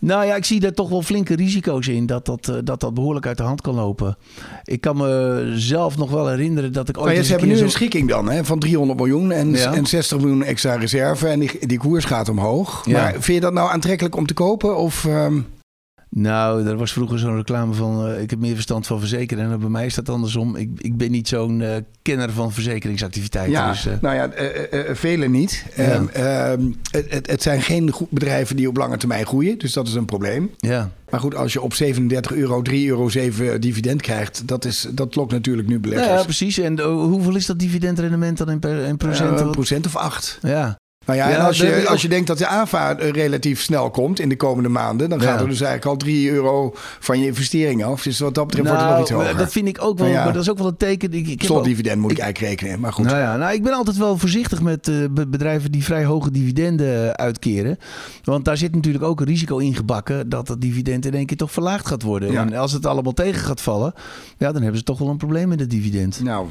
nou 0.00 0.26
ja, 0.26 0.34
ik 0.34 0.44
zie 0.44 0.60
daar 0.60 0.72
toch 0.72 0.88
wel 0.88 1.02
flinke 1.02 1.34
risico's 1.34 1.88
in 1.88 2.06
dat 2.06 2.26
dat, 2.26 2.52
dat 2.64 2.80
dat 2.80 2.94
behoorlijk 2.94 3.26
uit 3.26 3.36
de 3.36 3.42
hand 3.42 3.60
kan 3.60 3.74
lopen. 3.74 4.16
Ik 4.64 4.80
kan 4.80 4.96
me 4.96 5.52
zelf 5.56 5.96
nog 5.96 6.10
wel 6.10 6.28
herinneren 6.28 6.72
dat 6.72 6.88
ik 6.88 6.96
ooit. 6.96 7.06
Maar 7.06 7.14
ja, 7.14 7.22
ze 7.22 7.30
hebben 7.30 7.48
nu 7.48 7.58
een 7.58 7.70
schikking 7.70 8.08
dan 8.08 8.30
hè, 8.30 8.44
van 8.44 8.58
300 8.58 8.98
miljoen 8.98 9.32
en, 9.32 9.50
Ja. 9.50 9.74
en 9.74 9.86
60 9.86 10.18
miljoen 10.18 10.44
extra 10.44 10.74
reserve. 10.74 11.28
En 11.28 11.38
die, 11.38 11.66
die 11.66 11.78
koers 11.78 12.04
gaat 12.04 12.28
omhoog. 12.28 12.82
Ja. 12.84 13.02
Maar 13.02 13.12
vind 13.12 13.26
je 13.26 13.40
dat 13.40 13.52
nou 13.52 13.70
aantrekkelijk 13.70 14.16
om 14.16 14.26
te 14.26 14.34
kopen? 14.34 14.76
Of, 14.76 15.04
ehm, 15.04 15.40
Nou, 16.10 16.66
er 16.66 16.76
was 16.76 16.92
vroeger 16.92 17.18
zo'n 17.18 17.36
reclame 17.36 17.74
van 17.74 18.06
eh, 18.08 18.22
ik 18.22 18.30
heb 18.30 18.38
meer 18.38 18.54
verstand 18.54 18.86
van 18.86 18.98
verzekeren. 18.98 19.50
En 19.52 19.60
bij 19.60 19.68
mij 19.68 19.86
is 19.86 19.94
dat 19.94 20.08
andersom. 20.08 20.56
Ik, 20.56 20.68
ik 20.76 20.96
ben 20.96 21.10
niet 21.10 21.28
zo'n 21.28 21.60
eh, 21.62 21.76
kenner 22.02 22.30
van 22.32 22.52
verzekeringsactiviteiten. 22.52 23.52
ja, 23.52 23.70
Dus, 23.70 23.86
eh, 23.86 23.92
nou 24.00 24.14
ja, 24.14 24.28
eh, 24.30 24.72
eh, 24.72 24.88
eh, 24.90 24.96
vele 24.96 25.28
niet. 25.28 25.64
Ehm, 25.76 26.06
ehm, 26.12 26.62
het, 26.90 27.06
het, 27.12 27.30
het 27.30 27.42
zijn 27.42 27.62
geen 27.62 27.94
bedrijven 28.10 28.56
die 28.56 28.68
op 28.68 28.76
lange 28.76 28.96
termijn 28.96 29.26
groeien. 29.26 29.58
Dus 29.58 29.72
dat 29.72 29.86
is 29.88 29.94
een 29.94 30.04
probleem. 30.04 30.50
ja. 30.58 30.90
Maar 31.10 31.20
goed, 31.20 31.34
als 31.34 31.52
je 31.52 31.60
op 31.60 31.74
37 31.74 32.32
euro 32.32 32.62
3,07 32.70 32.74
euro 32.76 33.08
dividend 33.58 34.02
krijgt, 34.02 34.42
dat, 34.48 34.64
is, 34.64 34.86
dat 34.92 35.14
lokt 35.14 35.32
natuurlijk 35.32 35.68
nu 35.68 35.78
beleggers. 35.80 36.18
ja, 36.18 36.22
precies. 36.24 36.58
En 36.58 36.80
hoeveel 36.80 37.36
is 37.36 37.46
dat 37.46 37.58
dividendrendement 37.58 38.38
dan 38.38 38.50
in, 38.50 38.58
per, 38.58 38.84
in 38.84 38.96
procent? 38.96 39.40
een 39.40 39.50
procent 39.50 39.86
of 39.86 39.96
acht. 39.96 40.38
ja. 40.42 40.78
Nou 41.06 41.18
ja, 41.18 41.28
Ja, 41.28 41.36
en 41.36 41.44
als 41.44 41.56
je, 41.58 41.88
als 41.88 42.02
je 42.02 42.08
denkt 42.08 42.26
dat 42.26 42.38
de 42.38 42.46
AVA 42.46 42.92
relatief 42.98 43.60
snel 43.60 43.90
komt 43.90 44.20
in 44.20 44.28
de 44.28 44.36
komende 44.36 44.68
maanden, 44.68 45.08
dan 45.08 45.20
gaat 45.20 45.34
Ja. 45.34 45.40
er 45.44 45.48
dus 45.48 45.60
eigenlijk 45.60 45.84
al 45.84 45.96
3 45.96 46.30
euro 46.30 46.74
van 47.00 47.20
je 47.20 47.26
investering 47.26 47.84
af. 47.84 48.02
Dus 48.02 48.18
wat 48.18 48.34
dat 48.34 48.46
betreft 48.46 48.68
wordt 48.68 48.82
het 48.82 48.90
nog 48.92 49.00
iets 49.00 49.10
Nou, 49.10 49.22
hoger. 49.22 49.38
dat 49.38 49.52
vind 49.52 49.68
ik 49.68 49.82
ook 49.82 49.98
wel. 49.98 50.08
Ja. 50.08 50.24
Maar 50.24 50.32
dat 50.32 50.42
is 50.42 50.50
ook 50.50 50.58
wel 50.58 50.66
een 50.66 50.76
teken. 50.76 51.12
Ik, 51.12 51.26
ik 51.26 51.32
ook- 51.32 51.42
Slotdividend 51.42 52.00
moet 52.00 52.10
ik 52.10 52.16
ik- 52.16 52.22
eigenlijk 52.22 52.52
rekenen. 52.60 52.80
Maar 52.80 52.92
goed. 52.92 53.04
Nou 53.04 53.18
ja, 53.18 53.36
nou, 53.36 53.52
ik 53.54 53.62
ben 53.62 53.72
altijd 53.72 53.96
wel 53.96 54.18
voorzichtig 54.18 54.60
met 54.60 54.88
eh, 54.88 54.94
be- 55.10 55.26
bedrijven 55.28 55.72
die 55.72 55.84
vrij 55.84 56.04
hoge 56.04 56.30
dividenden 56.30 57.04
eh, 57.04 57.24
uitkeren. 57.24 57.78
Want 58.24 58.44
daar 58.44 58.56
zit 58.56 58.74
natuurlijk 58.74 59.04
ook 59.04 59.20
een 59.20 59.26
risico 59.26 59.58
in 59.58 59.74
gebakken 59.74 60.28
dat 60.28 60.46
dat 60.46 60.60
dividend 60.60 61.06
in 61.06 61.14
één 61.14 61.26
keer 61.26 61.36
toch 61.36 61.52
verlaagd 61.52 61.86
gaat 61.86 62.02
worden. 62.02 62.36
En 62.36 62.54
als 62.54 62.72
het 62.72 62.86
allemaal 62.86 63.12
tegen 63.12 63.40
gaat 63.40 63.60
vallen, 63.60 63.92
ja, 64.38 64.52
dan 64.52 64.60
hebben 64.62 64.78
ze 64.78 64.84
toch 64.84 64.98
wel 64.98 65.08
een 65.08 65.16
probleem 65.16 65.48
met 65.48 65.60
het 65.60 65.70
dividend. 65.70 66.22
Nou, 66.22 66.46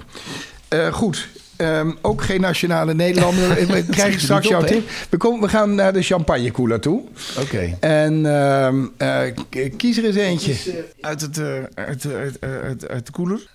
eh, 0.67 0.93
goed. 0.93 1.27
Ehm, 1.59 1.91
ook 2.01 2.21
geen 2.23 2.41
nationale 2.41 2.93
Nederlander. 2.93 3.47
We 3.73 3.85
krijgen 3.89 4.19
straks 4.21 4.47
jouw 4.47 4.63
tip. 4.63 4.89
We, 5.09 5.17
komen, 5.17 5.41
we 5.41 5.49
gaan 5.49 5.75
naar 5.75 5.93
de 5.93 6.01
champagnekoeler 6.01 6.79
toe. 6.79 7.01
Oké. 7.39 7.77
En 7.79 8.25
ehm, 8.25 8.85
eh, 8.97 9.19
k- 9.49 9.77
kies 9.77 9.97
er 9.97 10.05
eens 10.05 10.15
eentje. 10.15 10.85
Uit, 11.01 11.21
het, 11.21 11.37
eh, 11.37 11.45
uit, 11.73 12.05
uit, 12.13 12.37
uit, 12.41 12.87
uit 12.87 13.05
de 13.05 13.11
koeler. 13.11 13.39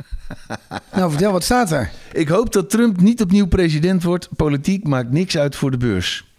Nou, 0.95 1.11
vertel, 1.11 1.33
wat 1.33 1.45
staat 1.45 1.71
er? 1.71 1.91
Ik 2.13 2.29
hoop 2.29 2.53
dat 2.53 2.71
Trump 2.71 3.01
niet 3.01 3.23
opnieuw 3.23 3.47
president 3.47 4.03
wordt. 4.03 4.29
Politiek 4.37 4.87
maakt 4.87 5.11
niks 5.11 5.39
uit 5.39 5.57
voor 5.57 5.71
de 5.71 5.77
beurs. 5.77 6.33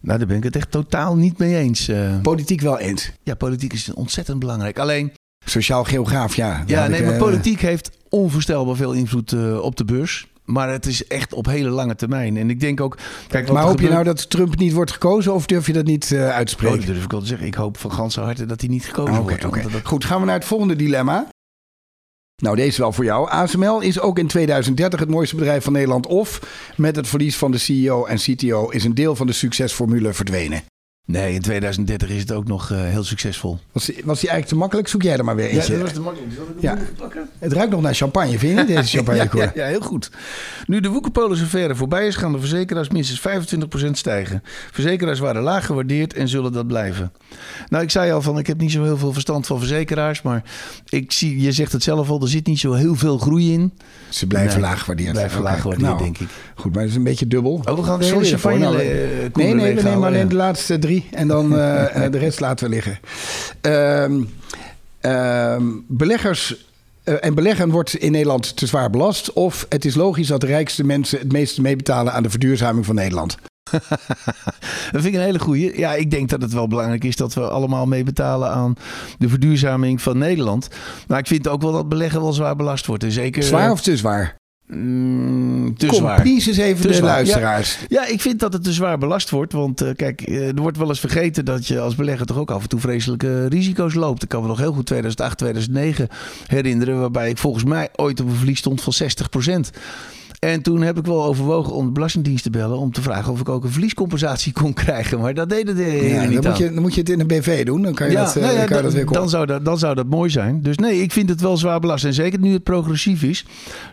Nou, 0.00 0.18
daar 0.18 0.26
ben 0.28 0.36
ik 0.36 0.42
het 0.42 0.56
echt 0.56 0.70
totaal 0.70 1.16
niet 1.16 1.38
mee 1.38 1.56
eens. 1.56 1.88
eh. 1.88 2.20
Politiek 2.22 2.60
wel 2.60 2.78
eens. 2.78 3.10
ja, 3.22 3.34
politiek 3.34 3.72
is 3.72 3.92
ontzettend 3.94 4.38
belangrijk. 4.38 4.78
Alleen, 4.78 5.12
Sociaal 5.44 5.84
geograaf, 5.84 6.36
ja. 6.36 6.62
ja, 6.66 6.86
nee, 6.86 7.02
maar 7.02 7.12
eh, 7.12 7.18
politiek 7.18 7.60
heeft 7.60 7.90
onvoorstelbaar 8.08 8.76
veel 8.76 8.92
invloed 8.92 9.32
eh, 9.32 9.58
op 9.58 9.76
de 9.76 9.84
beurs. 9.84 10.26
Maar 10.50 10.68
het 10.70 10.86
is 10.86 11.06
echt 11.06 11.32
op 11.32 11.46
hele 11.46 11.68
lange 11.68 11.94
termijn. 11.94 12.36
En 12.36 12.50
ik 12.50 12.60
denk 12.60 12.80
ook... 12.80 12.98
Kijk, 13.28 13.52
Maar 13.52 13.62
hoop 13.62 13.80
je 13.80 13.88
nou 13.88 14.04
dat 14.04 14.30
Trump 14.30 14.56
niet 14.56 14.72
wordt 14.72 14.90
gekozen 14.92 15.34
of 15.34 15.46
durf 15.46 15.66
je 15.66 15.72
dat 15.72 15.84
niet 15.84 16.12
eh 16.12 16.18
Oh, 16.20 16.28
uitspreken? 16.28 16.76
dat 16.78 16.86
durf 16.86 17.04
ik 17.04 17.10
wel 17.10 17.20
te 17.20 17.26
zeggen. 17.26 17.46
Ik 17.46 17.54
hoop 17.54 17.78
van 17.78 17.92
ganse 17.92 18.20
harte 18.20 18.46
dat 18.46 18.60
hij 18.60 18.68
niet 18.70 18.84
gekozen 18.84 19.14
Oké, 19.18 19.22
wordt. 19.48 19.72
dat- 19.72 19.80
Goed, 19.86 20.04
gaan 20.04 20.20
we 20.20 20.26
naar 20.26 20.34
het 20.34 20.44
volgende 20.44 20.76
dilemma. 20.76 21.28
Nou, 22.42 22.56
deze 22.56 22.68
is 22.68 22.76
wel 22.78 22.92
voor 22.92 23.04
jou. 23.04 23.28
ASML 23.30 23.80
is 23.80 24.00
ook 24.00 24.18
in 24.18 24.26
2030 24.26 25.00
het 25.00 25.08
mooiste 25.08 25.36
bedrijf 25.36 25.64
van 25.64 25.72
Nederland. 25.72 26.06
Of 26.06 26.40
met 26.76 26.96
het 26.96 27.08
verlies 27.08 27.36
van 27.36 27.50
de 27.50 27.58
CEO 27.58 28.04
en 28.04 28.16
CTO 28.16 28.68
is 28.68 28.84
een 28.84 28.94
deel 28.94 29.16
van 29.16 29.26
de 29.26 29.32
succesformule 29.32 30.12
verdwenen. 30.12 30.62
Nee, 31.10 31.34
in 31.34 31.40
2030 31.40 32.08
is 32.08 32.20
het 32.20 32.32
ook 32.32 32.46
nog 32.48 32.70
eh, 32.70 32.78
heel 32.80 33.04
succesvol. 33.04 33.58
Was 33.72 33.84
die, 33.84 33.94
was 34.04 34.20
die 34.20 34.28
eigenlijk 34.28 34.48
te 34.48 34.54
makkelijk? 34.56 34.88
Zoek 34.88 35.02
jij 35.02 35.16
er 35.16 35.24
maar 35.24 35.36
weer 35.36 35.48
eentje. 35.48 35.82
te 35.92 36.00
makkelijk. 36.00 36.32
Zal 36.36 36.44
ik 36.56 36.60
Ja. 36.62 36.78
pakken? 36.98 37.28
Het 37.38 37.52
ruikt 37.52 37.70
nog 37.70 37.80
naar 37.80 37.94
champagne, 37.94 38.38
vind 38.38 38.52
je 38.52 38.64
niet, 38.64 38.76
deze 38.76 38.88
champagne 38.96 39.22
ja, 39.22 39.28
ja, 39.32 39.52
ja, 39.54 39.66
heel 39.66 39.80
goed. 39.80 40.10
Nu 40.66 40.80
de 40.80 40.88
Woekerpolis-affaire 40.88 41.74
voorbij 41.74 42.06
is, 42.06 42.16
gaan 42.16 42.32
de 42.32 42.38
verzekeraars 42.38 42.88
minstens 42.88 43.20
25% 43.86 43.90
stijgen. 43.90 44.42
Verzekeraars 44.72 45.18
waren 45.18 45.42
laag 45.42 45.66
gewaardeerd 45.66 46.14
en 46.14 46.28
zullen 46.28 46.52
dat 46.52 46.66
blijven. 46.66 47.12
Nou, 47.68 47.82
ik 47.84 47.90
zei 47.90 48.12
al 48.12 48.22
van, 48.22 48.38
ik 48.38 48.46
heb 48.46 48.60
niet 48.60 48.72
zo 48.72 48.82
heel 48.84 48.98
veel 48.98 49.12
verstand 49.12 49.46
van 49.46 49.58
verzekeraars, 49.58 50.22
maar 50.22 50.42
ik 50.88 51.12
zie, 51.12 51.40
je 51.40 51.52
zegt 51.52 51.72
het 51.72 51.82
zelf 51.82 52.10
al, 52.10 52.20
er 52.22 52.28
zit 52.28 52.46
niet 52.46 52.58
zo 52.60 52.72
heel 52.72 52.94
veel 52.94 53.18
groei 53.18 53.52
in. 53.52 53.72
Ze 54.08 54.26
blijven 54.26 54.60
Nee, 54.60 54.68
laag 54.70 54.80
gewaardeerd. 54.80 55.12
Blijven 55.12 55.42
laag 55.42 55.60
gewaardeerd, 55.60 55.88
nou, 55.90 56.02
denk 56.02 56.18
ik. 56.18 56.28
Goed, 56.54 56.72
maar 56.72 56.82
het 56.82 56.90
is 56.90 56.96
een 56.96 57.04
beetje 57.04 57.26
dubbel. 57.26 57.60
Oh, 57.64 57.76
we 57.76 57.82
gaan 57.82 57.98
de 57.98 58.04
Sorry 58.04 58.22
hele 58.22 58.34
ervoor. 58.34 58.50
champagne 58.50 58.76
Nou, 58.76 58.88
eh, 58.88 58.96
Nee, 59.34 59.46
nee, 59.46 59.54
we 59.54 59.60
leeghalen, 59.60 59.84
nemen 59.84 60.06
alleen 60.06 60.18
ja. 60.22 60.24
de 60.28 60.34
laatste 60.34 60.78
drie 60.78 60.97
en 61.10 61.28
dan 61.28 61.54
eh, 61.58 62.04
eh, 62.04 62.12
de 62.12 62.18
rest 62.18 62.40
laten 62.40 62.68
we 62.68 62.74
liggen. 62.74 62.98
Ehm, 63.60 64.22
ehm, 65.00 65.64
beleggers 65.86 66.66
eh, 67.08 67.14
en 67.20 67.34
beleggen 67.34 67.70
wordt 67.70 67.94
in 67.94 68.12
Nederland 68.12 68.56
te 68.56 68.66
zwaar 68.66 68.90
belast. 68.90 69.32
Of 69.32 69.66
het 69.68 69.84
is 69.84 69.94
logisch 69.94 70.26
dat 70.26 70.40
de 70.40 70.46
rijkste 70.46 70.84
mensen 70.84 71.18
het 71.18 71.32
meeste 71.32 71.60
meebetalen 71.60 72.12
aan 72.12 72.22
de 72.22 72.30
verduurzaming 72.30 72.86
van 72.86 72.94
Nederland. 72.94 73.36
dat 74.92 75.02
vind 75.02 75.04
ik 75.04 75.14
een 75.14 75.20
hele 75.20 75.38
goeie. 75.38 75.78
Ja, 75.78 75.94
ik 75.94 76.10
denk 76.10 76.28
dat 76.28 76.42
het 76.42 76.52
wel 76.52 76.68
belangrijk 76.68 77.04
is 77.04 77.16
dat 77.16 77.34
we 77.34 77.48
allemaal 77.48 77.86
meebetalen 77.86 78.50
aan 78.50 78.74
de 79.18 79.28
verduurzaming 79.28 80.02
van 80.02 80.18
Nederland. 80.18 80.68
Maar 81.06 81.18
ik 81.18 81.26
vind 81.26 81.48
ook 81.48 81.62
wel 81.62 81.72
dat 81.72 81.88
beleggen 81.88 82.20
wel 82.20 82.32
zwaar 82.32 82.56
belast 82.56 82.86
wordt. 82.86 83.04
En 83.04 83.12
zeker, 83.12 83.42
zwaar 83.42 83.70
of 83.70 83.80
te 83.80 83.96
zwaar? 83.96 84.36
Mm, 84.68 85.74
te 85.76 85.86
Kom, 85.86 85.96
zwaar. 85.96 86.22
eens 86.22 86.46
even 86.46 86.80
Te 86.82 86.88
de 86.88 86.94
zwaar. 86.94 87.10
luisteraars. 87.10 87.78
Ja, 87.88 88.06
ik 88.06 88.20
vind 88.20 88.38
dat 88.40 88.52
het 88.52 88.64
te 88.64 88.72
zwaar 88.72 88.98
belast 88.98 89.30
wordt. 89.30 89.52
Want 89.52 89.80
eh, 89.80 89.94
kijk, 89.96 90.20
eh, 90.20 90.48
er 90.48 90.60
wordt 90.62 90.76
wel 90.76 90.88
eens 90.88 91.00
vergeten 91.00 91.44
dat 91.44 91.66
je 91.66 91.80
als 91.80 91.94
belegger 91.94 92.26
toch 92.26 92.36
ook 92.36 92.50
af 92.50 92.62
en 92.62 92.68
toe 92.68 92.80
vreselijke 92.80 93.46
risico's 93.46 93.94
loopt. 93.94 94.22
Ik 94.22 94.28
kan 94.28 94.42
me 94.42 94.48
nog 94.48 94.58
heel 94.58 94.72
goed 94.72 94.86
2008, 94.86 95.38
2009 95.38 96.08
herinneren. 96.46 97.00
Waarbij 97.00 97.28
ik 97.30 97.38
volgens 97.38 97.64
mij 97.64 97.88
ooit 97.96 98.20
op 98.20 98.28
een 98.28 98.34
verlies 98.36 98.58
stond 98.58 98.82
van 98.82 98.92
60 98.92 99.28
En 100.38 100.62
toen 100.62 100.82
heb 100.82 100.98
ik 100.98 101.04
wel 101.06 101.24
overwogen 101.24 101.72
om 101.72 101.86
de 101.86 101.92
Belastingdienst 101.92 102.42
te 102.42 102.50
bellen 102.50 102.78
om 102.78 102.92
te 102.92 103.02
vragen 103.02 103.32
of 103.32 103.40
ik 103.40 103.48
ook 103.48 103.64
een 103.64 103.70
verliescompensatie 103.70 104.52
kon 104.52 104.72
krijgen. 104.84 105.20
Maar 105.20 105.34
dat 105.34 105.48
deden 105.48 105.76
de 105.76 105.82
Ja, 105.82 106.24
niet 106.24 106.42
dan, 106.42 106.50
moet 106.50 106.58
je, 106.60 106.72
dan 106.72 106.82
moet 106.82 106.94
je 106.94 107.00
het 107.00 107.10
in 107.10 107.20
een 107.20 107.26
BV 107.26 107.64
doen. 107.64 107.82
Dan 107.82 107.94
kan 107.94 108.10
je, 108.10 108.16
dat, 108.16 108.36
eh, 108.36 108.42
nou 108.42 108.52
ja, 108.52 108.58
dan 108.58 108.66
kan 108.68 108.76
je 108.76 108.82
dat 108.82 108.92
weer 108.92 109.06
dan, 109.06 109.28
zou 109.28 109.46
dat, 109.46 109.64
dan 109.64 109.78
zou 109.78 109.94
dat 109.94 110.06
mooi 110.06 110.30
zijn. 110.30 110.62
Dus 110.62 110.76
nee, 110.76 111.02
ik 111.02 111.12
vind 111.12 111.28
het 111.28 111.40
wel 111.40 111.56
zwaar 111.56 111.80
belast. 111.80 112.04
En 112.04 112.14
zeker 112.14 112.38
nu 112.38 112.52
het 112.52 112.62
progressief 112.62 113.22
is, 113.22 113.44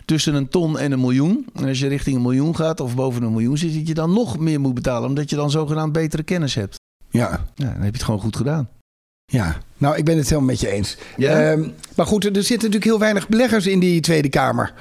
tussen 0.04 0.34
een 0.34 0.48
ton 0.48 0.78
en 0.78 0.92
een 0.92 1.00
miljoen. 1.00 1.46
En 1.54 1.64
als 1.68 1.78
je 1.78 1.86
richting 1.88 2.16
een 2.16 2.22
miljoen 2.22 2.56
gaat 2.56 2.80
of 2.80 2.94
boven 2.94 3.22
een 3.22 3.32
miljoen 3.32 3.58
zit, 3.58 3.74
dat 3.74 3.88
je 3.88 3.94
dan 3.94 4.12
nog 4.12 4.38
meer 4.38 4.60
moet 4.60 4.74
betalen. 4.74 5.08
Omdat 5.08 5.30
je 5.30 5.36
dan 5.36 5.50
zogenaamd 5.50 5.92
betere 5.92 6.22
kennis 6.22 6.54
hebt. 6.54 6.74
Ja, 7.10 7.28
Ja, 7.54 7.64
dan 7.64 7.66
heb 7.74 7.82
je 7.82 7.90
het 7.90 8.02
gewoon 8.02 8.20
goed 8.20 8.36
gedaan. 8.36 8.68
ja. 9.32 9.56
Nou, 9.78 9.96
ik 9.96 10.04
ben 10.04 10.16
het 10.16 10.28
helemaal 10.28 10.48
met 10.50 10.60
je 10.60 10.70
eens. 10.70 10.96
Ja? 11.16 11.50
Ehm, 11.50 11.68
maar 11.94 12.06
goed, 12.06 12.24
er 12.24 12.30
zitten 12.34 12.54
natuurlijk 12.56 12.84
heel 12.84 12.98
weinig 12.98 13.28
beleggers 13.28 13.66
in 13.66 13.78
die 13.78 14.00
Tweede 14.00 14.28
Kamer. 14.28 14.72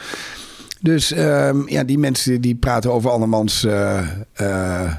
Dus 0.81 1.11
ehm, 1.11 1.67
ja, 1.67 1.83
die 1.83 1.97
mensen 1.97 2.41
die 2.41 2.55
praten 2.55 2.91
over 2.91 3.09
andermans 3.09 3.63
eh, 3.63 4.93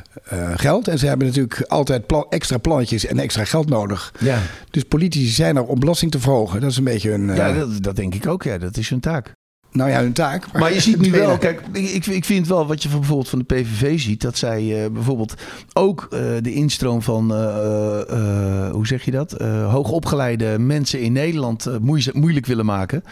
geld. 0.55 0.89
En 0.89 0.99
ze 0.99 1.07
hebben 1.07 1.27
natuurlijk 1.27 1.61
altijd 1.61 2.07
plan- 2.07 2.27
extra 2.29 2.59
plannetjes 2.59 3.07
en 3.07 3.19
extra 3.19 3.45
geld 3.45 3.69
nodig. 3.69 4.15
Ja, 4.21 4.39
Dus 4.71 4.83
politici 4.83 5.27
zijn 5.27 5.57
er 5.57 5.65
om 5.65 5.81
belasting 5.81 6.11
te 6.11 6.21
verhogen. 6.21 6.61
Dat 6.61 6.71
is 6.71 6.77
een 6.77 6.85
beetje 6.85 7.11
hun, 7.11 7.35
ja 7.35 7.53
dat, 7.53 7.83
dat 7.83 7.97
denk 7.97 8.15
ik 8.15 8.27
ook. 8.27 8.43
Ja, 8.43 8.59
dat 8.59 8.77
is 8.77 8.89
hun 8.91 9.01
taak. 9.01 9.33
Nou 9.77 9.91
ja, 9.91 10.01
hun 10.01 10.13
taak. 10.13 10.53
Maar 10.53 10.73
je 10.73 10.81
ziet 10.81 11.01
nu 11.01 11.11
wel, 11.21 11.39
kijk, 11.39 11.63
ik, 11.73 12.07
ik 12.07 12.25
vind 12.25 12.47
wel 12.47 12.67
wat 12.67 12.83
je 12.83 12.89
van, 12.89 12.99
bijvoorbeeld 12.99 13.29
van 13.29 13.39
de 13.39 13.45
PVV 13.45 14.01
ziet, 14.01 14.21
dat 14.21 14.39
zij 14.39 14.85
eh, 14.85 14.91
bijvoorbeeld 14.91 15.35
ook 15.73 16.07
eh, 16.11 16.21
de 16.41 16.53
instroom 16.53 17.03
van, 17.03 17.35
eh, 17.35 18.71
hoe 18.71 18.87
zeg 18.87 19.05
je 19.05 19.11
dat, 19.11 19.33
hoogopgeleide 19.71 20.59
mensen 20.59 21.01
in 21.01 21.13
Nederland 21.13 21.69
moei- 21.81 22.11
moeilijk 22.13 22.47
willen 22.47 22.65
maken. 22.65 23.05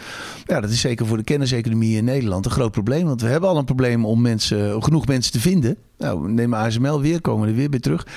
Ja, 0.45 0.61
dat 0.61 0.69
is 0.69 0.81
zeker 0.81 1.05
voor 1.05 1.17
de 1.17 1.23
kenniseconomie 1.23 1.97
in 1.97 2.03
Nederland 2.03 2.45
een 2.45 2.51
groot 2.51 2.71
probleem, 2.71 3.05
want 3.05 3.21
we 3.21 3.27
hebben 3.27 3.49
al 3.49 3.57
een 3.57 3.65
probleem 3.65 4.05
om 4.05 4.21
mensen, 4.21 4.83
genoeg 4.83 5.07
mensen 5.07 5.31
te 5.31 5.39
vinden. 5.39 5.77
Nou, 5.97 6.31
neem 6.31 6.53
ASML 6.53 7.01
weer, 7.01 7.21
komen 7.21 7.43
we 7.45 7.51
er 7.51 7.57
weer 7.57 7.69
bij 7.69 7.79
terug. 7.79 8.07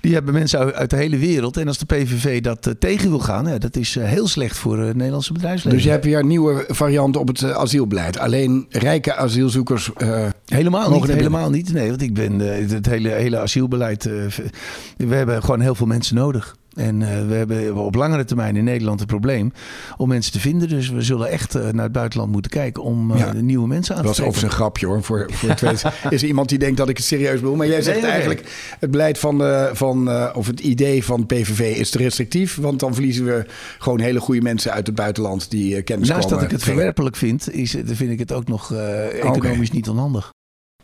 Die 0.00 0.14
hebben 0.14 0.34
mensen 0.34 0.74
uit, 0.74 0.90
de 0.90 0.96
hele 0.96 1.16
wereld. 1.18 1.56
En 1.56 1.66
als 1.68 1.78
de 1.78 1.84
PVV 1.86 2.40
dat 2.42 2.66
eh, 2.66 2.72
tegen 2.78 3.08
wil 3.08 3.18
gaan, 3.18 3.46
ja, 3.46 3.58
dat 3.58 3.76
is 3.76 3.96
eh, 3.96 4.04
heel 4.04 4.28
slecht 4.28 4.56
voor 4.58 4.78
eh, 4.80 4.86
het 4.86 4.96
Nederlandse 4.96 5.32
bedrijfsleven. 5.32 5.76
Dus 5.78 5.84
je 5.86 5.90
hebt 5.92 6.04
hier 6.04 6.18
een 6.18 6.26
nieuwe 6.26 6.64
variant 6.68 7.16
op 7.16 7.28
het 7.28 7.42
eh, 7.42 7.50
asielbeleid. 7.50 8.18
Alleen 8.18 8.66
rijke 8.68 9.14
asielzoekers. 9.14 9.92
eh, 9.96 10.26
Helemaal 10.46 10.90
niet, 10.90 11.06
helemaal 11.16 11.50
niet. 11.50 11.72
Nee, 11.72 11.88
want 11.88 12.02
ik 12.02 12.14
ben 12.14 12.52
eh, 12.54 12.68
het 12.70 12.86
hele, 12.86 13.08
hele 13.08 13.38
asielbeleid. 13.38 14.06
eh, 14.06 14.12
we 14.96 15.14
hebben 15.14 15.42
gewoon 15.42 15.60
heel 15.60 15.74
veel 15.74 15.86
mensen 15.86 16.14
nodig. 16.14 16.56
En 16.76 17.02
eh, 17.02 17.26
we 17.26 17.34
hebben 17.34 17.74
op 17.74 17.94
langere 17.94 18.24
termijn 18.24 18.56
in 18.56 18.64
Nederland 18.64 19.00
een 19.00 19.06
probleem 19.06 19.52
om 19.96 20.08
mensen 20.08 20.32
te 20.32 20.40
vinden. 20.40 20.68
Dus 20.68 20.90
we 20.90 21.02
zullen 21.02 21.28
echt 21.28 21.54
eh, 21.54 21.68
naar 21.72 21.82
het 21.84 21.92
buitenland 21.92 22.32
moeten 22.32 22.50
kijken 22.50 22.82
om 22.82 23.10
eh, 23.10 23.18
Ja. 23.18 23.32
nieuwe 23.32 23.66
mensen 23.66 23.96
aan 23.96 24.02
dat 24.02 24.14
te 24.14 24.22
was 24.22 24.32
trekken. 24.32 24.50
overigens 24.50 24.52
een 24.52 24.58
grapje 24.58 24.86
hoor. 24.86 25.02
Voor, 25.02 25.30
voor 25.32 25.48
het 25.48 25.58
tweede 25.58 25.78
is 26.14 26.22
er 26.22 26.28
iemand 26.28 26.48
die 26.48 26.58
denkt 26.58 26.76
dat 26.76 26.88
ik 26.88 26.96
het 26.96 27.06
serieus 27.06 27.40
bedoel. 27.40 27.56
Maar 27.56 27.66
jij 27.66 27.82
zegt 27.82 28.00
Nee, 28.00 28.10
nee, 28.10 28.20
nee. 28.20 28.26
eigenlijk: 28.26 28.74
het 28.80 28.90
beleid 28.90 29.18
van, 29.18 29.38
de, 29.38 29.70
van 29.72 30.10
of 30.34 30.46
het 30.46 30.60
idee 30.60 31.04
van 31.04 31.26
PVV 31.26 31.76
is 31.76 31.90
te 31.90 31.98
restrictief. 31.98 32.56
Want 32.56 32.80
dan 32.80 32.94
verliezen 32.94 33.24
we 33.24 33.46
gewoon 33.78 34.00
hele 34.00 34.20
goede 34.20 34.40
mensen 34.40 34.72
uit 34.72 34.86
het 34.86 34.96
buitenland 34.96 35.50
die 35.50 35.82
kennis 35.82 36.08
Naast 36.08 36.22
dat 36.22 36.30
komen 36.30 36.44
ik 36.44 36.50
het 36.50 36.62
verwerpelijk 36.62 37.16
vind, 37.16 37.52
is, 37.54 37.76
vind 37.84 38.10
ik 38.10 38.18
het 38.18 38.32
ook 38.32 38.48
nog 38.48 38.72
economisch 39.22 39.70
niet 39.70 39.88
onhandig. 39.88 40.34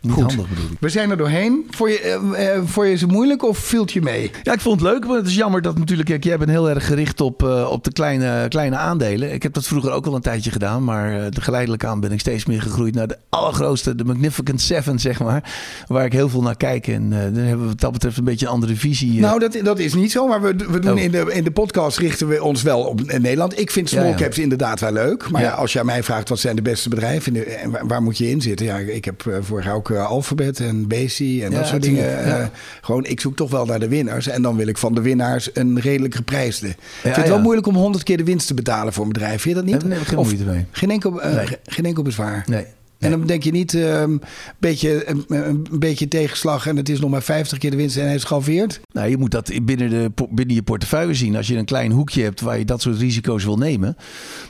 Niet 0.02 0.12
Goed. 0.12 0.22
handig 0.22 0.48
bedoel 0.48 0.64
ik. 0.64 0.76
We 0.80 0.88
zijn 0.88 1.10
er 1.10 1.16
doorheen. 1.16 1.66
Vond 1.70 1.90
je, 1.90 1.98
eh, 2.36 2.60
vond 2.64 2.88
je 2.88 2.96
ze 2.96 3.06
moeilijk 3.06 3.42
of 3.44 3.58
viel 3.58 3.84
je 3.86 4.02
mee? 4.02 4.30
Ja, 4.42 4.52
ik 4.52 4.60
vond 4.60 4.80
het 4.80 4.90
leuk, 4.90 5.06
maar 5.06 5.16
het 5.16 5.26
is 5.26 5.34
jammer 5.34 5.62
dat 5.62 5.78
natuurlijk... 5.78 6.08
Kijk, 6.08 6.24
jij 6.24 6.38
bent 6.38 6.50
heel 6.50 6.70
erg 6.70 6.86
gericht 6.86 7.20
op, 7.20 7.42
eh, 7.42 7.68
op 7.70 7.84
de 7.84 7.92
kleine, 7.92 8.48
kleine 8.48 8.76
aandelen. 8.76 9.32
Ik 9.32 9.42
heb 9.42 9.52
dat 9.52 9.66
vroeger 9.66 9.90
ook 9.92 10.06
al 10.06 10.14
een 10.14 10.20
tijdje 10.20 10.50
gedaan, 10.50 10.84
maar 10.84 11.28
geleidelijk 11.40 11.84
aan 11.84 12.00
ben 12.00 12.12
ik 12.12 12.20
steeds 12.20 12.44
meer 12.46 12.62
gegroeid 12.62 12.94
naar 12.94 13.08
de 13.08 13.16
allergrootste, 13.28 13.94
de 13.94 14.04
Magnificent 14.04 14.60
Seven, 14.60 14.98
zeg 14.98 15.20
maar. 15.20 15.52
Waar 15.86 16.04
ik 16.04 16.12
heel 16.12 16.28
veel 16.28 16.42
naar 16.42 16.56
kijk 16.56 16.86
en 16.86 17.10
dan 17.10 17.18
hebben 17.34 17.60
we 17.60 17.66
wat 17.66 17.80
dat 17.80 17.92
betreft 17.92 18.16
een 18.18 18.24
beetje 18.24 18.46
een 18.46 18.52
andere 18.52 18.76
visie. 18.76 19.20
Nou, 19.20 19.38
dat, 19.38 19.58
dat 19.62 19.78
is 19.78 19.94
niet 19.94 20.12
zo. 20.12 20.26
Maar 20.26 20.40
we, 20.42 20.54
we 20.70 20.78
doen 20.78 20.90
Oh. 20.92 20.98
in, 21.02 21.10
de, 21.10 21.30
in 21.32 21.44
de 21.44 21.50
podcast 21.50 21.98
richten 21.98 22.28
we 22.28 22.42
ons 22.42 22.62
wel 22.62 22.80
op 22.82 23.02
Nederland. 23.18 23.58
Ik 23.58 23.70
vind 23.70 23.88
small 23.88 24.02
Ja, 24.04 24.08
ja. 24.10 24.14
caps 24.16 24.38
inderdaad 24.38 24.80
wel 24.80 24.92
leuk. 24.92 25.30
Maar 25.30 25.42
Ja. 25.42 25.50
als 25.50 25.78
aan 25.78 25.86
mij 25.86 26.02
vraagt 26.02 26.28
wat 26.28 26.38
zijn 26.38 26.56
de 26.56 26.62
beste 26.62 26.88
bedrijven 26.88 27.60
en 27.60 27.88
waar, 27.88 28.02
moet 28.02 28.18
je 28.18 28.30
in 28.30 28.40
zitten? 28.40 28.66
Ja, 28.66 28.76
ik 28.76 29.04
heb 29.04 29.38
vorig 29.40 29.64
jaar 29.64 29.74
ook 29.74 29.90
eh, 29.96 30.06
Alphabet 30.06 30.60
en 30.60 30.88
Basi 30.88 31.42
en 31.44 31.50
Ja, 31.50 31.56
dat 31.56 31.66
soort 31.66 31.84
het- 31.84 31.94
dingen. 31.94 32.10
ja. 32.10 32.38
Eh, 32.40 32.46
gewoon, 32.80 33.04
ik 33.04 33.20
zoek 33.20 33.36
toch 33.36 33.50
wel 33.50 33.64
naar 33.66 33.80
de 33.80 33.88
winnaars. 33.88 34.26
En 34.28 34.42
dan 34.42 34.56
wil 34.56 34.66
ik 34.66 34.78
van 34.78 34.94
de 34.94 35.00
winnaars 35.00 35.50
een 35.54 35.80
redelijk 35.80 36.14
geprijsde. 36.14 36.68
ik 36.68 36.76
vind 37.02 37.16
het 37.16 37.28
wel 37.28 37.40
moeilijk 37.40 37.66
om 37.66 37.74
honderd 37.74 38.04
keer 38.04 38.16
de 38.16 38.24
winst 38.24 38.46
te 38.46 38.54
betalen 38.54 38.92
voor 38.92 39.04
een 39.04 39.12
bedrijf. 39.12 39.42
Vind 39.42 39.56
je 39.56 39.62
dat 39.62 39.64
niet? 39.82 39.92
Ik 40.00 40.06
geen 40.06 40.18
Of 40.18 40.26
moeite 40.26 40.44
mee. 40.44 40.66
Geen 40.70 40.90
enkel, 40.90 41.22
eh, 41.22 41.34
Nee. 41.34 41.46
ge- 41.46 41.58
geen 41.64 41.84
enkel 41.84 42.02
bezwaar. 42.02 42.44
Nee. 42.48 42.64
En 43.02 43.10
dan 43.10 43.26
denk 43.26 43.42
je 43.42 43.50
niet 43.50 43.72
een 43.72 44.22
beetje, 44.58 45.08
een, 45.08 45.24
een 45.28 45.66
beetje 45.70 46.08
tegenslag 46.08 46.66
en 46.66 46.76
het 46.76 46.88
is 46.88 47.00
nog 47.00 47.10
maar 47.10 47.22
50 47.22 47.58
keer 47.58 47.70
de 47.70 47.76
winst 47.76 47.96
en 47.96 48.04
hij 48.04 48.14
is 48.14 48.24
gehalveerd. 48.24 48.80
Nou, 48.92 49.08
je 49.08 49.16
moet 49.16 49.30
dat 49.30 49.52
binnen, 49.62 49.90
de, 49.90 50.10
binnen 50.30 50.54
je 50.54 50.62
portefeuille 50.62 51.14
zien. 51.14 51.36
Als 51.36 51.46
je 51.46 51.56
een 51.56 51.64
klein 51.64 51.90
hoekje 51.90 52.22
hebt 52.22 52.40
waar 52.40 52.58
je 52.58 52.64
dat 52.64 52.82
soort 52.82 52.98
risico's 52.98 53.44
wil 53.44 53.56
nemen, 53.56 53.96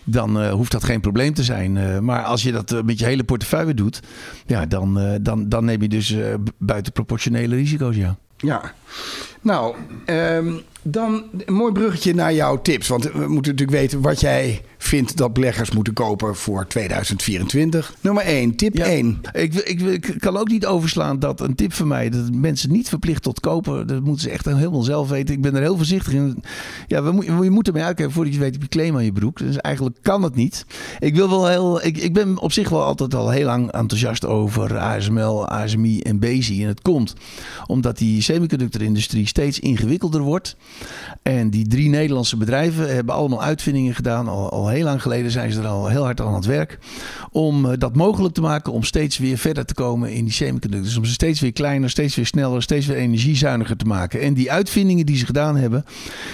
dan 0.05 0.41
eh, 0.41 0.53
hoeft 0.53 0.73
dat 0.73 0.85
geen 0.85 1.01
probleem 1.01 1.35
te 1.35 1.43
zijn. 1.43 1.77
Eh, 1.77 1.99
maar 1.99 2.23
als 2.23 2.43
je 2.43 2.53
dat 2.53 2.73
eh, 2.73 2.83
met 2.83 2.99
je 2.99 3.05
hele 3.05 3.25
portefeuille 3.25 3.75
doet, 3.75 4.01
ja, 4.47 4.67
dan, 4.67 5.19
dan, 5.23 5.49
dan 5.49 5.65
neem 5.65 5.83
je 5.83 5.89
dus 5.89 6.17
buitenproportionele 6.59 7.55
risico's, 7.55 7.97
ja. 7.97 8.17
Ja. 8.37 8.75
Nou, 9.41 9.75
ehm, 10.05 10.53
dan 10.83 11.25
een 11.47 11.55
mooi 11.55 11.73
bruggetje 11.73 12.15
naar 12.15 12.35
jouw 12.35 12.63
tips. 12.63 12.89
Want 12.89 13.05
we 13.05 13.29
moeten 13.29 13.53
natuurlijk 13.53 13.71
weten 13.71 14.01
wat 14.01 14.21
jij 14.21 14.63
vindt 14.79 15.17
dat 15.17 15.33
beleggers 15.33 15.71
moeten 15.71 15.93
kopen 15.93 16.37
voor 16.37 16.67
2024. 16.67 17.95
Nummer 18.01 18.25
1, 18.25 18.57
tip 18.57 18.77
Ja. 18.77 18.85
1. 18.85 19.21
Ik, 19.33 19.55
ik, 19.55 19.81
ik 19.81 20.15
kan 20.19 20.37
ook 20.37 20.49
niet 20.49 20.67
overslaan 20.67 21.19
dat 21.19 21.41
een 21.41 21.55
tip 21.55 21.73
van 21.73 21.89
mij, 21.89 22.11
dat 22.11 22.35
mensen 22.35 22.73
niet 22.73 22.89
verplicht 22.89 23.23
tot 23.23 23.41
kopen, 23.41 23.87
dat 23.87 24.03
moeten 24.03 24.23
ze 24.23 24.31
echt 24.31 24.45
helemaal 24.45 24.83
zelf 24.83 25.09
weten. 25.09 25.35
Ik 25.35 25.41
ben 25.41 25.55
er 25.55 25.61
heel 25.61 25.77
voorzichtig 25.77 26.13
in. 26.13 26.43
Ja, 26.87 27.03
we, 27.03 27.25
je 27.43 27.51
moet 27.51 27.67
ermee 27.67 27.83
uitkijken 27.83 28.15
voordat 28.15 28.35
je 28.35 28.41
weet 28.41 28.53
heb 28.53 28.63
je 28.63 28.69
claim 28.69 28.97
aan 28.97 29.05
je 29.05 29.13
broek. 29.13 29.39
Dus 29.39 29.57
eigenlijk 29.57 29.97
kan 30.03 30.23
het 30.23 30.35
niet. 30.35 30.67
Ik 30.99 31.15
wil 31.15 31.29
wel 31.29 31.49
heel, 31.49 31.85
ik, 31.85 31.97
ik 31.99 32.13
ben 32.13 32.39
op 32.39 32.53
zich 32.53 32.69
wel 32.69 32.83
altijd 32.83 33.15
al 33.15 33.31
heel 33.31 33.47
lang 33.47 33.71
enthousiast 33.73 34.27
over 34.27 34.79
ASML, 34.79 35.49
ASMI 35.49 36.01
en 36.01 36.19
Bezi. 36.19 36.63
En 36.63 36.69
het 36.69 36.83
komt 36.83 37.15
omdat 37.67 37.99
die 37.99 38.23
semiconductorindustrie 38.23 39.27
steeds 39.27 39.59
ingewikkelder 39.59 40.21
wordt. 40.21 40.57
En 41.23 41.51
die 41.51 41.69
drie 41.69 41.89
Nederlandse 41.89 42.37
bedrijven 42.37 42.95
hebben 42.95 43.15
allemaal 43.15 43.43
uitvindingen 43.43 43.95
gedaan. 43.95 44.29
Al, 44.29 44.69
heel 44.69 44.85
lang 44.85 45.03
geleden 45.03 45.31
zijn 45.31 45.53
ze 45.53 45.61
er 45.61 45.67
al 45.67 45.89
heel 45.89 46.05
hard 46.05 46.21
aan 46.21 46.35
het 46.35 46.45
werk. 46.45 46.79
Om 47.31 47.67
eh, 47.67 47.79
dat 47.79 47.97
mogelijk 47.97 48.35
te 48.35 48.41
maken 48.41 48.73
om 48.73 48.83
steeds 48.83 49.19
weer 49.19 49.39
verder 49.39 49.65
te 49.65 49.75
komen 49.75 50.13
in 50.13 50.25
die 50.25 50.33
semiconductors. 50.33 50.89
Dus 50.89 50.97
om 50.97 51.05
ze 51.05 51.13
steeds 51.13 51.41
weer 51.41 51.53
kleiner, 51.53 51.91
steeds 51.91 52.17
weer 52.17 52.27
sneller, 52.27 52.63
steeds 52.63 52.87
weer 52.87 52.97
energiezuiniger 52.97 53.77
te 53.77 53.85
maken. 53.85 54.21
En 54.21 54.35
die 54.35 54.53
uitvindingen 54.53 55.07
die 55.07 55.17
ze 55.17 55.27
gedaan 55.27 55.57
hebben, 55.57 55.85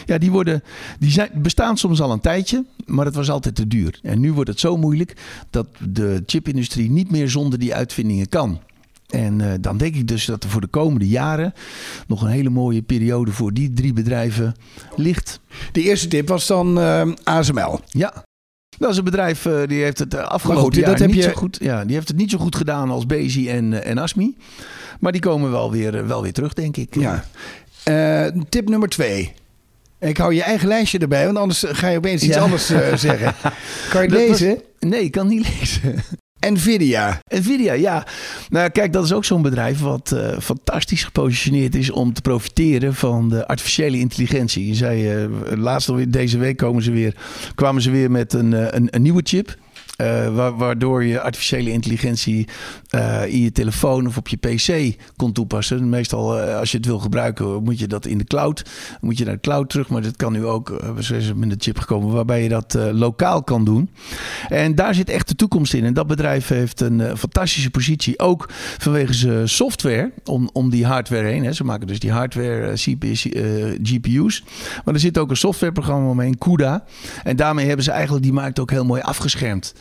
ja, 0.06 0.18
die, 0.18 0.30
worden, 0.30 0.62
die 0.98 1.10
zijn, 1.10 1.30
bestaan 1.34 1.76
soms 1.76 2.00
al 2.00 2.12
een 2.12 2.20
tijdje. 2.20 2.64
Maar 2.86 3.04
het 3.04 3.14
was 3.14 3.30
altijd 3.30 3.54
te 3.54 3.66
duur. 3.66 3.98
En 4.02 4.20
nu 4.20 4.32
wordt 4.32 4.50
het 4.50 4.60
zo 4.60 4.76
moeilijk 4.76 5.16
dat 5.50 5.66
de 5.78 6.22
chipindustrie 6.26 6.90
niet 6.90 7.10
meer 7.10 7.30
zonder 7.30 7.58
die 7.58 7.74
uitvindingen 7.74 8.28
kan. 8.28 8.60
En 9.08 9.40
eh, 9.40 9.52
dan 9.60 9.76
denk 9.76 9.94
ik 9.94 10.08
dus 10.08 10.24
dat 10.24 10.44
er 10.44 10.50
voor 10.50 10.60
de 10.60 10.66
komende 10.66 11.08
jaren 11.08 11.52
nog 12.06 12.22
een 12.22 12.28
hele 12.28 12.50
mooie 12.50 12.82
periode 12.82 13.32
voor 13.32 13.52
die 13.52 13.72
drie 13.72 13.92
bedrijven 13.92 14.54
ligt. 14.96 15.40
De 15.72 15.82
eerste 15.82 16.08
tip 16.08 16.28
was 16.28 16.46
dan 16.46 16.80
ehm, 16.80 17.14
ASML. 17.24 17.80
Ja. 17.86 18.24
Dat 18.78 18.90
is 18.90 18.96
een 18.96 19.04
bedrijf 19.04 19.44
uh, 19.44 19.66
die 19.66 19.82
heeft 19.82 19.98
het 19.98 20.16
afgelopen 20.16 20.62
goed, 20.62 20.74
jaar 20.74 21.06
niet 21.06 21.14
je... 21.14 21.22
zo 21.22 21.32
goed. 21.32 21.58
Ja, 21.60 21.84
die 21.84 21.94
heeft 21.94 22.08
het 22.08 22.16
niet 22.16 22.30
zo 22.30 22.38
goed 22.38 22.56
gedaan 22.56 22.90
als 22.90 23.06
Bezi 23.06 23.48
en, 23.48 23.84
en 23.84 23.98
Asmi. 23.98 24.36
Maar 25.00 25.12
die 25.12 25.20
komen 25.20 25.50
wel 25.50 25.70
weer, 25.70 26.06
wel 26.06 26.22
weer 26.22 26.32
terug, 26.32 26.52
denk 26.52 26.76
ik. 26.76 26.94
Ja. 26.94 27.24
Tip 28.48 28.68
nummer 28.68 28.88
twee. 28.88 29.32
Ik 29.98 30.16
hou 30.16 30.34
je 30.34 30.42
eigen 30.42 30.68
lijstje 30.68 30.98
erbij, 30.98 31.24
want 31.24 31.38
anders 31.38 31.64
ga 31.66 31.88
je 31.88 31.96
opeens 31.96 32.22
iets 32.22 32.34
ja. 32.34 32.42
anders 32.42 32.66
zeggen. 32.94 33.34
Kan 33.90 34.02
je 34.02 34.08
dat 34.08 34.18
lezen? 34.18 34.48
Was... 34.48 34.90
Nee, 34.90 35.02
ik 35.02 35.12
kan 35.12 35.26
niet 35.26 35.48
lezen. 35.58 36.04
Nvidia. 36.40 37.22
Nvidia, 37.28 37.72
ja. 37.72 38.06
Nou, 38.48 38.68
kijk, 38.68 38.92
dat 38.92 39.04
is 39.04 39.12
ook 39.12 39.24
zo'n 39.24 39.42
bedrijf 39.42 39.80
wat 39.80 40.12
uh, 40.14 40.38
fantastisch 40.40 41.04
gepositioneerd 41.04 41.74
is 41.74 41.90
om 41.90 42.12
te 42.12 42.20
profiteren 42.20 42.94
van 42.94 43.28
de 43.28 43.46
artificiële 43.46 43.98
intelligentie. 43.98 44.74
Zij, 44.74 45.26
uh, 45.26 45.28
laatst 45.56 46.12
deze 46.12 46.38
week 46.38 46.56
komen 46.56 46.82
ze 46.82 46.90
weer, 46.90 47.14
kwamen 47.54 47.82
ze 47.82 47.90
weer 47.90 48.10
met 48.10 48.32
een, 48.32 48.52
uh, 48.52 48.66
een, 48.70 48.88
een 48.90 49.02
nieuwe 49.02 49.22
chip. 49.24 49.56
Uh, 50.02 50.56
waardoor 50.56 51.04
je 51.04 51.20
artificiële 51.20 51.70
intelligentie 51.70 52.48
uh, 52.90 53.26
in 53.26 53.40
je 53.40 53.52
telefoon 53.52 54.06
of 54.06 54.16
op 54.16 54.28
je 54.28 54.36
PC 54.36 54.96
kon 55.16 55.32
toepassen. 55.32 55.88
Meestal 55.88 56.38
uh, 56.38 56.58
als 56.58 56.70
je 56.70 56.76
het 56.76 56.86
wil 56.86 56.98
gebruiken, 56.98 57.62
moet 57.62 57.78
je 57.78 57.86
dat 57.86 58.06
in 58.06 58.18
de 58.18 58.24
cloud. 58.24 58.64
Moet 59.00 59.18
je 59.18 59.24
naar 59.24 59.34
de 59.34 59.40
cloud 59.40 59.70
terug. 59.70 59.88
Maar 59.88 60.02
dat 60.02 60.16
kan 60.16 60.32
nu 60.32 60.44
ook, 60.44 60.68
we 60.94 61.02
zijn 61.02 61.38
met 61.38 61.50
de 61.50 61.56
chip 61.58 61.78
gekomen, 61.78 62.14
waarbij 62.14 62.42
je 62.42 62.48
dat 62.48 62.78
lokaal 62.92 63.42
kan 63.42 63.64
doen. 63.64 63.90
En 64.48 64.74
daar 64.74 64.94
zit 64.94 65.10
echt 65.10 65.28
de 65.28 65.34
toekomst 65.34 65.74
in. 65.74 65.84
En 65.84 65.94
dat 65.94 66.06
bedrijf 66.06 66.48
heeft 66.48 66.80
een 66.80 67.16
fantastische 67.16 67.70
positie. 67.70 68.18
Ook 68.18 68.46
vanwege 68.78 69.12
zijn 69.12 69.48
software 69.48 70.12
om, 70.24 70.50
om 70.52 70.70
die 70.70 70.86
hardware 70.86 71.26
heen. 71.26 71.44
Hè. 71.44 71.52
Ze 71.52 71.64
maken 71.64 71.86
dus 71.86 71.98
die 71.98 72.12
hardware, 72.12 72.72
GPU's. 73.82 74.44
Maar 74.84 74.94
er 74.94 75.00
zit 75.00 75.18
ook 75.18 75.30
een 75.30 75.36
softwareprogramma 75.36 76.08
omheen, 76.08 76.38
CUDA. 76.38 76.84
En 77.24 77.36
daarmee 77.36 77.66
hebben 77.66 77.84
ze 77.84 77.90
eigenlijk 77.90 78.22
die 78.22 78.32
markt 78.32 78.58
ook 78.58 78.70
heel 78.70 78.84
mooi 78.84 79.00
afgeschermd. 79.00 79.74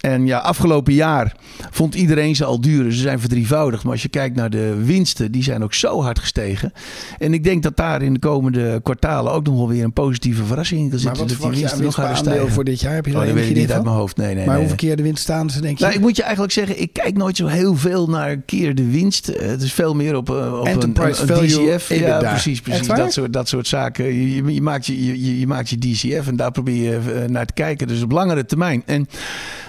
En 0.00 0.26
ja, 0.26 0.38
afgelopen 0.38 0.92
jaar 0.92 1.36
vond 1.70 1.94
iedereen 1.94 2.36
ze 2.36 2.44
al 2.44 2.60
duur. 2.60 2.92
Ze 2.92 3.00
zijn 3.00 3.20
verdrievoudigd. 3.20 3.82
Maar 3.82 3.92
als 3.92 4.02
je 4.02 4.08
kijkt 4.08 4.36
naar 4.36 4.50
de 4.50 4.84
winsten, 4.84 5.32
die 5.32 5.42
zijn 5.42 5.62
ook 5.62 5.74
zo 5.74 6.02
hard 6.02 6.18
gestegen. 6.18 6.72
En 7.18 7.32
ik 7.32 7.44
denk 7.44 7.62
dat 7.62 7.76
daar 7.76 8.02
in 8.02 8.12
de 8.12 8.18
komende 8.18 8.80
kwartalen 8.82 9.32
ook 9.32 9.44
nog 9.44 9.56
wel 9.56 9.68
weer 9.68 9.84
een 9.84 9.92
positieve 9.92 10.44
verrassing 10.44 10.80
in 10.80 10.90
kan 10.90 10.98
zitten. 10.98 11.18
Maar 11.18 11.28
wat 11.28 11.38
dat 11.38 11.52
die 11.52 11.60
winsten 11.60 11.84
nog 11.84 11.94
gaan 11.94 12.16
stijgen 12.16 12.50
voor 12.50 12.64
dit 12.64 12.80
jaar? 12.80 12.94
Heb 12.94 13.06
je 13.06 13.12
oh, 13.12 13.24
dat 13.24 13.32
weet 13.32 13.48
ik 13.48 13.56
niet 13.56 13.72
uit 13.72 13.84
mijn 13.84 13.96
hoofd. 13.96 14.16
Nee, 14.16 14.34
nee, 14.34 14.46
maar 14.46 14.58
hoeveel 14.58 14.76
keer 14.76 14.96
de 14.96 15.02
winst 15.02 15.22
staan 15.22 15.50
ze, 15.50 15.60
denk 15.60 15.78
je? 15.78 15.84
Nou, 15.84 15.96
ik 15.96 16.00
moet 16.00 16.16
je 16.16 16.22
eigenlijk 16.22 16.52
zeggen, 16.52 16.80
ik 16.80 16.92
kijk 16.92 17.16
nooit 17.16 17.36
zo 17.36 17.46
heel 17.46 17.76
veel 17.76 18.08
naar 18.08 18.36
keer 18.36 18.74
de 18.74 18.90
winst. 18.90 19.26
Het 19.26 19.62
is 19.62 19.72
veel 19.72 19.94
meer 19.94 20.16
op, 20.16 20.28
op 20.30 20.66
Enterprise 20.66 21.22
een, 21.22 21.38
een, 21.38 21.46
DCF. 21.46 21.88
Ja, 21.94 22.18
precies, 22.18 22.60
precies. 22.60 22.86
Dat 22.86 23.12
soort, 23.12 23.32
dat 23.32 23.48
soort 23.48 23.66
zaken. 23.66 24.04
Je, 24.04 24.54
je, 24.54 24.62
maakt 24.62 24.86
je, 24.86 25.06
je, 25.06 25.38
je 25.38 25.46
maakt 25.46 25.68
je 25.68 25.78
DCF 25.78 26.28
en 26.28 26.36
daar 26.36 26.50
probeer 26.50 26.82
je 26.82 26.98
eh, 26.98 27.28
naar 27.28 27.46
te 27.46 27.52
kijken. 27.52 27.88
Dus 27.88 28.02
op 28.02 28.10
langere 28.10 28.44
termijn. 28.44 28.82
En 28.86 29.08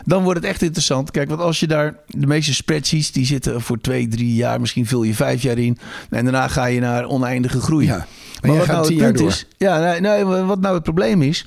dan 0.05 0.18
wordt 0.23 0.39
het 0.39 0.49
echt 0.49 0.61
interessant. 0.61 1.11
Kijk, 1.11 1.29
want 1.29 1.41
als 1.41 1.59
je 1.59 1.67
daar 1.67 1.95
de 2.07 2.27
meeste 2.27 2.53
spreadsheets 2.53 3.11
die 3.11 3.25
zitten 3.25 3.61
voor 3.61 3.81
twee, 3.81 4.07
drie 4.07 4.35
jaar, 4.35 4.59
misschien 4.59 4.85
vul 4.85 5.03
je 5.03 5.13
vijf 5.13 5.41
jaar 5.41 5.57
in. 5.57 5.77
En 6.09 6.23
daarna 6.23 6.47
ga 6.47 6.65
je 6.65 6.79
naar 6.79 7.05
oneindige 7.05 7.61
groei. 7.61 7.85
Ja, 7.85 8.07
maar, 8.41 8.57
wat 8.57 8.67
nou 8.67 8.87
het 8.87 8.97
punt 8.97 9.19
is, 9.19 9.45
ja, 9.57 9.99
nee, 9.99 10.25
wat 10.25 10.59
nou 10.59 10.73
het 10.73 10.83
probleem 10.83 11.21
is. 11.21 11.45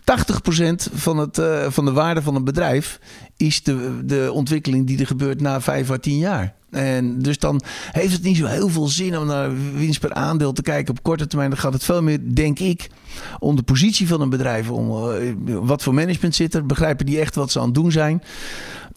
80% 0.00 0.92
van, 0.92 1.18
het, 1.18 1.38
uh, 1.38 1.66
van 1.68 1.84
de 1.84 1.92
waarde 1.92 2.22
van 2.22 2.34
een 2.34 2.44
bedrijf 2.44 2.98
is 3.40 3.62
de, 3.62 4.00
de 4.04 4.30
ontwikkeling 4.32 4.86
die 4.86 4.98
er 4.98 5.06
gebeurt 5.06 5.40
na 5.40 5.60
5 5.60 5.90
à 5.90 5.96
10 5.96 6.18
jaar. 6.18 6.54
En 6.70 7.18
dus 7.18 7.38
dan 7.38 7.60
heeft 7.90 8.12
het 8.12 8.22
niet 8.22 8.36
zo 8.36 8.46
heel 8.46 8.68
veel 8.68 8.88
zin 8.88 9.18
om 9.18 9.26
naar 9.26 9.50
winst 9.74 10.00
per 10.00 10.12
aandeel 10.12 10.52
te 10.52 10.62
kijken 10.62 10.94
op 10.94 11.02
korte 11.02 11.26
termijn. 11.26 11.50
Dan 11.50 11.58
gaat 11.58 11.72
het 11.72 11.84
veel 11.84 12.02
meer, 12.02 12.18
denk 12.34 12.58
ik, 12.58 12.90
om 13.38 13.56
de 13.56 13.62
positie 13.62 14.08
van 14.08 14.20
een 14.20 14.30
bedrijf. 14.30 14.70
Om 14.70 15.12
uh, 15.12 15.34
wat 15.44 15.82
voor 15.82 15.94
management 15.94 16.34
zit 16.34 16.54
er. 16.54 16.66
Begrijpen 16.66 17.06
die 17.06 17.20
echt 17.20 17.34
wat 17.34 17.50
ze 17.50 17.58
aan 17.58 17.64
het 17.64 17.74
doen 17.74 17.92
zijn. 17.92 18.22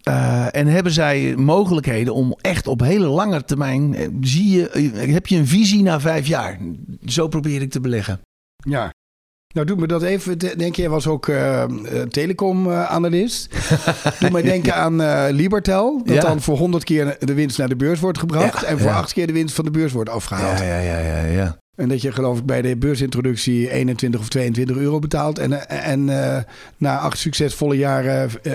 Uh, 0.08 0.56
en 0.56 0.68
hebben 0.68 0.92
zij 0.92 1.36
mogelijkheden 1.36 2.14
om 2.14 2.38
echt 2.42 2.68
op 2.68 2.80
hele 2.80 3.08
lange 3.08 3.44
termijn. 3.44 3.96
Zie 4.22 4.50
je, 4.50 4.92
heb 5.12 5.28
je 5.28 5.38
een 5.38 5.48
visie 5.48 5.84
na 5.84 6.00
vijf 6.00 6.28
jaar? 6.28 6.60
Zo 7.06 7.28
probeer 7.28 7.62
ik 7.62 7.72
te 7.72 7.80
beleggen. 7.80 8.20
Ja, 8.56 8.92
nou, 9.54 9.66
doe 9.66 9.76
me 9.78 9.88
dat 9.88 10.04
even. 10.04 10.38
Denk 10.38 10.76
je, 10.76 10.90
was 10.90 11.08
ook 11.08 11.28
uh, 11.28 11.64
telecom-analyst. 12.10 13.56
doe 14.20 14.32
mij 14.32 14.42
denken 14.42 14.76
aan 14.76 15.02
uh, 15.02 15.26
Libertel. 15.30 16.02
Dat 16.06 16.22
dan 16.22 16.42
voor 16.42 16.58
100 16.58 16.84
keer 16.84 17.18
de 17.20 17.34
winst 17.34 17.58
naar 17.58 17.70
de 17.70 17.76
beurs 17.76 18.00
wordt 18.00 18.20
gebracht. 18.20 18.64
en 18.64 18.80
voor 18.80 18.90
ja. 18.90 18.98
8 18.98 19.14
keer 19.14 19.28
de 19.28 19.34
winst 19.34 19.56
van 19.56 19.66
de 19.66 19.72
beurs 19.72 19.92
wordt 19.92 20.10
afgehaald. 20.10 20.60
Ja, 20.60 20.80
ja, 20.80 21.00
ja, 21.00 21.22
ja. 21.24 21.63
En 21.76 21.90
dat 21.90 22.02
je 22.02 22.12
geloof 22.12 22.40
ik 22.40 22.46
bij 22.46 22.62
de 22.62 22.78
beursintroductie 22.78 23.72
21 23.72 24.20
of 24.20 24.30
22 24.30 24.78
euro 24.78 25.00
betaalt. 25.00 25.40
En, 25.40 25.70
en 25.70 26.08
uh, 26.08 26.38
na 26.78 27.00
acht 27.00 27.18
succesvolle 27.18 27.78
jaren 27.78 28.30
uh, 28.44 28.54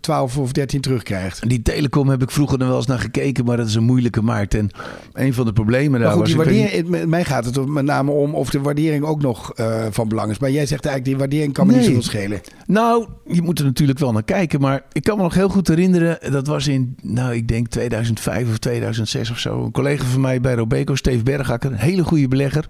12 0.00 0.38
of 0.38 0.52
13 0.52 0.80
terugkrijgt. 0.80 1.48
Die 1.48 1.62
telecom 1.62 2.08
heb 2.08 2.22
ik 2.22 2.30
vroeger 2.30 2.58
nog 2.58 2.68
wel 2.68 2.76
eens 2.76 2.86
naar 2.86 2.98
gekeken. 2.98 3.44
Maar 3.44 3.56
dat 3.56 3.66
is 3.66 3.74
een 3.74 3.84
moeilijke 3.84 4.22
markt. 4.22 4.54
En 4.54 4.70
een 5.12 5.34
van 5.34 5.44
de 5.44 5.52
problemen 5.52 6.00
daar 6.00 6.10
goed, 6.10 6.20
was... 6.20 6.28
Die 6.28 6.36
waardering. 6.36 7.06
Mij 7.06 7.24
gaat 7.24 7.44
het 7.44 7.66
met 7.66 7.84
name 7.84 8.10
om 8.10 8.34
of 8.34 8.50
de 8.50 8.60
waardering 8.60 9.04
ook 9.04 9.22
nog 9.22 9.52
uh, 9.56 9.86
van 9.90 10.08
belang 10.08 10.30
is. 10.30 10.38
Maar 10.38 10.50
jij 10.50 10.66
zegt 10.66 10.86
eigenlijk 10.86 11.04
die 11.04 11.16
waardering 11.16 11.52
kan 11.52 11.66
me 11.66 11.72
nee. 11.72 11.80
niet 11.80 11.88
zoveel 11.88 12.02
schelen. 12.02 12.40
Nou, 12.66 13.06
je 13.26 13.42
moet 13.42 13.58
er 13.58 13.64
natuurlijk 13.64 13.98
wel 13.98 14.12
naar 14.12 14.24
kijken. 14.24 14.60
Maar 14.60 14.82
ik 14.92 15.02
kan 15.02 15.16
me 15.16 15.22
nog 15.22 15.34
heel 15.34 15.48
goed 15.48 15.68
herinneren. 15.68 16.32
Dat 16.32 16.46
was 16.46 16.68
in, 16.68 16.96
nou 17.02 17.34
ik 17.34 17.48
denk 17.48 17.68
2005 17.68 18.48
of 18.48 18.58
2006 18.58 19.30
of 19.30 19.38
zo. 19.38 19.64
Een 19.64 19.72
collega 19.72 20.04
van 20.04 20.20
mij 20.20 20.40
bij 20.40 20.54
Robeco, 20.54 20.94
Steve 20.94 21.22
Bergakker. 21.22 21.72
Een 21.72 21.78
hele 21.78 22.02
goede 22.02 22.23
belegger. 22.28 22.68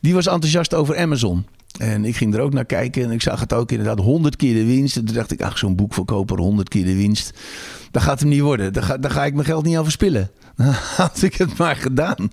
Die 0.00 0.14
was 0.14 0.26
enthousiast 0.26 0.74
over 0.74 0.96
Amazon. 0.96 1.44
En 1.78 2.04
ik 2.04 2.16
ging 2.16 2.34
er 2.34 2.40
ook 2.40 2.52
naar 2.52 2.64
kijken 2.64 3.02
en 3.02 3.10
ik 3.10 3.22
zag 3.22 3.40
het 3.40 3.52
ook 3.52 3.70
inderdaad 3.70 3.98
100 3.98 4.36
keer 4.36 4.54
de 4.54 4.64
winst. 4.64 4.96
En 4.96 5.04
toen 5.04 5.14
dacht 5.14 5.32
ik, 5.32 5.42
ach, 5.42 5.58
zo'n 5.58 5.76
boekverkoper, 5.76 6.38
100 6.38 6.68
keer 6.68 6.84
de 6.84 6.96
winst. 6.96 7.32
Dat 7.90 8.02
gaat 8.02 8.20
hem 8.20 8.28
niet 8.28 8.40
worden. 8.40 8.72
Daar 8.72 8.82
ga, 8.82 8.96
daar 8.96 9.10
ga 9.10 9.24
ik 9.24 9.34
mijn 9.34 9.46
geld 9.46 9.64
niet 9.64 9.76
aan 9.76 9.84
verspillen. 9.84 10.30
had 10.96 11.22
ik 11.22 11.34
het 11.34 11.58
maar 11.58 11.76
gedaan. 11.76 12.30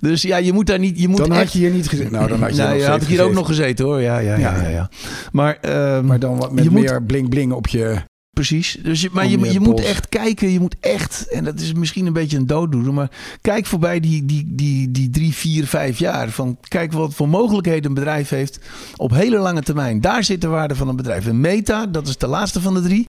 Dus 0.00 0.22
ja, 0.22 0.36
je 0.36 0.52
moet 0.52 0.66
daar 0.66 0.78
niet. 0.78 1.00
Je 1.00 1.08
moet 1.08 1.18
dan 1.18 1.30
echt... 1.30 1.38
had 1.38 1.52
je 1.52 1.58
hier 1.58 1.70
niet 1.70 1.88
gezeten. 1.88 2.12
Nou, 2.12 2.28
dan 2.28 2.40
had 2.40 2.56
je, 2.56 2.62
nou, 2.62 2.76
je 2.76 2.84
had 2.84 2.94
ik 2.94 3.00
hier 3.00 3.08
gezeten. 3.08 3.26
ook 3.26 3.34
nog 3.34 3.46
gezeten 3.46 3.84
hoor. 3.84 4.00
Ja, 4.00 4.18
ja, 4.18 4.36
ja. 4.36 4.62
ja, 4.62 4.68
ja. 4.68 4.90
Maar, 5.32 5.58
uh, 5.64 6.00
maar 6.00 6.18
dan 6.18 6.36
wat 6.36 6.52
met 6.52 6.64
je 6.64 6.70
meer 6.70 6.92
moet... 6.92 7.06
bling-bling 7.06 7.52
op 7.52 7.66
je. 7.66 8.10
Precies. 8.32 8.78
Dus 8.82 9.00
je, 9.00 9.08
maar 9.12 9.26
je, 9.26 9.52
je 9.52 9.60
moet 9.60 9.80
echt 9.80 10.08
kijken. 10.08 10.50
Je 10.50 10.60
moet 10.60 10.76
echt, 10.80 11.28
en 11.28 11.44
dat 11.44 11.60
is 11.60 11.72
misschien 11.72 12.06
een 12.06 12.12
beetje 12.12 12.36
een 12.36 12.46
dooddoener, 12.46 12.94
maar 12.94 13.10
kijk 13.40 13.66
voorbij 13.66 14.00
die, 14.00 14.24
die, 14.24 14.44
die, 14.48 14.90
die 14.90 15.10
drie, 15.10 15.34
vier, 15.34 15.66
vijf 15.66 15.98
jaar. 15.98 16.30
Van 16.30 16.58
kijk 16.68 16.92
wat 16.92 17.14
voor 17.14 17.28
mogelijkheden 17.28 17.84
een 17.84 17.94
bedrijf 17.94 18.28
heeft 18.28 18.58
op 18.96 19.10
hele 19.10 19.38
lange 19.38 19.62
termijn. 19.62 20.00
Daar 20.00 20.24
zit 20.24 20.40
de 20.40 20.46
waarde 20.46 20.74
van 20.74 20.88
een 20.88 20.96
bedrijf. 20.96 21.26
En 21.26 21.40
Meta, 21.40 21.86
dat 21.86 22.08
is 22.08 22.16
de 22.16 22.26
laatste 22.26 22.60
van 22.60 22.74
de 22.74 22.80
drie. 22.80 23.04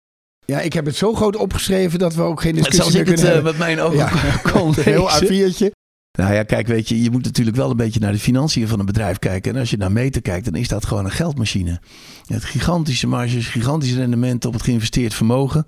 Ja, 0.45 0.59
ik 0.59 0.73
heb 0.73 0.85
het 0.85 0.95
zo 0.95 1.13
groot 1.13 1.35
opgeschreven 1.35 1.99
dat 1.99 2.15
we 2.15 2.21
ook 2.21 2.41
geen 2.41 2.55
discussie 2.55 2.81
Zoals 2.83 2.99
ik 2.99 3.07
het 3.07 3.19
kunnen 3.19 3.37
uh, 3.37 3.43
met 3.43 3.57
mijn 3.57 3.79
ogen 3.79 3.97
ja. 3.97 4.09
kon 4.51 4.73
heel 4.83 5.09
A4'tje. 5.09 5.80
Nou 6.11 6.33
ja, 6.33 6.43
kijk, 6.43 6.67
weet 6.67 6.89
je, 6.89 7.01
je 7.01 7.11
moet 7.11 7.23
natuurlijk 7.23 7.57
wel 7.57 7.69
een 7.69 7.77
beetje 7.77 7.99
naar 7.99 8.11
de 8.11 8.19
financiën 8.19 8.67
van 8.67 8.79
een 8.79 8.85
bedrijf 8.85 9.19
kijken. 9.19 9.53
En 9.53 9.59
als 9.59 9.69
je 9.69 9.77
naar 9.77 9.91
meten 9.91 10.21
kijkt, 10.21 10.45
dan 10.45 10.55
is 10.55 10.67
dat 10.67 10.85
gewoon 10.85 11.05
een 11.05 11.11
geldmachine. 11.11 11.79
Het 12.25 12.43
gigantische 12.43 13.07
marges, 13.07 13.47
gigantische 13.47 13.95
rendement 13.95 14.45
op 14.45 14.53
het 14.53 14.61
geïnvesteerd 14.61 15.13
vermogen. 15.13 15.67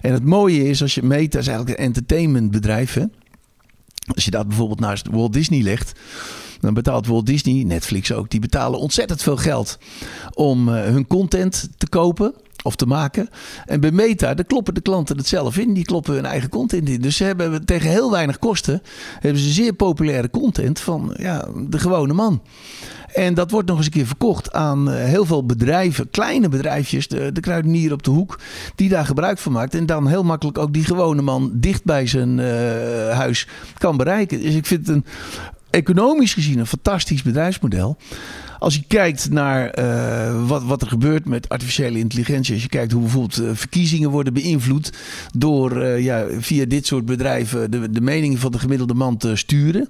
En 0.00 0.12
het 0.12 0.24
mooie 0.24 0.68
is, 0.68 0.82
als 0.82 0.94
je 0.94 1.02
meet, 1.02 1.32
dat 1.32 1.40
is 1.40 1.48
eigenlijk 1.48 1.78
een 1.78 1.84
entertainmentbedrijf. 1.84 2.98
Als 4.14 4.24
je 4.24 4.30
dat 4.30 4.48
bijvoorbeeld 4.48 4.80
naast 4.80 5.08
Walt 5.10 5.32
Disney 5.32 5.62
legt, 5.62 6.00
dan 6.60 6.74
betaalt 6.74 7.06
Walt 7.06 7.26
Disney, 7.26 7.64
Netflix 7.64 8.12
ook, 8.12 8.30
die 8.30 8.40
betalen 8.40 8.78
ontzettend 8.78 9.22
veel 9.22 9.36
geld 9.36 9.78
om 10.34 10.68
uh, 10.68 10.74
hun 10.82 11.06
content 11.06 11.68
te 11.76 11.88
kopen 11.88 12.34
of 12.64 12.76
te 12.76 12.86
maken. 12.86 13.28
En 13.66 13.80
bij 13.80 13.90
Meta, 13.90 14.34
daar 14.34 14.44
kloppen 14.44 14.74
de 14.74 14.80
klanten 14.80 15.16
het 15.16 15.26
zelf 15.26 15.58
in. 15.58 15.74
Die 15.74 15.84
kloppen 15.84 16.14
hun 16.14 16.26
eigen 16.26 16.48
content 16.48 16.88
in. 16.88 17.00
Dus 17.00 17.16
ze 17.16 17.24
hebben 17.24 17.64
tegen 17.64 17.90
heel 17.90 18.10
weinig 18.10 18.38
kosten... 18.38 18.82
hebben 19.20 19.40
ze 19.40 19.52
zeer 19.52 19.72
populaire 19.72 20.30
content 20.30 20.80
van 20.80 21.14
ja, 21.18 21.48
de 21.68 21.78
gewone 21.78 22.12
man. 22.12 22.42
En 23.14 23.34
dat 23.34 23.50
wordt 23.50 23.68
nog 23.68 23.76
eens 23.76 23.86
een 23.86 23.92
keer 23.92 24.06
verkocht 24.06 24.52
aan 24.52 24.90
heel 24.90 25.24
veel 25.24 25.46
bedrijven, 25.46 26.10
kleine 26.10 26.48
bedrijfjes, 26.48 27.08
de, 27.08 27.32
de 27.32 27.40
kruidenier 27.40 27.92
op 27.92 28.02
de 28.02 28.10
hoek, 28.10 28.38
die 28.74 28.88
daar 28.88 29.06
gebruik 29.06 29.38
van 29.38 29.52
maakt. 29.52 29.74
En 29.74 29.86
dan 29.86 30.08
heel 30.08 30.24
makkelijk 30.24 30.58
ook 30.58 30.72
die 30.72 30.84
gewone 30.84 31.22
man 31.22 31.50
dicht 31.54 31.84
bij 31.84 32.06
zijn 32.06 32.38
uh, 32.38 32.46
huis 33.10 33.48
kan 33.78 33.96
bereiken. 33.96 34.40
Dus 34.40 34.54
ik 34.54 34.66
vind 34.66 34.86
het 34.86 34.96
een 34.96 35.04
economisch 35.70 36.34
gezien 36.34 36.58
een 36.58 36.66
fantastisch 36.66 37.22
bedrijfsmodel. 37.22 37.96
Als 38.64 38.74
je 38.74 38.84
kijkt 38.88 39.30
naar 39.30 39.78
uh, 39.78 40.48
wat, 40.48 40.64
wat 40.64 40.82
er 40.82 40.88
gebeurt 40.88 41.24
met 41.24 41.48
artificiële 41.48 41.98
intelligentie. 41.98 42.54
Als 42.54 42.62
je 42.62 42.68
kijkt 42.68 42.92
hoe 42.92 43.02
bijvoorbeeld 43.02 43.40
uh, 43.40 43.50
verkiezingen 43.52 44.10
worden 44.10 44.32
beïnvloed. 44.32 44.92
door 45.36 45.82
uh, 45.82 46.00
ja, 46.00 46.26
via 46.38 46.64
dit 46.64 46.86
soort 46.86 47.04
bedrijven 47.04 47.70
de, 47.70 47.90
de 47.90 48.00
meningen 48.00 48.38
van 48.38 48.52
de 48.52 48.58
gemiddelde 48.58 48.94
man 48.94 49.16
te 49.16 49.36
sturen. 49.36 49.88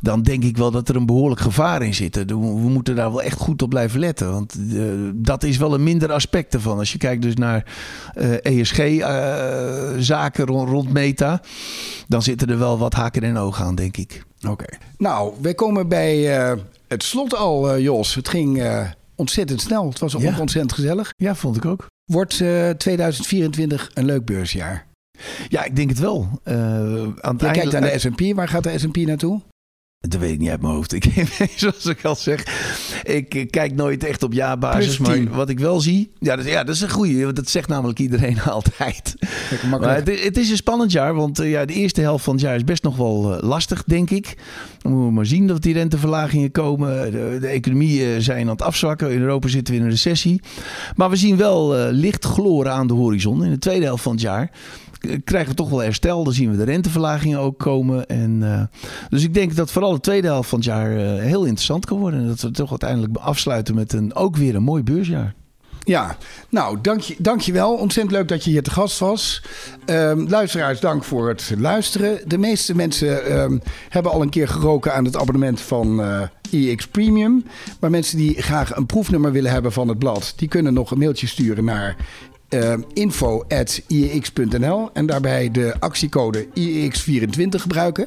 Dan 0.00 0.22
denk 0.22 0.44
ik 0.44 0.56
wel 0.56 0.70
dat 0.70 0.88
er 0.88 0.96
een 0.96 1.06
behoorlijk 1.06 1.40
gevaar 1.40 1.82
in 1.82 1.94
zit. 1.94 2.24
We 2.26 2.36
moeten 2.68 2.96
daar 2.96 3.10
wel 3.10 3.22
echt 3.22 3.38
goed 3.38 3.62
op 3.62 3.68
blijven 3.68 4.00
letten. 4.00 4.32
Want 4.32 4.54
dat 5.14 5.42
is 5.42 5.56
wel 5.56 5.74
een 5.74 5.82
minder 5.82 6.12
aspect 6.12 6.54
ervan. 6.54 6.78
Als 6.78 6.92
je 6.92 6.98
kijkt 6.98 7.22
dus 7.22 7.34
naar 7.34 7.64
ESG-zaken 8.42 10.46
rond, 10.46 10.68
rond 10.68 10.92
meta. 10.92 11.40
dan 12.08 12.22
zitten 12.22 12.48
er 12.48 12.58
wel 12.58 12.78
wat 12.78 12.94
haken 12.94 13.22
en 13.22 13.36
ogen 13.36 13.64
aan, 13.64 13.74
denk 13.74 13.96
ik. 13.96 14.24
Oké. 14.48 14.66
Nou, 14.98 15.32
wij 15.40 15.54
komen 15.54 15.88
bij 15.88 16.26
het 16.88 17.02
slot 17.02 17.34
al, 17.34 17.76
uh, 17.76 17.82
Jos. 17.82 18.14
Het 18.14 18.28
ging 18.28 18.58
uh, 18.58 18.90
ontzettend 19.14 19.60
snel. 19.60 19.88
Het 19.88 19.98
was 19.98 20.16
ook 20.16 20.22
ja. 20.22 20.40
ontzettend 20.40 20.72
gezellig. 20.72 21.10
Ja, 21.16 21.34
vond 21.34 21.56
ik 21.56 21.64
ook. 21.64 21.86
Wordt 22.04 22.36
2024 22.76 23.90
een 23.94 24.04
leuk 24.04 24.24
beursjaar? 24.24 24.86
Ja, 25.48 25.64
ik 25.64 25.76
denk 25.76 25.88
het 25.88 25.98
wel. 25.98 26.40
aan 26.44 27.14
het 27.20 27.40
Je 27.40 27.50
kijkt 27.50 27.72
naar 27.72 27.80
de 27.80 27.98
S&P. 27.98 28.34
Waar 28.34 28.48
gaat 28.48 28.62
de 28.62 28.78
S&P 28.78 28.96
naartoe? 28.96 29.40
Dat 30.00 30.20
weet 30.20 30.32
ik 30.32 30.38
niet 30.38 30.50
uit 30.50 30.60
mijn 30.60 30.74
hoofd. 30.74 30.92
Ik, 30.98 31.52
zoals 31.56 31.86
ik 31.86 32.04
al 32.04 32.16
zeg. 32.16 32.46
ik 33.02 33.46
kijk 33.50 33.74
nooit 33.74 34.04
echt 34.04 34.22
op 34.22 34.32
jaarbasis. 34.32 34.98
Maar 34.98 35.28
wat 35.30 35.48
ik 35.48 35.58
wel 35.58 35.80
zie. 35.80 36.12
Ja, 36.18 36.36
dat, 36.36 36.46
ja, 36.46 36.64
dat 36.64 36.74
is 36.74 36.80
een 36.80 36.90
goede. 36.90 37.32
Dat 37.32 37.48
zegt 37.48 37.68
namelijk 37.68 37.98
iedereen 37.98 38.42
altijd. 38.50 39.14
Maar 39.70 39.94
het, 39.94 40.24
het, 40.24 40.36
is 40.36 40.50
een 40.50 40.56
spannend 40.56 40.92
jaar. 40.92 41.14
Want 41.14 41.36
ja, 41.42 41.64
de 41.64 41.72
eerste 41.72 42.00
helft 42.00 42.24
van 42.24 42.32
het 42.32 42.42
jaar 42.42 42.54
is 42.54 42.64
best 42.64 42.82
nog 42.82 42.96
wel 42.96 43.38
lastig, 43.40 43.84
denk 43.84 44.10
ik. 44.10 44.36
Dan 44.78 44.92
moeten 44.92 45.08
we 45.08 45.14
maar 45.14 45.26
zien 45.26 45.46
dat 45.46 45.62
die 45.62 45.74
renteverlagingen 45.74 46.50
komen. 46.50 47.10
De, 47.10 47.36
de 47.40 47.46
economieën 47.46 48.22
zijn 48.22 48.42
aan 48.42 48.48
het 48.48 48.62
afzwakken. 48.62 49.12
In 49.12 49.20
Europa 49.20 49.48
zitten 49.48 49.74
we 49.74 49.80
in 49.80 49.86
een 49.86 49.92
recessie. 49.92 50.40
Maar 50.96 51.10
we 51.10 51.16
zien 51.16 51.36
wel 51.36 51.74
licht 51.90 52.24
gloren 52.24 52.72
aan 52.72 52.86
de 52.86 52.94
horizon. 52.94 53.44
In 53.44 53.50
de 53.50 53.58
tweede 53.58 53.84
helft 53.84 54.02
van 54.02 54.12
het 54.12 54.20
jaar 54.20 54.50
krijgen 55.24 55.50
we 55.50 55.56
toch 55.56 55.70
wel 55.70 55.82
herstel. 55.82 56.24
Dan 56.24 56.32
zien 56.32 56.50
we 56.50 56.56
de 56.56 56.64
renteverlagingen 56.64 57.38
ook 57.38 57.58
komen. 57.58 58.06
En, 58.06 58.40
uh, 58.42 58.62
dus 59.08 59.22
ik 59.22 59.34
denk 59.34 59.56
dat 59.56 59.70
vooral 59.70 59.92
de 59.92 60.00
tweede 60.00 60.26
helft 60.26 60.48
van 60.48 60.58
het 60.58 60.68
jaar 60.68 60.92
uh, 60.92 61.22
heel 61.22 61.44
interessant 61.44 61.86
kan 61.86 61.98
worden. 61.98 62.20
En 62.20 62.26
dat 62.26 62.40
we 62.40 62.50
toch 62.50 62.70
uiteindelijk 62.70 63.16
afsluiten 63.16 63.74
met 63.74 63.92
een, 63.92 64.14
ook 64.14 64.36
weer 64.36 64.54
een 64.54 64.62
mooi 64.62 64.82
beursjaar. 64.82 65.34
Ja, 65.88 66.16
nou, 66.50 66.78
dank 66.82 67.00
je, 67.00 67.14
dank 67.18 67.40
je 67.40 67.52
wel. 67.52 67.74
Ontzettend 67.74 68.16
leuk 68.16 68.28
dat 68.28 68.44
je 68.44 68.50
hier 68.50 68.62
te 68.62 68.70
gast 68.70 68.98
was. 68.98 69.42
Um, 69.86 70.28
luisteraars, 70.28 70.80
dank 70.80 71.04
voor 71.04 71.28
het 71.28 71.54
luisteren. 71.58 72.20
De 72.26 72.38
meeste 72.38 72.74
mensen 72.74 73.40
um, 73.40 73.62
hebben 73.88 74.12
al 74.12 74.22
een 74.22 74.28
keer 74.28 74.48
geroken 74.48 74.94
aan 74.94 75.04
het 75.04 75.16
abonnement 75.16 75.60
van 75.60 76.00
uh, 76.00 76.22
EX 76.50 76.86
Premium. 76.86 77.44
Maar 77.80 77.90
mensen 77.90 78.18
die 78.18 78.42
graag 78.42 78.76
een 78.76 78.86
proefnummer 78.86 79.32
willen 79.32 79.50
hebben 79.50 79.72
van 79.72 79.88
het 79.88 79.98
blad, 79.98 80.32
die 80.36 80.48
kunnen 80.48 80.74
nog 80.74 80.90
een 80.90 80.98
mailtje 80.98 81.26
sturen 81.26 81.64
naar 81.64 81.96
uh, 82.50 82.72
ehm, 82.72 82.80
info.iex.nl 82.92 84.90
en 84.92 85.06
daarbij 85.06 85.50
de 85.50 85.74
actiecode 85.78 86.46
IEX24 86.46 87.48
gebruiken. 87.48 88.06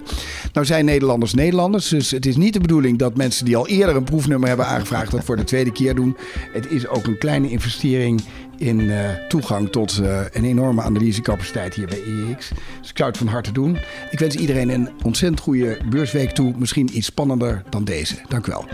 Nou 0.53 0.65
zijn 0.65 0.85
Nederlanders 0.85 1.33
Nederlanders, 1.33 1.87
dus 1.87 2.11
het 2.11 2.25
is 2.25 2.35
niet 2.35 2.53
de 2.53 2.59
bedoeling 2.59 2.97
dat 2.97 3.17
mensen 3.17 3.45
die 3.45 3.57
al 3.57 3.67
eerder 3.67 3.95
een 3.95 4.03
proefnummer 4.03 4.47
hebben 4.47 4.65
aangevraagd 4.65 5.11
dat 5.11 5.23
voor 5.23 5.35
de 5.37 5.43
tweede 5.43 5.71
keer 5.71 5.95
doen. 5.95 6.17
Het 6.51 6.71
is 6.71 6.87
ook 6.87 7.05
een 7.05 7.17
kleine 7.17 7.49
investering 7.49 8.21
in 8.57 8.79
uh, 8.79 9.09
toegang 9.27 9.69
tot 9.69 9.99
uh, 10.01 10.19
een 10.31 10.45
enorme 10.45 10.81
analysecapaciteit 10.81 11.73
hier 11.73 11.87
bij 11.87 12.01
IEX. 12.01 12.49
Dus 12.79 12.89
ik 12.89 12.97
zou 12.97 13.09
het 13.09 13.17
van 13.17 13.27
harte 13.27 13.51
doen. 13.51 13.77
Ik 14.11 14.19
wens 14.19 14.35
iedereen 14.35 14.69
een 14.69 14.89
ontzettend 15.03 15.41
goede 15.41 15.77
beursweek 15.89 16.31
toe. 16.31 16.53
Misschien 16.57 16.97
iets 16.97 17.05
spannender 17.05 17.63
dan 17.69 17.83
deze. 17.83 18.15
Dank 18.27 18.47
u 18.47 18.51
wel. 18.51 18.65